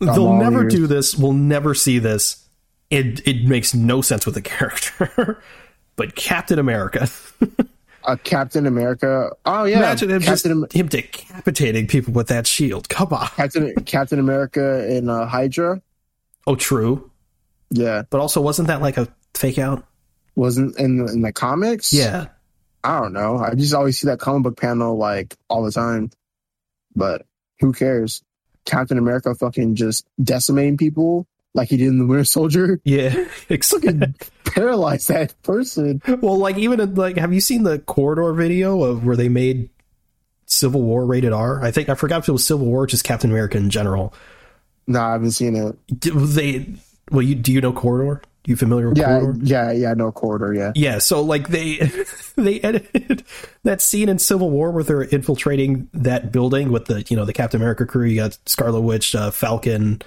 They'll 0.00 0.34
never 0.36 0.64
ears. 0.64 0.74
do 0.74 0.86
this. 0.86 1.16
We'll 1.16 1.32
never 1.32 1.74
see 1.74 1.98
this. 2.00 2.44
It 2.90 3.26
it 3.26 3.44
makes 3.46 3.72
no 3.74 4.02
sense 4.02 4.26
with 4.26 4.34
the 4.34 4.42
character. 4.42 5.40
but 5.96 6.16
Captain 6.16 6.58
America. 6.58 7.08
Uh, 8.04 8.16
Captain 8.24 8.66
America. 8.66 9.30
Oh 9.46 9.64
yeah, 9.64 9.78
Imagine 9.78 10.10
him 10.10 10.22
just 10.22 10.46
Am- 10.46 10.66
him 10.72 10.88
decapitating 10.88 11.86
people 11.86 12.12
with 12.12 12.28
that 12.28 12.46
shield. 12.46 12.88
Come 12.88 13.12
on. 13.12 13.26
Captain 13.28 13.74
Captain 13.84 14.18
America 14.18 14.88
in 14.94 15.08
uh, 15.08 15.26
Hydra. 15.26 15.80
Oh 16.46 16.56
true. 16.56 17.10
Yeah, 17.70 18.02
But 18.10 18.20
also 18.20 18.40
wasn't 18.40 18.68
that 18.68 18.82
like 18.82 18.96
a 18.98 19.08
fake 19.34 19.58
out? 19.58 19.84
wasn't 20.34 20.78
in 20.78 20.96
the, 20.98 21.12
in 21.12 21.20
the 21.22 21.32
comics. 21.32 21.92
Yeah. 21.92 22.26
I 22.84 23.00
don't 23.00 23.12
know. 23.12 23.38
I 23.38 23.54
just 23.54 23.74
always 23.74 23.98
see 24.00 24.08
that 24.08 24.18
comic 24.18 24.42
book 24.42 24.56
panel 24.60 24.96
like 24.96 25.36
all 25.48 25.62
the 25.62 25.70
time. 25.72 26.10
But 26.96 27.24
who 27.60 27.72
cares? 27.72 28.22
Captain 28.64 28.98
America 28.98 29.34
fucking 29.34 29.74
just 29.76 30.04
decimating 30.22 30.76
people 30.76 31.26
like 31.54 31.68
he 31.68 31.76
did 31.76 31.88
in 31.88 31.98
the 31.98 32.06
Winter 32.06 32.24
Soldier. 32.24 32.80
Yeah. 32.84 33.26
Exactly. 33.48 34.14
Paralyze 34.44 35.06
that 35.08 35.34
person. 35.42 36.00
Well, 36.20 36.36
like 36.38 36.56
even 36.58 36.80
in, 36.80 36.94
like, 36.94 37.16
have 37.16 37.32
you 37.32 37.40
seen 37.40 37.62
the 37.62 37.78
corridor 37.80 38.32
video 38.32 38.82
of 38.82 39.04
where 39.04 39.16
they 39.16 39.28
made 39.28 39.68
Civil 40.46 40.82
War 40.82 41.04
rated 41.06 41.32
R? 41.32 41.62
I 41.62 41.70
think 41.70 41.88
I 41.88 41.94
forgot 41.94 42.20
if 42.20 42.28
it 42.28 42.32
was 42.32 42.46
Civil 42.46 42.66
War, 42.66 42.82
or 42.82 42.86
just 42.86 43.04
Captain 43.04 43.30
America 43.30 43.56
in 43.58 43.70
general. 43.70 44.14
Nah, 44.86 45.08
I 45.10 45.12
haven't 45.12 45.30
seen 45.32 45.54
it. 45.56 45.76
Do 46.00 46.26
they? 46.26 46.66
Well, 47.10 47.22
you 47.22 47.34
do 47.34 47.52
you 47.52 47.60
know 47.60 47.72
corridor? 47.72 48.22
You 48.44 48.56
familiar 48.56 48.88
with 48.88 48.98
Yeah, 48.98 49.20
corridor? 49.20 49.38
yeah, 49.44 49.70
yeah. 49.72 49.94
No 49.94 50.10
corridor. 50.12 50.52
Yeah. 50.52 50.72
Yeah, 50.74 50.98
so 50.98 51.22
like 51.22 51.48
they 51.48 51.76
they 52.36 52.60
edited 52.60 53.24
that 53.62 53.80
scene 53.80 54.08
in 54.08 54.18
Civil 54.18 54.50
War 54.50 54.70
where 54.70 54.82
they're 54.84 55.02
infiltrating 55.02 55.88
that 55.94 56.32
building 56.32 56.72
with 56.72 56.86
the 56.86 57.02
you 57.08 57.16
know 57.16 57.24
the 57.24 57.32
Captain 57.32 57.60
America 57.60 57.86
crew. 57.86 58.06
You 58.06 58.16
got 58.16 58.38
Scarlet 58.46 58.80
Witch, 58.80 59.14
uh, 59.14 59.30
Falcon, 59.30 60.02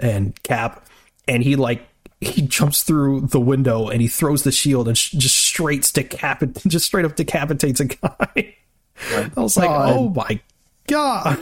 and 0.00 0.40
Cap, 0.42 0.86
and 1.28 1.42
he 1.42 1.56
like 1.56 1.86
he 2.20 2.42
jumps 2.42 2.82
through 2.82 3.22
the 3.22 3.40
window 3.40 3.88
and 3.88 4.02
he 4.02 4.08
throws 4.08 4.42
the 4.42 4.52
shield 4.52 4.88
and 4.88 4.98
sh- 4.98 5.12
just 5.12 5.36
straight 5.36 5.90
decapit 5.94 6.54
just 6.66 6.86
straight 6.86 7.04
up 7.04 7.16
decapitates 7.16 7.80
a 7.80 7.86
guy. 7.86 8.56
I 9.14 9.30
was 9.36 9.56
like, 9.56 9.68
God. 9.68 9.96
oh 9.96 10.08
my 10.10 10.40
god, 10.86 11.38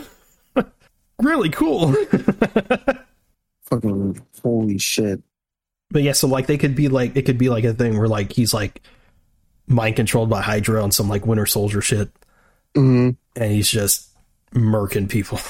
really 1.22 1.50
cool. 1.50 1.94
Fucking 3.62 4.22
holy 4.42 4.78
shit. 4.78 5.20
But 5.90 6.02
yeah, 6.02 6.12
so 6.12 6.28
like 6.28 6.46
they 6.46 6.58
could 6.58 6.76
be 6.76 6.88
like 6.88 7.16
it 7.16 7.22
could 7.22 7.38
be 7.38 7.48
like 7.48 7.64
a 7.64 7.74
thing 7.74 7.98
where 7.98 8.08
like 8.08 8.32
he's 8.32 8.54
like 8.54 8.82
mind 9.66 9.96
controlled 9.96 10.30
by 10.30 10.40
Hydra 10.40 10.82
on 10.82 10.92
some 10.92 11.08
like 11.08 11.26
Winter 11.26 11.46
Soldier 11.46 11.80
shit, 11.80 12.10
hmm 12.74 13.10
and 13.34 13.52
he's 13.52 13.68
just 13.68 14.08
murking 14.54 15.08
people. 15.08 15.40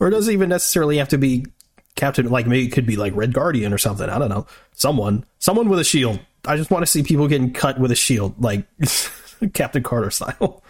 Or 0.00 0.08
it 0.08 0.10
doesn't 0.10 0.32
even 0.32 0.48
necessarily 0.48 0.98
have 0.98 1.08
to 1.08 1.18
be 1.18 1.46
Captain. 1.94 2.28
Like 2.28 2.46
maybe 2.46 2.66
it 2.66 2.70
could 2.70 2.86
be 2.86 2.96
like 2.96 3.14
Red 3.16 3.32
Guardian 3.32 3.72
or 3.72 3.78
something. 3.78 4.08
I 4.08 4.18
don't 4.18 4.28
know. 4.28 4.46
Someone, 4.72 5.24
someone 5.38 5.68
with 5.68 5.78
a 5.78 5.84
shield. 5.84 6.20
I 6.46 6.56
just 6.56 6.70
want 6.70 6.82
to 6.82 6.90
see 6.90 7.02
people 7.02 7.26
getting 7.28 7.52
cut 7.52 7.80
with 7.80 7.90
a 7.90 7.96
shield, 7.96 8.40
like 8.42 8.66
Captain 9.54 9.82
Carter 9.82 10.10
style. 10.10 10.62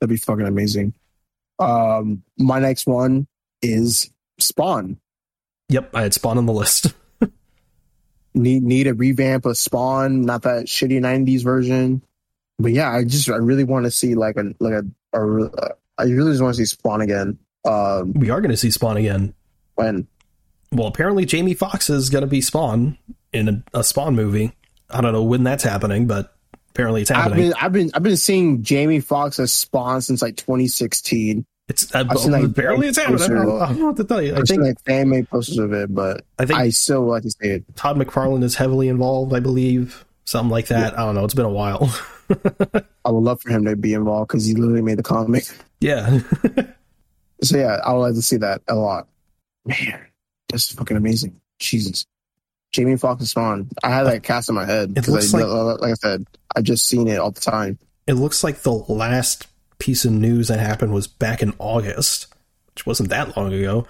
That'd 0.00 0.10
be 0.10 0.16
fucking 0.16 0.46
amazing. 0.46 0.94
Um, 1.58 2.24
my 2.38 2.58
next 2.58 2.86
one 2.86 3.28
is 3.60 4.10
Spawn. 4.40 4.98
Yep, 5.68 5.90
I 5.94 6.02
had 6.02 6.14
Spawn 6.14 6.38
on 6.38 6.46
the 6.46 6.52
list. 6.52 6.92
Need 8.34 8.62
need 8.62 8.86
a 8.86 8.94
revamp 8.94 9.44
of 9.44 9.58
Spawn, 9.58 10.22
not 10.22 10.42
that 10.42 10.64
shitty 10.64 11.00
'90s 11.00 11.44
version. 11.44 12.02
But 12.58 12.72
yeah, 12.72 12.90
I 12.90 13.04
just 13.04 13.28
I 13.28 13.36
really 13.36 13.64
want 13.64 13.84
to 13.84 13.90
see 13.90 14.14
like 14.14 14.36
a 14.36 14.54
like 14.58 14.72
a, 14.72 14.84
a 15.12 15.74
I 15.98 16.04
really 16.04 16.32
just 16.32 16.42
want 16.42 16.56
to 16.56 16.58
see 16.58 16.64
Spawn 16.64 17.02
again. 17.02 17.38
Um, 17.64 18.12
we 18.14 18.30
are 18.30 18.40
going 18.40 18.50
to 18.50 18.56
see 18.56 18.70
Spawn 18.70 18.96
again. 18.96 19.34
when 19.74 20.06
Well, 20.72 20.86
apparently 20.86 21.24
Jamie 21.24 21.54
Foxx 21.54 21.90
is 21.90 22.10
going 22.10 22.22
to 22.22 22.28
be 22.28 22.40
Spawn 22.40 22.98
in 23.32 23.48
a, 23.48 23.78
a 23.78 23.84
Spawn 23.84 24.14
movie. 24.14 24.52
I 24.90 25.00
don't 25.00 25.12
know 25.12 25.22
when 25.22 25.44
that's 25.44 25.64
happening, 25.64 26.06
but 26.06 26.36
apparently 26.70 27.02
it's 27.02 27.10
happening. 27.10 27.52
I've 27.54 27.54
been 27.54 27.64
I've 27.64 27.72
been 27.72 27.90
I've 27.94 28.02
been 28.02 28.16
seeing 28.16 28.62
Jamie 28.62 29.00
Foxx 29.00 29.38
as 29.38 29.52
Spawn 29.52 30.02
since 30.02 30.22
like 30.22 30.36
2016. 30.36 31.46
It's 31.68 31.94
uh, 31.94 32.04
I've 32.08 32.18
seen, 32.18 32.32
like, 32.32 32.44
apparently 32.44 32.88
it's 32.88 32.98
happening. 32.98 33.22
I 33.22 33.28
don't, 33.28 33.46
know, 33.46 33.60
I 33.60 33.66
don't 33.68 33.78
know 33.78 33.86
what 33.86 33.96
to 33.96 34.04
tell 34.04 34.20
you. 34.20 34.34
I 34.34 34.38
I've 34.38 34.48
seen 34.48 34.62
think 34.62 34.76
like 34.76 34.84
fan 34.84 35.08
made 35.08 35.30
posters 35.30 35.58
of 35.58 35.72
it, 35.72 35.94
but 35.94 36.24
I 36.38 36.44
think 36.44 36.58
I 36.58 36.70
still 36.70 37.04
would 37.04 37.10
like 37.10 37.22
to 37.22 37.30
see 37.30 37.48
it. 37.48 37.76
Todd 37.76 37.96
McFarlane 37.96 38.42
is 38.42 38.56
heavily 38.56 38.88
involved. 38.88 39.32
I 39.32 39.40
believe 39.40 40.04
something 40.24 40.50
like 40.50 40.66
that. 40.66 40.98
I 40.98 41.04
don't 41.04 41.14
know. 41.14 41.24
It's 41.24 41.34
been 41.34 41.46
a 41.46 41.50
while. 41.50 41.94
I 43.04 43.10
would 43.10 43.22
love 43.22 43.40
for 43.40 43.50
him 43.50 43.64
to 43.64 43.76
be 43.76 43.94
involved 43.94 44.28
because 44.28 44.44
he 44.44 44.54
literally 44.54 44.82
made 44.82 44.98
the 44.98 45.02
comic. 45.02 45.44
yeah, 45.80 46.20
So 47.42 47.58
yeah, 47.58 47.80
I 47.84 47.92
would 47.92 48.00
like 48.00 48.14
to 48.14 48.22
see 48.22 48.36
that 48.38 48.62
a 48.68 48.74
lot. 48.74 49.08
Man, 49.64 50.00
that's 50.48 50.72
fucking 50.72 50.96
amazing. 50.96 51.40
Jesus. 51.58 52.06
Jamie 52.72 52.96
Foxx 52.96 53.20
and 53.20 53.28
Spawn. 53.28 53.68
I 53.82 53.90
had 53.90 54.04
that 54.04 54.22
cast 54.22 54.48
in 54.48 54.54
my 54.54 54.64
head 54.64 54.90
It 54.96 55.06
looks 55.08 55.30
because, 55.30 55.34
I, 55.34 55.44
like- 55.46 55.80
like 55.80 55.90
I 55.90 55.94
said, 55.94 56.26
I've 56.56 56.64
just 56.64 56.86
seen 56.86 57.06
it 57.08 57.18
all 57.18 57.30
the 57.30 57.40
time. 57.40 57.78
it 58.06 58.14
looks 58.14 58.42
like 58.42 58.62
the 58.62 58.72
last 58.72 59.46
piece 59.78 60.04
of 60.04 60.12
news 60.12 60.48
that 60.48 60.58
happened 60.60 60.92
was 60.94 61.06
back 61.06 61.42
in 61.42 61.52
August, 61.58 62.28
which 62.74 62.86
wasn't 62.86 63.10
that 63.10 63.36
long 63.36 63.52
ago. 63.52 63.86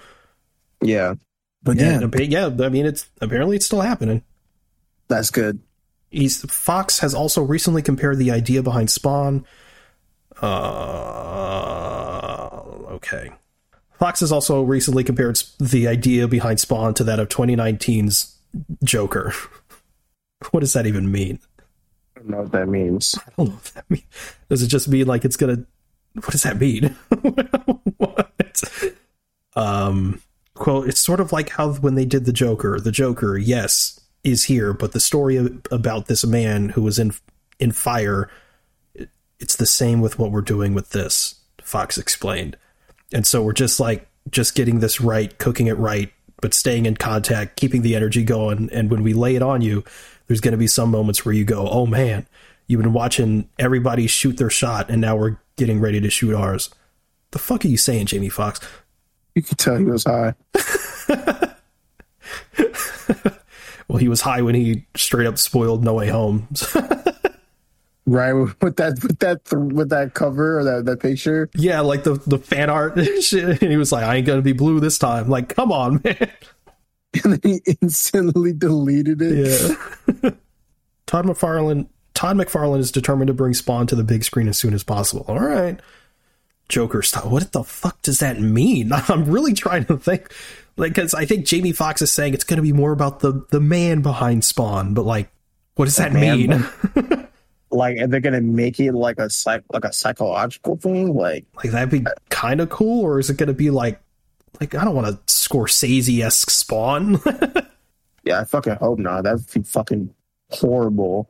Yeah, 0.81 1.15
but 1.61 1.77
Yeah, 1.77 2.01
yeah, 2.01 2.49
yeah. 2.49 2.65
I 2.65 2.69
mean, 2.69 2.85
it's 2.85 3.07
apparently 3.21 3.55
it's 3.55 3.65
still 3.65 3.81
happening. 3.81 4.23
that's 5.07 5.31
good. 5.31 5.59
He's 6.09 6.41
Foxx 6.51 6.99
has 6.99 7.13
also 7.15 7.41
recently 7.41 7.81
compared 7.81 8.17
the 8.17 8.31
idea 8.31 8.61
behind 8.63 8.91
Spawn. 8.91 9.45
Uh, 10.41 10.49
okay. 12.95 13.31
Foxx 13.99 14.19
has 14.19 14.31
also 14.31 14.61
recently 14.61 15.03
compared 15.03 15.41
the 15.59 15.87
idea 15.87 16.27
behind 16.27 16.59
Spawn 16.59 16.93
to 16.95 17.03
that 17.03 17.19
of 17.19 17.29
2019's 17.29 18.37
Joker. 18.83 19.33
what 20.51 20.61
does 20.61 20.73
that 20.73 20.85
even 20.87 21.11
mean? 21.11 21.39
I 22.15 22.19
don't 22.19 22.29
know 22.29 22.41
what 22.41 22.51
that 22.51 22.67
means. 22.67 23.15
I 23.17 23.31
don't 23.37 23.49
know 23.49 23.55
what 23.55 23.63
that 23.75 23.89
means. 23.89 24.03
Does 24.49 24.61
it 24.61 24.67
just 24.67 24.87
mean 24.87 25.07
like 25.07 25.25
it's 25.25 25.37
gonna? 25.37 25.65
What 26.13 26.31
does 26.31 26.43
that 26.43 26.59
mean? 26.59 26.95
what? 27.97 28.63
Um, 29.55 30.21
quote: 30.53 30.87
It's 30.87 30.99
sort 30.99 31.19
of 31.19 31.31
like 31.31 31.49
how 31.49 31.73
when 31.73 31.95
they 31.95 32.05
did 32.05 32.25
the 32.25 32.33
Joker. 32.33 32.79
The 32.79 32.91
Joker, 32.91 33.37
yes, 33.37 33.99
is 34.23 34.45
here, 34.45 34.73
but 34.73 34.93
the 34.93 34.99
story 34.99 35.37
about 35.71 36.07
this 36.07 36.25
man 36.25 36.69
who 36.69 36.81
was 36.81 36.99
in 36.99 37.13
in 37.59 37.71
fire, 37.71 38.29
it's 39.39 39.55
the 39.55 39.65
same 39.65 40.01
with 40.01 40.17
what 40.17 40.31
we're 40.31 40.41
doing 40.41 40.73
with 40.73 40.91
this. 40.91 41.35
Foxx 41.61 41.97
explained, 41.97 42.57
and 43.13 43.25
so 43.25 43.41
we're 43.41 43.53
just 43.53 43.79
like 43.79 44.07
just 44.29 44.55
getting 44.55 44.79
this 44.79 44.99
right, 44.99 45.37
cooking 45.37 45.67
it 45.67 45.77
right, 45.77 46.11
but 46.41 46.53
staying 46.53 46.85
in 46.85 46.95
contact, 46.95 47.55
keeping 47.55 47.81
the 47.81 47.95
energy 47.95 48.23
going, 48.23 48.69
and 48.71 48.91
when 48.91 49.03
we 49.03 49.13
lay 49.13 49.35
it 49.35 49.41
on 49.41 49.61
you, 49.61 49.83
there's 50.27 50.41
going 50.41 50.53
to 50.53 50.57
be 50.57 50.67
some 50.67 50.89
moments 50.91 51.25
where 51.25 51.33
you 51.33 51.45
go, 51.45 51.67
"Oh 51.69 51.85
man, 51.85 52.27
you've 52.67 52.81
been 52.81 52.93
watching 52.93 53.49
everybody 53.59 54.07
shoot 54.07 54.37
their 54.37 54.49
shot, 54.49 54.89
and 54.89 55.01
now 55.01 55.15
we're 55.15 55.37
getting 55.55 55.79
ready 55.79 56.01
to 56.01 56.09
shoot 56.09 56.35
ours." 56.35 56.69
The 57.31 57.39
fuck 57.39 57.65
are 57.65 57.69
you 57.69 57.77
saying, 57.77 58.07
Jamie 58.07 58.29
Foxx? 58.29 58.59
You 59.35 59.41
could 59.41 59.57
tell 59.57 59.77
he 59.77 59.85
was 59.85 60.03
high. 60.03 60.35
Well, 63.87 63.99
he 63.99 64.07
was 64.07 64.21
high 64.21 64.41
when 64.41 64.55
he 64.55 64.85
straight 64.95 65.27
up 65.27 65.37
spoiled 65.37 65.83
No 65.83 65.93
Way 65.93 66.07
Home. 66.09 66.47
right 68.05 68.33
with 68.33 68.75
that 68.75 68.99
with 69.01 69.19
that 69.19 69.41
with 69.51 69.89
that 69.89 70.13
cover 70.13 70.59
or 70.59 70.63
that, 70.63 70.85
that 70.85 70.99
picture 70.99 71.49
yeah, 71.55 71.79
like 71.81 72.03
the 72.03 72.15
the 72.27 72.37
fan 72.37 72.69
art 72.69 72.97
and 72.97 73.07
shit. 73.23 73.61
And 73.61 73.71
he 73.71 73.77
was 73.77 73.91
like, 73.91 74.03
"I 74.03 74.15
ain't 74.17 74.27
gonna 74.27 74.41
be 74.41 74.53
blue 74.53 74.79
this 74.79 74.97
time." 74.97 75.29
Like, 75.29 75.55
come 75.55 75.71
on, 75.71 76.01
man. 76.03 76.31
and 77.23 77.33
then 77.33 77.39
he 77.43 77.61
instantly 77.81 78.53
deleted 78.53 79.21
it 79.21 79.77
Yeah. 80.21 80.29
Todd 81.05 81.25
McFarlane. 81.25 81.87
Todd 82.13 82.37
McFarlane 82.37 82.79
is 82.79 82.91
determined 82.91 83.27
to 83.27 83.33
bring 83.33 83.53
Spawn 83.53 83.87
to 83.87 83.95
the 83.95 84.03
big 84.03 84.23
screen 84.23 84.47
as 84.47 84.57
soon 84.57 84.73
as 84.73 84.83
possible. 84.83 85.25
All 85.27 85.39
right. 85.39 85.79
Joker 86.69 87.01
style. 87.01 87.29
What 87.29 87.51
the 87.51 87.63
fuck 87.63 88.01
does 88.01 88.19
that 88.19 88.39
mean? 88.39 88.91
I'm 88.93 89.25
really 89.25 89.53
trying 89.53 89.85
to 89.85 89.97
think. 89.97 90.33
Like, 90.75 90.93
because 90.95 91.13
I 91.13 91.25
think 91.25 91.45
Jamie 91.45 91.71
Foxx 91.71 92.01
is 92.01 92.11
saying 92.11 92.33
it's 92.33 92.43
going 92.43 92.57
to 92.57 92.63
be 92.63 92.73
more 92.73 92.91
about 92.91 93.19
the 93.19 93.45
the 93.51 93.59
man 93.59 94.01
behind 94.01 94.43
Spawn, 94.43 94.93
but 94.93 95.05
like, 95.05 95.29
what 95.75 95.85
does 95.85 95.97
that 95.97 96.13
mean? 96.13 96.65
Like 97.73 97.97
they're 98.09 98.19
gonna 98.19 98.41
make 98.41 98.79
it 98.79 98.93
like 98.93 99.19
a 99.19 99.29
psych 99.29 99.63
like 99.71 99.83
a 99.85 99.91
psychological 99.91 100.77
thing 100.77 101.13
like 101.15 101.45
like, 101.55 101.71
that'd 101.71 101.89
be 101.89 102.05
kind 102.29 102.61
of 102.61 102.69
cool, 102.69 103.03
or 103.03 103.19
is 103.19 103.29
it 103.29 103.37
going 103.37 103.47
to 103.47 103.53
be 103.53 103.69
like, 103.71 103.99
like 104.61 104.75
I 104.75 104.83
don't 104.85 104.95
want 104.95 105.07
a 105.07 105.13
Scorsese 105.27 106.23
esque 106.23 106.49
Spawn. 106.49 107.19
yeah 108.25 108.39
i 108.39 108.43
fucking 108.45 108.75
hope 108.75 108.99
not 108.99 109.23
that'd 109.25 109.45
be 109.53 109.63
fucking 109.63 110.13
horrible 110.51 111.29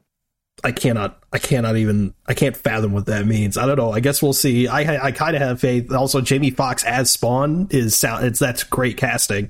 I 0.64 0.72
cannot, 0.72 1.22
I 1.34 1.40
cannot 1.40 1.78
even, 1.78 2.14
I 2.28 2.36
can't 2.36 2.56
fathom 2.56 2.94
what 2.94 3.08
that 3.08 3.26
means. 3.26 3.58
I 3.58 3.66
don't 3.66 3.76
know. 3.76 3.92
I 3.92 4.00
guess 4.00 4.22
we'll 4.22 4.34
see. 4.34 4.68
I, 4.68 5.08
I 5.08 5.12
kind 5.12 5.36
of 5.36 5.42
have 5.42 5.60
faith. 5.60 5.92
Also, 5.92 6.22
Jamie 6.22 6.52
Foxx 6.52 6.84
as 6.86 7.10
Spawn 7.12 7.68
is 7.72 7.96
sound. 7.98 8.24
It's 8.26 8.40
that's 8.40 8.64
great 8.64 8.96
casting. 8.96 9.50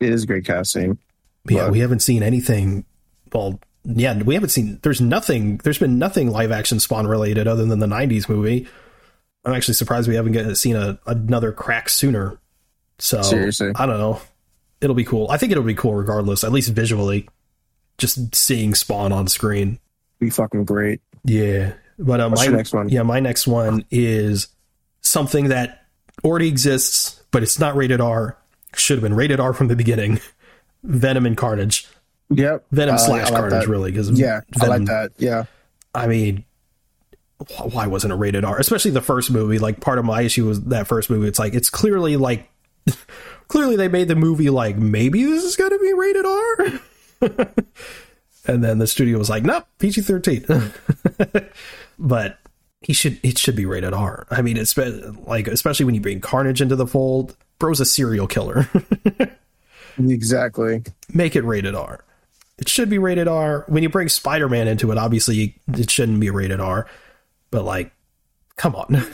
it 0.00 0.10
is 0.10 0.26
great 0.26 0.44
casting 0.44 0.98
Yeah, 1.48 1.64
But- 1.66 1.72
we 1.72 1.78
haven't 1.78 2.00
seen 2.00 2.22
anything. 2.24 2.84
Well, 3.32 3.60
yeah, 3.84 4.22
we 4.22 4.34
haven't 4.34 4.50
seen. 4.50 4.78
There's 4.82 5.00
nothing. 5.00 5.58
There's 5.58 5.78
been 5.78 5.98
nothing 5.98 6.30
live 6.30 6.52
action 6.52 6.80
Spawn 6.80 7.06
related 7.06 7.48
other 7.48 7.64
than 7.64 7.78
the 7.78 7.86
'90s 7.86 8.28
movie. 8.28 8.66
I'm 9.44 9.54
actually 9.54 9.74
surprised 9.74 10.08
we 10.08 10.16
haven't 10.16 10.32
get, 10.32 10.54
seen 10.56 10.76
a, 10.76 10.98
another 11.06 11.52
crack 11.52 11.88
sooner. 11.88 12.38
So 12.98 13.22
Seriously. 13.22 13.72
I 13.74 13.86
don't 13.86 13.98
know. 13.98 14.20
It'll 14.80 14.94
be 14.94 15.04
cool. 15.04 15.30
I 15.30 15.38
think 15.38 15.52
it'll 15.52 15.64
be 15.64 15.74
cool 15.74 15.94
regardless, 15.94 16.44
at 16.44 16.52
least 16.52 16.70
visually. 16.72 17.28
Just 17.98 18.34
seeing 18.34 18.74
Spawn 18.74 19.12
on 19.12 19.28
screen. 19.28 19.78
be 20.18 20.30
fucking 20.30 20.64
great 20.64 21.00
Yeah, 21.24 21.74
but 21.98 22.20
uh, 22.20 22.28
What's 22.28 22.40
my 22.40 22.44
your 22.46 22.56
next 22.56 22.72
one? 22.72 22.88
yeah, 22.88 23.02
my 23.02 23.20
next 23.20 23.46
one 23.46 23.84
is 23.90 24.48
something 25.02 25.48
that 25.48 25.86
already 26.24 26.48
exists, 26.48 27.22
but 27.30 27.42
it's 27.42 27.58
not 27.58 27.76
rated 27.76 28.00
R. 28.00 28.36
Should 28.74 28.96
have 28.96 29.02
been 29.02 29.14
rated 29.14 29.40
R 29.40 29.52
from 29.52 29.68
the 29.68 29.76
beginning. 29.76 30.20
Venom 30.82 31.26
and 31.26 31.36
Carnage. 31.36 31.86
Yep 32.30 32.64
Venom 32.70 32.94
Uh, 32.94 32.98
slash 32.98 33.30
like 33.30 33.40
Carnage, 33.40 33.60
that. 33.64 33.68
really, 33.68 33.90
because 33.90 34.10
yeah 34.18 34.40
i 34.60 34.66
like 34.66 34.84
that 34.86 35.10
yeah 35.18 35.44
I 35.94 36.06
mean, 36.06 36.44
why 37.72 37.88
wasn't 37.88 38.12
it 38.12 38.16
rated 38.16 38.44
R? 38.44 38.58
Especially 38.58 38.92
the 38.92 39.00
first 39.00 39.30
movie. 39.32 39.58
Like 39.58 39.80
part 39.80 39.98
of 39.98 40.04
my 40.04 40.22
issue 40.22 40.46
was 40.46 40.60
that 40.66 40.86
first 40.86 41.10
movie. 41.10 41.26
It's 41.26 41.38
like 41.40 41.52
it's 41.54 41.68
clearly 41.68 42.16
like 42.16 42.48
clearly 43.48 43.74
they 43.74 43.88
made 43.88 44.06
the 44.06 44.14
movie 44.14 44.50
like 44.50 44.76
maybe 44.76 45.24
this 45.24 45.42
is 45.42 45.56
going 45.56 45.70
to 45.72 45.78
be 45.80 45.92
rated 45.92 46.26
R. 46.26 47.50
and 48.46 48.62
then 48.62 48.78
the 48.78 48.86
studio 48.86 49.18
was 49.18 49.28
like, 49.28 49.42
nope, 49.42 49.66
PG 49.80 50.02
thirteen. 50.02 50.44
but 51.98 52.38
he 52.82 52.92
should 52.92 53.18
it 53.24 53.36
should 53.36 53.56
be 53.56 53.66
rated 53.66 53.92
R. 53.94 54.26
I 54.30 54.42
mean, 54.42 54.56
it's 54.56 54.76
like 54.76 55.48
especially 55.48 55.86
when 55.86 55.96
you 55.96 56.00
bring 56.00 56.20
Carnage 56.20 56.62
into 56.62 56.76
the 56.76 56.86
fold. 56.86 57.36
Bro's 57.58 57.80
a 57.80 57.84
serial 57.84 58.26
killer. 58.28 58.68
exactly 59.98 60.82
Make 61.12 61.36
it 61.36 61.42
rated 61.42 61.74
R. 61.74 62.04
It 62.60 62.68
should 62.68 62.90
be 62.90 62.98
rated 62.98 63.26
R. 63.26 63.64
When 63.68 63.82
you 63.82 63.88
bring 63.88 64.08
Spider 64.08 64.48
Man 64.48 64.68
into 64.68 64.92
it, 64.92 64.98
obviously 64.98 65.56
it 65.76 65.90
shouldn't 65.90 66.20
be 66.20 66.30
rated 66.30 66.60
R. 66.60 66.86
But 67.50 67.64
like, 67.64 67.92
come 68.56 68.76
on. 68.76 68.90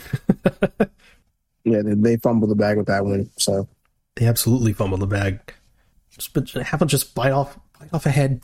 yeah 1.63 1.81
they, 1.83 2.15
fumbled 2.17 2.49
the 2.49 2.55
bag 2.55 2.77
with 2.77 2.87
that 2.87 3.03
one 3.03 3.29
so 3.37 3.67
they 4.15 4.25
absolutely 4.25 4.73
fumbled 4.73 5.01
the 5.01 5.07
bag. 5.07 5.39
Just 6.11 6.33
but 6.33 6.49
have 6.49 6.79
them 6.79 6.87
just 6.87 7.15
bite 7.15 7.31
off 7.31 7.57
bite 7.79 7.93
off 7.93 8.05
a 8.05 8.11
head. 8.11 8.41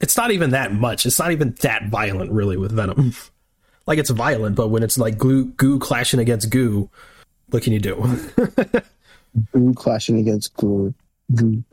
It's 0.00 0.16
not 0.16 0.30
even 0.30 0.50
that 0.50 0.72
much. 0.72 1.06
It's 1.06 1.18
not 1.18 1.32
even 1.32 1.54
that 1.60 1.88
violent, 1.88 2.30
really, 2.32 2.56
with 2.56 2.72
Venom. 2.72 3.14
like 3.86 3.98
it's 3.98 4.10
violent, 4.10 4.56
but 4.56 4.68
when 4.68 4.82
it's 4.82 4.98
like 4.98 5.18
goo 5.18 5.46
goo 5.46 5.78
clashing 5.78 6.20
against 6.20 6.50
goo, 6.50 6.90
what 7.48 7.62
can 7.62 7.72
you 7.72 7.80
do? 7.80 8.18
Goo 9.52 9.74
clashing 9.74 10.18
against 10.18 10.54
Goo. 10.56 10.94
Goo. 11.34 11.64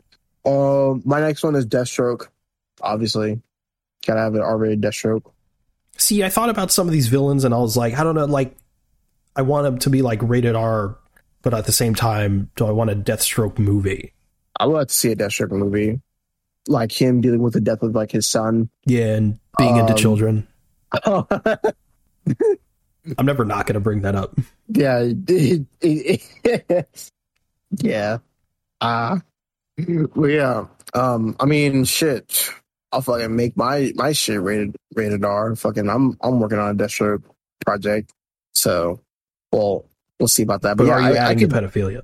Um, 0.44 1.02
my 1.04 1.20
next 1.20 1.42
one 1.42 1.54
is 1.54 1.66
Deathstroke. 1.66 2.28
Obviously, 2.80 3.40
gotta 4.06 4.20
have 4.20 4.34
an 4.34 4.40
R-rated 4.40 4.80
Deathstroke. 4.80 5.30
See, 5.98 6.24
I 6.24 6.28
thought 6.30 6.48
about 6.48 6.70
some 6.72 6.86
of 6.88 6.92
these 6.92 7.08
villains, 7.08 7.44
and 7.44 7.52
I 7.54 7.58
was 7.58 7.76
like, 7.76 7.94
I 7.94 8.02
don't 8.02 8.14
know, 8.14 8.24
like 8.24 8.56
I 9.36 9.42
want 9.42 9.64
them 9.64 9.78
to 9.80 9.90
be 9.90 10.02
like 10.02 10.20
rated 10.22 10.54
R, 10.56 10.96
but 11.42 11.54
at 11.54 11.66
the 11.66 11.72
same 11.72 11.94
time, 11.94 12.50
do 12.56 12.66
I 12.66 12.70
want 12.70 12.90
a 12.90 12.96
Deathstroke 12.96 13.58
movie? 13.58 14.12
I 14.58 14.66
would 14.66 14.74
like 14.74 14.88
to 14.88 14.94
see 14.94 15.12
a 15.12 15.16
Deathstroke 15.16 15.50
movie, 15.52 16.00
like 16.68 16.92
him 16.92 17.20
dealing 17.20 17.42
with 17.42 17.52
the 17.54 17.60
death 17.60 17.82
of 17.82 17.94
like 17.94 18.10
his 18.10 18.26
son. 18.26 18.68
Yeah, 18.86 19.14
and 19.16 19.38
being 19.58 19.76
into 19.76 19.92
Um, 19.92 19.98
children. 19.98 20.48
yeah, 21.06 21.22
I'm 23.18 23.26
never 23.26 23.44
not 23.44 23.66
going 23.66 23.74
to 23.74 23.80
bring 23.80 24.02
that 24.02 24.14
up. 24.14 24.38
it- 24.68 26.22
yeah. 27.80 28.18
Ah, 28.84 29.20
well, 30.16 30.28
yeah. 30.28 30.66
Um, 30.92 31.36
I 31.38 31.44
mean, 31.44 31.84
shit. 31.84 32.50
I'll 32.92 33.00
fucking 33.02 33.34
make 33.34 33.56
my 33.56 33.92
my 33.96 34.12
shit 34.12 34.40
rated 34.40 34.76
rated 34.94 35.24
R. 35.24 35.54
Fucking, 35.56 35.88
I'm 35.88 36.16
I'm 36.20 36.38
working 36.40 36.58
on 36.58 36.70
a 36.70 36.74
Deathstroke 36.74 37.22
project, 37.64 38.12
so 38.52 39.00
well, 39.50 39.86
we'll 40.20 40.28
see 40.28 40.42
about 40.42 40.62
that. 40.62 40.76
But 40.76 40.86
yeah, 40.86 40.92
are 40.94 41.00
you 41.00 41.06
I- 41.06 41.10
I 41.12 41.16
adding 41.16 41.38
could- 41.38 41.50
the 41.50 41.60
pedophilia? 41.60 42.02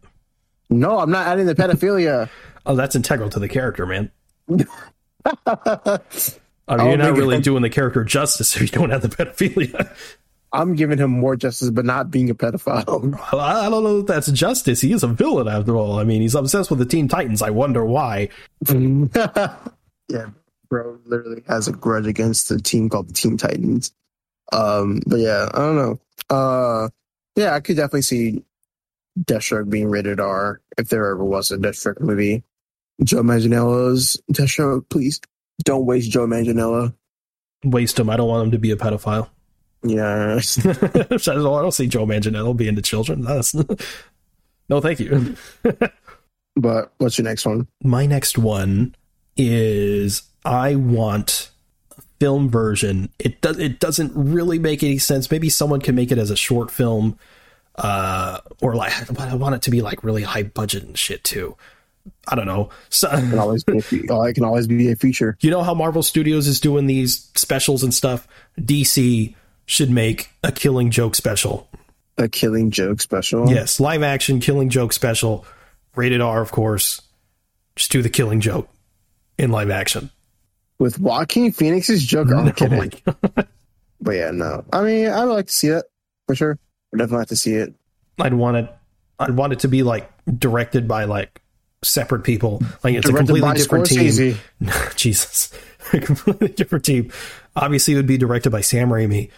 No, 0.71 0.99
I'm 0.99 1.11
not 1.11 1.27
adding 1.27 1.47
the 1.47 1.55
pedophilia. 1.55 2.29
Oh, 2.67 2.77
that's 2.77 2.95
integral 2.95 3.31
to 3.31 3.39
the 3.39 3.49
character, 3.49 3.87
man. 3.87 4.11
I'm 4.51 4.59
mean, 4.67 4.69
I'll 6.69 6.89
you're 6.89 6.97
not 6.99 7.17
really 7.17 7.41
doing 7.41 7.63
the 7.63 7.71
character 7.71 8.05
justice 8.05 8.55
if 8.57 8.61
you 8.63 8.69
don't 8.69 8.91
have 8.91 9.01
the 9.01 9.09
pedophilia. 9.09 9.91
I'm 10.53 10.75
giving 10.75 10.99
him 10.99 11.11
more 11.11 11.35
justice, 11.37 11.71
but 11.71 11.87
not 11.87 12.11
being 12.11 12.29
a 12.29 12.35
pedophile. 12.35 13.19
I 13.33 13.67
I 13.67 13.71
don't 13.71 13.85
know 13.85 14.01
if 14.01 14.07
that's 14.07 14.31
justice. 14.33 14.81
He 14.83 14.93
is 14.93 15.03
a 15.03 15.07
villain 15.09 15.49
after 15.49 15.77
all. 15.77 15.99
I 15.99 16.05
mean, 16.05 16.21
he's 16.21 16.35
obsessed 16.35 16.69
with 16.71 16.79
the 16.79 16.85
Teen 16.87 17.09
Titans. 17.09 17.41
I 17.41 17.51
wonder 17.51 17.85
why. 17.87 18.29
yeah, 18.69 20.27
bro 20.69 20.99
literally 21.05 21.43
has 21.49 21.69
a 21.69 21.73
grudge 21.73 22.07
against 22.07 22.49
the 22.49 22.61
team 22.61 22.89
called 22.89 23.09
the 23.09 23.15
Team 23.15 23.37
Titans. 23.37 23.93
Um, 24.53 25.03
but 25.07 25.19
yeah, 25.19 25.49
I 25.53 25.59
don't 25.59 25.77
know. 25.77 26.01
Uh, 26.31 26.89
yeah, 27.37 27.55
I 27.55 27.61
could 27.61 27.77
definitely 27.77 28.03
see 28.03 28.45
Deathstroke 29.19 29.69
being 29.69 29.89
rated 29.89 30.21
R 30.21 30.61
if 30.77 30.89
there 30.89 31.11
ever 31.11 31.25
was 31.25 31.51
a 31.51 31.59
Deathstroke 31.59 32.01
movie. 32.01 32.43
Joe 33.05 33.23
Manganiello's 33.23 34.21
Deathstroke, 34.33 34.89
please 34.89 35.21
don't 35.65 35.87
waste 35.87 36.11
Joe 36.11 36.27
Manganiello. 36.27 36.95
Waste 37.65 37.99
him. 37.99 38.11
I 38.11 38.17
don't 38.17 38.29
want 38.29 38.47
him 38.47 38.51
to 38.53 38.59
be 38.59 38.71
a 38.71 38.77
pedophile. 38.77 39.29
Yeah, 39.85 40.41
I 40.65 41.03
don't 41.17 41.29
I 41.29 41.63
don't 41.63 41.73
see 41.73 41.87
Joe 41.87 42.07
Manganiello 42.07 42.57
being 42.57 42.71
into 42.71 42.83
children. 42.83 43.23
That's, 43.23 43.55
no, 44.69 44.81
thank 44.81 45.01
you. 45.01 45.37
but 46.57 46.93
what's 46.99 47.19
your 47.19 47.25
next 47.25 47.47
one? 47.47 47.69
My 47.83 48.07
next 48.07 48.39
one 48.39 48.95
is 49.39 50.23
I 50.45 50.75
want 50.75 51.51
a 51.97 52.03
film 52.21 52.51
version. 52.51 53.09
It 53.19 53.41
does. 53.41 53.59
It 53.59 53.81
doesn't 53.81 54.13
really 54.15 54.59
make 54.59 54.83
any 54.83 54.99
sense. 54.99 55.31
Maybe 55.31 55.49
someone 55.49 55.81
can 55.81 55.95
make 55.95 56.11
it 56.11 56.19
as 56.19 56.31
a 56.31 56.37
short 56.37 56.71
film, 56.71 57.19
uh, 57.77 58.41
or 58.61 58.75
like 58.75 58.93
but 59.09 59.29
I 59.29 59.37
want 59.37 59.55
it 59.55 59.63
to 59.63 59.71
be 59.71 59.81
like 59.81 60.05
really 60.05 60.23
high 60.23 60.43
budget 60.43 60.83
and 60.83 60.99
shit 60.99 61.25
too. 61.25 61.57
I 62.27 62.35
don't 62.35 62.47
know. 62.47 62.71
So, 62.89 63.11
It 63.11 63.21
can 63.31 63.39
always 63.39 63.65
be 63.65 63.79
a 63.79 63.83
oh, 64.11 64.23
it 64.25 64.35
can 64.35 64.45
always 64.45 64.67
be 64.67 64.91
a 64.91 64.97
feature. 64.97 65.37
you 65.41 65.51
know 65.51 65.63
how 65.63 65.75
Marvel 65.75 66.03
Studios 66.03 66.49
is 66.49 66.61
doing 66.61 66.87
these 66.87 67.31
specials 67.35 67.83
and 67.83 67.95
stuff. 67.95 68.27
DC 68.59 69.35
should 69.67 69.91
make 69.91 70.31
a 70.43 70.51
Killing 70.51 70.91
Joke 70.91 71.15
special. 71.15 71.69
A 72.17 72.29
Killing 72.29 72.71
Joke 72.71 73.01
special. 73.01 73.49
Yes, 73.49 73.79
live 73.79 74.03
action 74.03 74.41
Killing 74.41 74.71
Joke 74.71 74.93
special, 74.93 75.47
rated 75.95 76.21
R, 76.21 76.41
of 76.41 76.51
course. 76.51 77.03
Just 77.77 77.93
do 77.93 78.03
the 78.03 78.09
Killing 78.09 78.41
Joke 78.41 78.69
in 79.39 79.51
live 79.51 79.71
action. 79.71 80.11
with 80.79 80.99
Joaquin 80.99 81.53
Phoenix's 81.53 82.05
Joker. 82.05 82.35
I'm 82.37 82.49
Oh 82.49 82.53
kidding. 82.53 82.93
But 84.01 84.13
yeah, 84.13 84.31
no. 84.31 84.65
I 84.73 84.83
mean, 84.83 85.09
I 85.09 85.25
would 85.25 85.33
like 85.35 85.47
to 85.47 85.53
see 85.53 85.69
it 85.69 85.85
for 86.27 86.35
sure. 86.35 86.59
I 86.95 86.99
definitely 86.99 87.19
like 87.19 87.29
to 87.29 87.37
see 87.37 87.55
it. 87.55 87.75
I'd 88.21 88.35
want 88.35 88.57
it. 88.59 88.75
I'd 89.19 89.37
want 89.37 89.53
it 89.53 89.61
to 89.61 89.69
be 89.69 89.83
like 89.83 90.09
directed 90.39 90.87
by 90.87 91.05
like 91.05 91.43
separate 91.83 92.23
people. 92.23 92.63
Like 92.85 92.95
it's 92.95 93.09
a 93.09 93.13
completely 93.13 93.53
different 93.55 93.87
Scorsese. 93.87 94.37
team. 94.61 94.71
Jesus, 94.97 95.53
a 95.93 96.01
completely 96.01 96.49
different 96.49 96.85
team. 96.85 97.13
Obviously, 97.57 97.95
it 97.95 97.97
would 97.97 98.07
be 98.07 98.19
directed 98.19 98.51
by 98.51 98.61
Sam 98.61 98.89
Raimi. 98.89 99.31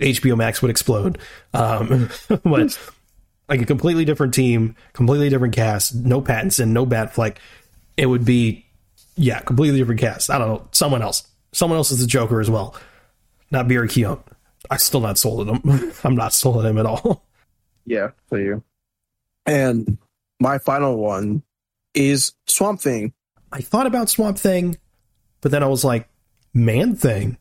HBO 0.00 0.36
Max 0.36 0.62
would 0.62 0.70
explode. 0.70 1.18
Um, 1.52 2.08
but 2.28 2.78
like 3.50 3.60
a 3.60 3.66
completely 3.66 4.06
different 4.06 4.32
team, 4.32 4.74
completely 4.94 5.28
different 5.28 5.54
cast. 5.54 5.94
No 5.94 6.22
Pattinson, 6.22 6.68
no 6.68 6.86
Batfleck. 6.86 7.36
It 7.98 8.06
would 8.06 8.24
be 8.24 8.64
yeah, 9.16 9.40
completely 9.40 9.78
different 9.78 10.00
cast. 10.00 10.30
I 10.30 10.38
don't 10.38 10.48
know, 10.48 10.68
someone 10.72 11.02
else. 11.02 11.26
Someone 11.52 11.76
else 11.76 11.90
is 11.90 11.98
the 11.98 12.06
Joker 12.06 12.40
as 12.40 12.48
well, 12.48 12.76
not 13.50 13.66
Barry 13.66 13.88
Keoghan. 13.88 14.22
I'm 14.70 14.78
still 14.78 15.00
not 15.00 15.18
sold 15.18 15.48
on 15.48 15.56
him. 15.56 15.92
I'm 16.04 16.14
not 16.14 16.32
sold 16.32 16.58
on 16.58 16.66
him 16.66 16.78
at 16.78 16.86
all. 16.86 17.24
Yeah, 17.86 18.10
for 18.28 18.38
you. 18.38 18.62
And 19.46 19.98
my 20.38 20.58
final 20.58 20.96
one 20.96 21.42
is 21.94 22.34
Swamp 22.46 22.80
Thing. 22.80 23.12
I 23.52 23.60
thought 23.62 23.86
about 23.86 24.08
Swamp 24.08 24.38
Thing, 24.38 24.76
but 25.40 25.50
then 25.50 25.62
I 25.62 25.66
was 25.66 25.84
like, 25.84 26.08
Man 26.54 26.94
Thing. 26.94 27.36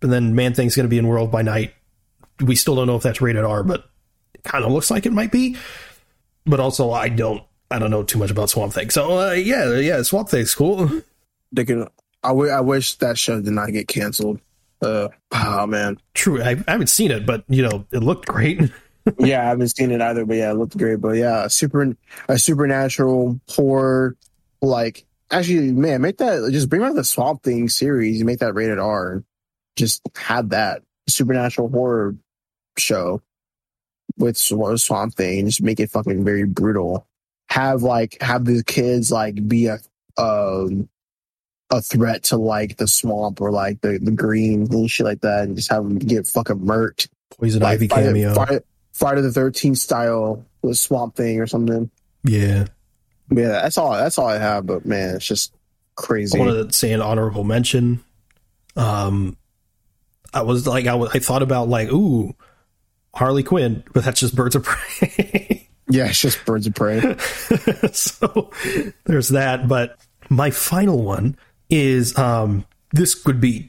But 0.00 0.10
then 0.10 0.34
Man 0.34 0.52
Thing's 0.52 0.76
going 0.76 0.84
to 0.84 0.90
be 0.90 0.98
in 0.98 1.06
Werewolf 1.06 1.30
by 1.30 1.42
Night. 1.42 1.72
We 2.40 2.56
still 2.56 2.76
don't 2.76 2.86
know 2.86 2.96
if 2.96 3.02
that's 3.02 3.22
rated 3.22 3.44
R, 3.44 3.62
but 3.62 3.88
it 4.34 4.44
kind 4.44 4.64
of 4.64 4.72
looks 4.72 4.90
like 4.90 5.06
it 5.06 5.12
might 5.12 5.32
be. 5.32 5.56
But 6.44 6.60
also, 6.60 6.92
I 6.92 7.08
don't, 7.08 7.42
I 7.70 7.78
don't 7.78 7.90
know 7.90 8.02
too 8.02 8.18
much 8.18 8.30
about 8.30 8.50
Swamp 8.50 8.72
Thing. 8.72 8.90
So 8.90 9.18
uh, 9.18 9.32
yeah, 9.32 9.74
yeah, 9.74 10.02
Swamp 10.02 10.28
Thing's 10.28 10.54
cool. 10.54 11.02
They 11.52 11.64
can. 11.64 11.88
I, 12.22 12.28
w- 12.28 12.50
I 12.50 12.60
wish 12.60 12.96
that 12.96 13.18
show 13.18 13.40
did 13.40 13.52
not 13.52 13.72
get 13.72 13.88
canceled. 13.88 14.40
Uh, 14.82 15.08
oh 15.32 15.66
man. 15.66 15.98
True, 16.14 16.42
I, 16.42 16.56
I 16.66 16.72
haven't 16.72 16.88
seen 16.88 17.10
it, 17.10 17.26
but 17.26 17.44
you 17.48 17.62
know, 17.62 17.86
it 17.92 18.02
looked 18.02 18.26
great. 18.26 18.60
yeah, 19.18 19.42
I 19.42 19.44
haven't 19.44 19.68
seen 19.68 19.90
it 19.90 20.00
either, 20.00 20.24
but 20.24 20.36
yeah, 20.36 20.50
it 20.50 20.54
looked 20.54 20.76
great. 20.76 21.00
But 21.00 21.16
yeah, 21.16 21.44
a 21.44 21.50
super 21.50 21.96
a 22.28 22.38
supernatural 22.38 23.40
horror 23.48 24.16
like 24.62 25.06
actually 25.30 25.72
man, 25.72 26.02
make 26.02 26.18
that 26.18 26.50
just 26.52 26.68
bring 26.68 26.82
back 26.82 26.94
the 26.94 27.04
Swamp 27.04 27.42
Thing 27.42 27.68
series, 27.68 28.18
You 28.18 28.24
make 28.24 28.40
that 28.40 28.54
rated 28.54 28.78
R. 28.78 29.24
Just 29.76 30.02
have 30.16 30.50
that 30.50 30.82
supernatural 31.08 31.68
horror 31.68 32.16
show 32.78 33.22
with 34.18 34.36
Swamp 34.36 35.14
Thing, 35.14 35.46
just 35.46 35.62
make 35.62 35.80
it 35.80 35.90
fucking 35.90 36.24
very 36.24 36.44
brutal. 36.44 37.06
Have 37.48 37.82
like 37.82 38.18
have 38.20 38.44
the 38.44 38.62
kids 38.64 39.10
like 39.10 39.46
be 39.46 39.66
a 39.66 39.78
um 40.18 40.88
a 41.70 41.80
threat 41.82 42.24
to 42.24 42.36
like 42.36 42.76
the 42.76 42.86
swamp 42.86 43.40
or 43.40 43.50
like 43.50 43.80
the, 43.80 43.98
the 44.00 44.12
green 44.12 44.72
and 44.72 44.90
shit 44.90 45.06
like 45.06 45.20
that 45.22 45.44
and 45.44 45.56
just 45.56 45.70
have 45.70 45.82
them 45.82 45.98
get 45.98 46.26
fucking 46.26 46.60
murked. 46.60 47.08
Poison 47.30 47.62
Like 47.62 47.74
Ivy 47.74 47.88
Friday, 47.88 48.06
cameo. 48.06 48.34
Friday, 48.34 48.60
Friday 48.92 49.20
the 49.20 49.32
thirteenth 49.32 49.78
style 49.78 50.44
with 50.62 50.78
Swamp 50.78 51.16
Thing 51.16 51.40
or 51.40 51.46
something. 51.46 51.90
Yeah. 52.24 52.66
Yeah, 53.30 53.48
that's 53.48 53.78
all 53.78 53.92
that's 53.92 54.18
all 54.18 54.28
I 54.28 54.38
have, 54.38 54.66
but 54.66 54.86
man, 54.86 55.16
it's 55.16 55.26
just 55.26 55.52
crazy. 55.96 56.38
I 56.38 56.44
want 56.44 56.70
to 56.70 56.76
say 56.76 56.92
an 56.92 57.00
honorable 57.00 57.42
mention. 57.42 58.04
Um, 58.76 59.36
I 60.32 60.42
was 60.42 60.66
like, 60.66 60.86
I, 60.86 60.94
was, 60.94 61.10
I 61.14 61.18
thought 61.18 61.42
about 61.42 61.68
like, 61.68 61.90
ooh, 61.90 62.36
Harley 63.14 63.42
Quinn, 63.42 63.82
but 63.92 64.04
that's 64.04 64.20
just 64.20 64.36
Birds 64.36 64.54
of 64.54 64.62
Prey. 64.62 65.65
yeah, 65.88 66.06
it's 66.08 66.20
just 66.20 66.44
birds 66.44 66.66
of 66.66 66.74
prey. 66.74 67.00
so 67.92 68.50
there's 69.04 69.28
that. 69.28 69.68
But 69.68 69.96
my 70.28 70.50
final 70.50 71.02
one 71.02 71.36
is 71.70 72.16
um, 72.18 72.64
this 72.92 73.24
would 73.24 73.40
be 73.40 73.68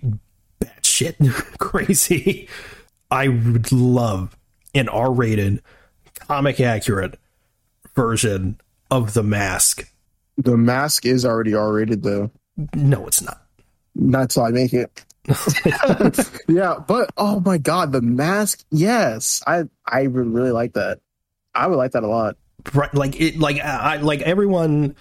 batshit 0.61 1.17
crazy. 1.59 2.47
I 3.09 3.27
would 3.29 3.71
love 3.71 4.35
an 4.75 4.89
R-rated, 4.89 5.61
comic 6.19 6.59
accurate 6.59 7.19
version 7.95 8.59
of 8.91 9.13
The 9.13 9.23
Mask. 9.23 9.89
the 10.37 10.57
mask 10.57 11.05
is 11.05 11.25
already 11.25 11.53
R 11.53 11.73
rated 11.73 12.03
though. 12.03 12.29
No, 12.73 13.07
it's 13.07 13.21
not. 13.21 13.41
Not 13.95 14.29
till 14.29 14.43
I 14.43 14.49
make 14.51 14.73
it. 14.73 15.03
yeah, 16.47 16.75
but 16.87 17.09
oh 17.17 17.39
my 17.41 17.57
god, 17.57 17.91
the 17.91 18.01
mask, 18.01 18.63
yes. 18.71 19.41
I 19.47 19.63
I 19.85 20.07
would 20.07 20.27
really 20.27 20.51
like 20.51 20.73
that. 20.73 20.99
I 21.57 21.67
would 21.67 21.77
like 21.77 21.91
that 21.91 22.03
a 22.03 22.07
lot. 22.07 22.37
right 22.73 22.93
like 22.93 23.19
it 23.21 23.37
like 23.39 23.59
i 23.59 23.97
like 23.97 24.21
everyone 24.21 24.95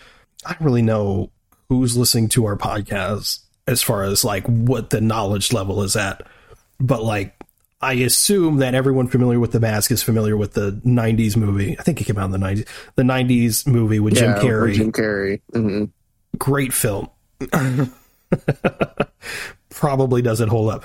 i 0.44 0.52
don't 0.52 0.62
really 0.64 0.82
know 0.82 1.30
who's 1.68 1.96
listening 1.96 2.28
to 2.30 2.44
our 2.46 2.56
podcast 2.56 3.40
as 3.66 3.82
far 3.82 4.02
as 4.04 4.24
like 4.24 4.44
what 4.46 4.90
the 4.90 5.00
knowledge 5.00 5.52
level 5.52 5.82
is 5.82 5.96
at 5.96 6.22
but 6.78 7.02
like 7.02 7.34
i 7.80 7.94
assume 7.94 8.58
that 8.58 8.74
everyone 8.74 9.06
familiar 9.08 9.40
with 9.40 9.52
the 9.52 9.60
mask 9.60 9.90
is 9.90 10.02
familiar 10.02 10.36
with 10.36 10.52
the 10.54 10.72
90s 10.84 11.36
movie. 11.36 11.76
I 11.78 11.82
think 11.82 12.00
it 12.00 12.04
came 12.04 12.18
out 12.18 12.26
in 12.26 12.30
the 12.32 12.38
90s 12.38 12.66
the 12.94 13.02
90s 13.02 13.66
movie 13.66 13.98
with 14.00 14.14
jim 14.14 14.30
Yeah, 14.32 14.38
carrey. 14.42 14.74
Jim 14.74 14.92
Carrey. 14.92 15.40
hmm 15.52 15.84
great 16.38 16.72
film. 16.72 17.08
Probably 19.70 20.22
doesn't 20.22 20.48
hold 20.48 20.70
up. 20.70 20.84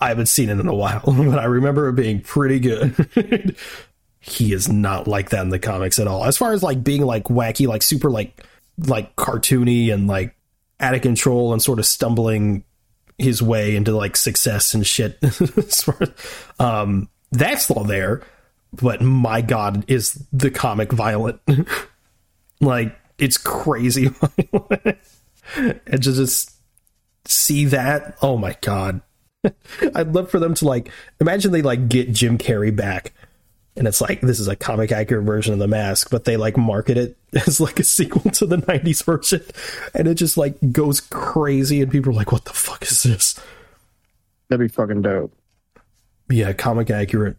I 0.00 0.08
haven't 0.08 0.26
seen 0.26 0.48
it 0.48 0.58
in 0.58 0.66
a 0.66 0.74
while 0.74 1.02
but 1.06 1.38
i 1.38 1.44
remember 1.44 1.88
it 1.88 1.92
being 1.94 2.20
pretty 2.20 2.58
good 2.58 3.56
he 4.24 4.52
is 4.52 4.68
not 4.68 5.08
like 5.08 5.30
that 5.30 5.42
in 5.42 5.48
the 5.48 5.58
comics 5.58 5.98
at 5.98 6.06
all. 6.06 6.24
As 6.24 6.38
far 6.38 6.52
as 6.52 6.62
like 6.62 6.82
being 6.82 7.04
like 7.04 7.24
wacky 7.24 7.66
like 7.66 7.82
super 7.82 8.08
like 8.08 8.46
like 8.78 9.14
cartoony 9.16 9.92
and 9.92 10.06
like 10.06 10.34
out 10.78 10.94
of 10.94 11.02
control 11.02 11.52
and 11.52 11.60
sort 11.60 11.80
of 11.80 11.86
stumbling 11.86 12.62
his 13.18 13.42
way 13.42 13.74
into 13.74 13.94
like 13.94 14.16
success 14.16 14.74
and 14.74 14.86
shit. 14.86 15.18
Um 16.60 17.08
that's 17.32 17.70
all 17.70 17.84
there 17.84 18.22
but 18.80 19.00
my 19.00 19.40
god 19.40 19.84
is 19.88 20.24
the 20.32 20.50
comic 20.50 20.92
violent. 20.92 21.40
Like 22.60 22.96
it's 23.18 23.38
crazy 23.38 24.08
and 25.56 25.76
to 25.90 25.98
just 25.98 26.52
see 27.24 27.64
that 27.64 28.16
oh 28.22 28.38
my 28.38 28.56
god. 28.60 29.00
I'd 29.96 30.14
love 30.14 30.30
for 30.30 30.38
them 30.38 30.54
to 30.54 30.64
like 30.64 30.92
imagine 31.20 31.50
they 31.50 31.62
like 31.62 31.88
get 31.88 32.12
jim 32.12 32.38
carrey 32.38 32.74
back 32.74 33.12
and 33.76 33.86
it's 33.88 34.00
like 34.00 34.20
this 34.20 34.38
is 34.40 34.48
a 34.48 34.56
comic 34.56 34.92
accurate 34.92 35.24
version 35.24 35.52
of 35.52 35.58
the 35.58 35.66
mask 35.68 36.10
but 36.10 36.24
they 36.24 36.36
like 36.36 36.56
market 36.56 36.96
it 36.98 37.16
as 37.46 37.60
like 37.60 37.78
a 37.80 37.84
sequel 37.84 38.30
to 38.32 38.46
the 38.46 38.56
90s 38.58 39.02
version 39.04 39.42
and 39.94 40.06
it 40.08 40.14
just 40.14 40.36
like 40.36 40.56
goes 40.72 41.00
crazy 41.00 41.80
and 41.80 41.90
people 41.90 42.10
are 42.10 42.14
like 42.14 42.32
what 42.32 42.44
the 42.44 42.52
fuck 42.52 42.82
is 42.82 43.02
this 43.02 43.40
That'd 44.48 44.68
be 44.68 44.72
fucking 44.74 45.02
dope. 45.02 45.32
yeah 46.30 46.52
comic 46.52 46.90
accurate 46.90 47.36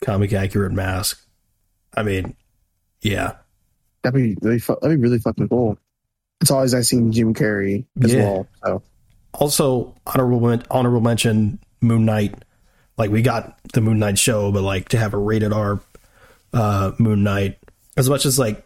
comic 0.00 0.32
accurate 0.32 0.72
mask 0.72 1.22
i 1.96 2.02
mean 2.02 2.34
yeah 3.00 3.34
That'd 4.02 4.20
be 4.20 4.36
really 4.46 4.58
fu- 4.58 4.76
that'd 4.82 4.98
be 5.00 5.02
really 5.02 5.18
fucking 5.18 5.48
cool. 5.48 5.78
It's 6.42 6.50
always 6.50 6.74
I 6.74 6.82
seen 6.82 7.10
Jim 7.10 7.32
Carrey 7.32 7.86
as 8.02 8.12
Yeah. 8.12 8.24
well. 8.24 8.48
So 8.62 8.82
also 9.32 9.94
honorable 10.06 10.60
honorable 10.70 11.00
mention 11.00 11.58
Moon 11.80 12.04
Knight. 12.04 12.43
Like 12.96 13.10
we 13.10 13.22
got 13.22 13.58
the 13.72 13.80
Moon 13.80 13.98
Knight 13.98 14.18
show, 14.18 14.52
but 14.52 14.62
like 14.62 14.90
to 14.90 14.98
have 14.98 15.14
a 15.14 15.18
rated 15.18 15.52
R 15.52 15.80
uh, 16.52 16.92
Moon 16.98 17.22
Knight, 17.24 17.58
as 17.96 18.08
much 18.08 18.24
as 18.24 18.38
like 18.38 18.64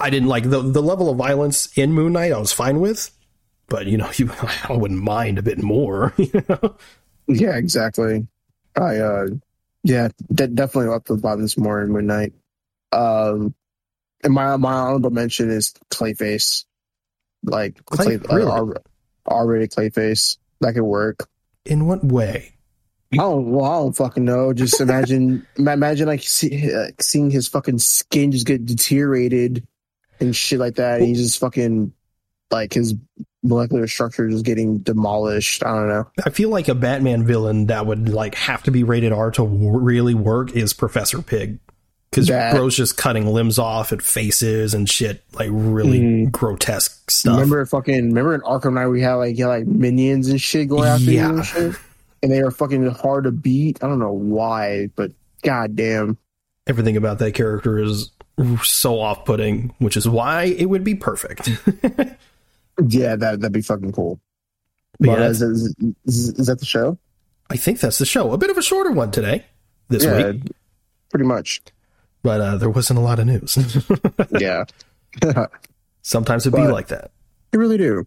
I 0.00 0.10
didn't 0.10 0.28
like 0.28 0.48
the 0.48 0.62
the 0.62 0.82
level 0.82 1.10
of 1.10 1.16
violence 1.16 1.66
in 1.76 1.92
Moon 1.92 2.12
Knight, 2.12 2.32
I 2.32 2.38
was 2.38 2.52
fine 2.52 2.80
with. 2.80 3.10
But 3.68 3.86
you 3.86 3.98
know, 3.98 4.10
you 4.16 4.30
I 4.68 4.72
wouldn't 4.72 5.02
mind 5.02 5.38
a 5.38 5.42
bit 5.42 5.62
more. 5.62 6.14
You 6.18 6.44
know? 6.48 6.76
yeah, 7.26 7.56
exactly. 7.56 8.26
I 8.76 8.96
uh 8.98 9.26
yeah, 9.84 10.08
de- 10.32 10.48
definitely 10.48 10.94
up 10.94 11.04
the 11.04 11.16
violence 11.16 11.58
more 11.58 11.82
in 11.82 11.90
Moon 11.90 12.06
Knight. 12.06 12.32
Um 12.92 13.54
and 14.24 14.32
my 14.32 14.56
my 14.56 14.72
honorable 14.72 15.10
mention 15.10 15.50
is 15.50 15.74
Clayface. 15.90 16.64
Like 17.42 17.84
Clay- 17.86 18.18
Clay, 18.18 18.36
really? 18.36 18.50
uh, 18.50 18.54
R- 18.54 18.82
R-rated 19.26 19.70
Clayface. 19.72 20.38
That 20.60 20.74
could 20.74 20.82
work. 20.82 21.28
In 21.64 21.86
what 21.86 22.04
way? 22.04 22.54
I 23.12 23.16
don't, 23.16 23.50
well, 23.50 23.64
I 23.64 23.78
don't 23.78 23.96
fucking 23.96 24.24
know. 24.24 24.52
Just 24.52 24.80
imagine, 24.80 25.46
imagine 25.56 26.06
like, 26.06 26.22
see, 26.22 26.74
like 26.74 27.02
seeing 27.02 27.30
his 27.30 27.48
fucking 27.48 27.78
skin 27.78 28.32
just 28.32 28.46
get 28.46 28.66
deteriorated 28.66 29.66
and 30.20 30.34
shit 30.36 30.58
like 30.58 30.74
that. 30.76 31.00
He's 31.00 31.18
just 31.18 31.40
fucking 31.40 31.92
like 32.50 32.72
his 32.74 32.94
molecular 33.42 33.86
structure 33.86 34.28
just 34.28 34.44
getting 34.44 34.78
demolished. 34.78 35.64
I 35.64 35.68
don't 35.74 35.88
know. 35.88 36.10
I 36.26 36.30
feel 36.30 36.50
like 36.50 36.68
a 36.68 36.74
Batman 36.74 37.24
villain 37.24 37.66
that 37.66 37.86
would 37.86 38.08
like 38.08 38.34
have 38.34 38.62
to 38.64 38.70
be 38.70 38.82
rated 38.84 39.12
R 39.12 39.30
to 39.30 39.42
w- 39.44 39.70
really 39.78 40.14
work 40.14 40.52
is 40.56 40.72
Professor 40.72 41.18
Pyg. 41.18 41.58
Because 42.10 42.28
bro's 42.30 42.74
just 42.74 42.96
cutting 42.96 43.26
limbs 43.26 43.58
off 43.58 43.92
and 43.92 44.02
faces 44.02 44.72
and 44.72 44.88
shit, 44.88 45.22
like 45.34 45.50
really 45.52 46.00
Mhm. 46.00 46.32
grotesque 46.32 47.10
stuff. 47.10 47.34
Remember 47.34 47.64
fucking 47.66 48.06
remember 48.08 48.34
in 48.34 48.40
Arkham 48.40 48.72
Knight 48.72 48.86
we 48.86 49.02
had 49.02 49.14
like 49.16 49.36
had, 49.36 49.46
like 49.46 49.66
minions 49.66 50.28
and 50.28 50.40
shit 50.40 50.68
going 50.70 50.88
after 50.88 51.10
Yeah. 51.10 51.44
you 51.44 51.74
and 52.22 52.32
they 52.32 52.40
are 52.40 52.50
fucking 52.50 52.86
hard 52.90 53.24
to 53.24 53.30
beat. 53.30 53.82
I 53.82 53.88
don't 53.88 53.98
know 53.98 54.12
why, 54.12 54.88
but 54.96 55.12
goddamn. 55.42 56.18
everything 56.66 56.96
about 56.96 57.18
that 57.20 57.32
character 57.32 57.78
is 57.78 58.10
so 58.62 59.00
off-putting, 59.00 59.74
which 59.78 59.96
is 59.96 60.08
why 60.08 60.44
it 60.44 60.66
would 60.66 60.84
be 60.84 60.94
perfect. 60.94 61.50
Yeah, 62.86 63.16
that 63.16 63.40
that'd 63.40 63.52
be 63.52 63.62
fucking 63.62 63.92
cool. 63.92 64.20
But 65.00 65.06
But 65.08 65.18
yeah, 65.18 65.28
is, 65.28 65.42
is, 65.42 65.74
is, 66.04 66.46
that 66.46 66.58
the 66.58 66.64
show? 66.64 66.98
I 67.50 67.56
think 67.56 67.80
that's 67.80 67.98
the 67.98 68.06
show. 68.06 68.32
A 68.32 68.38
bit 68.38 68.50
of 68.50 68.58
a 68.58 68.62
shorter 68.62 68.92
one 68.92 69.10
today, 69.10 69.44
this 69.88 70.04
yeah, 70.04 70.30
week, 70.30 70.42
pretty 71.10 71.26
much. 71.26 71.60
but 72.22 72.40
uh, 72.40 72.56
there 72.56 72.70
wasn't 72.70 72.98
a 72.98 73.02
lot 73.02 73.18
of 73.18 73.26
news. 73.26 73.58
Yeah. 74.38 74.64
Sometimes 76.02 76.46
it'd 76.46 76.56
be 76.56 76.66
like 76.68 76.88
that. 76.88 77.10
You 77.52 77.58
really 77.58 77.78
do. 77.78 78.06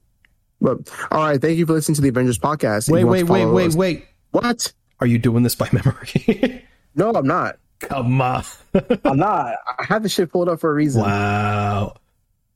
But 0.62 0.78
all 1.09 1.24
right, 1.24 1.41
thank 1.41 1.57
you 1.57 1.66
for 1.66 1.74
listening 1.74 1.95
to 1.95 2.01
the 2.01 2.12
Avengenerds 2.12 2.39
podcast. 2.39 2.89
Wait, 2.89 3.03
wait, 3.03 3.24
wait, 3.24 3.45
wait, 3.45 3.68
us- 3.68 3.76
wait. 3.76 4.05
What? 4.32 4.72
Are 4.99 5.07
you 5.07 5.18
doing 5.18 5.43
this 5.43 5.55
by 5.55 5.68
memory? 5.72 6.64
No, 6.93 7.09
I'm 7.12 7.26
not. 7.26 7.57
Come 7.80 8.22
on. 8.22 8.43
I'm 9.05 9.18
not. 9.18 9.55
I 9.80 9.86
have 9.86 10.03
the 10.03 10.09
shit 10.09 10.30
pulled 10.30 10.49
up 10.49 10.59
for 10.59 10.70
a 10.70 10.74
reason. 10.74 11.01
Wow. 11.03 11.95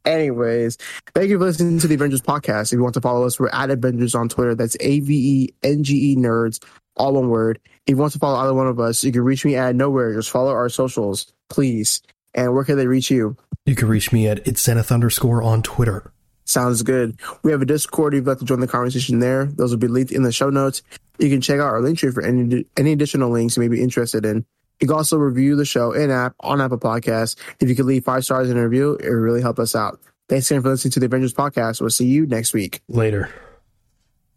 Anyways, 0.03 0.78
thank 1.16 1.30
you 1.30 1.39
for 1.39 1.45
listening 1.45 1.80
to 1.80 1.88
the 1.88 1.95
Avengenerds 1.97 2.22
podcast. 2.22 2.68
If 2.68 2.74
you 2.74 2.84
want 2.84 2.93
to 2.95 3.01
follow 3.01 3.26
us, 3.26 3.39
we're 3.39 3.47
at 3.47 3.70
Avengenerds 3.70 4.14
on 4.14 4.28
Twitter. 4.30 4.53
That's 4.53 4.76
A 4.82 4.99
V 4.99 5.14
E 5.14 5.49
N 5.64 5.84
G 5.84 6.12
E 6.12 6.16
nerds, 6.16 6.62
all 6.97 7.14
one 7.14 7.30
word. 7.30 7.60
If 7.88 7.91
you 7.91 7.97
want 7.97 8.12
to 8.14 8.20
follow 8.20 8.38
either 8.39 8.53
one 8.53 8.68
of 8.68 8.80
us, 8.80 9.03
you 9.06 9.12
can 9.12 9.22
reach 9.24 9.45
me 9.45 9.56
at 9.56 9.76
nowhere. 9.76 10.14
Just 10.14 10.30
follow 10.30 10.51
our 10.51 10.68
socials, 10.70 11.32
please. 11.49 12.01
And 12.34 12.53
where 12.53 12.66
can 12.66 12.78
they 12.78 12.88
reach 12.88 13.10
you? 13.10 13.36
You 13.66 13.74
can 13.76 13.88
reach 13.88 14.12
me 14.12 14.28
at 14.28 14.45
it's 14.45 14.62
Zenith 14.62 14.91
underscore 14.91 15.41
on 15.41 15.64
Twitter. 15.64 16.12
Sounds 16.46 16.84
good. 16.84 17.20
We 17.43 17.52
have 17.52 17.62
a 17.62 17.66
Discord 17.66 18.14
if 18.14 18.20
you'd 18.20 18.28
like 18.28 18.39
to 18.39 18.46
join 18.46 18.60
the 18.60 18.68
conversation 18.68 19.20
there. 19.20 19.46
Those 19.46 19.72
will 19.72 19.80
be 19.80 19.88
linked 19.88 20.12
in 20.12 20.24
the 20.24 20.32
show 20.32 20.50
notes. 20.50 20.84
You 21.18 21.30
can 21.30 21.41
check 21.41 21.60
out 21.60 21.68
our 21.68 21.82
link 21.82 21.98
tree 21.98 22.12
for 22.12 22.22
any 22.24 22.66
any 22.78 22.91
additional 22.91 23.30
links 23.30 23.58
you 23.58 23.62
may 23.62 23.68
be 23.68 23.82
interested 23.82 24.26
in. 24.26 24.46
You 24.80 24.88
can 24.88 24.96
also 24.96 25.18
review 25.18 25.56
the 25.56 25.66
show 25.66 25.91
in 25.91 26.12
app 26.12 26.36
on 26.41 26.62
Apple 26.62 26.78
Podcasts. 26.78 27.36
If 27.60 27.70
you 27.70 27.76
could 27.76 27.86
leave 27.86 28.04
five 28.04 28.26
stars 28.26 28.50
in 28.50 28.58
a 28.58 28.64
review, 28.64 28.96
it 28.96 29.10
would 29.10 29.16
really 29.16 29.41
help 29.41 29.58
us 29.58 29.76
out. 29.76 30.00
Thanks 30.28 30.50
again 30.52 30.64
for 30.64 30.70
listening 30.70 30.91
to 30.93 31.00
the 31.00 31.08
Avengenerds 31.08 31.34
podcast. 31.34 31.82
We'll 31.82 31.89
see 31.89 32.08
you 32.08 32.26
next 32.26 32.54
week. 32.54 32.82
Later. 32.88 33.30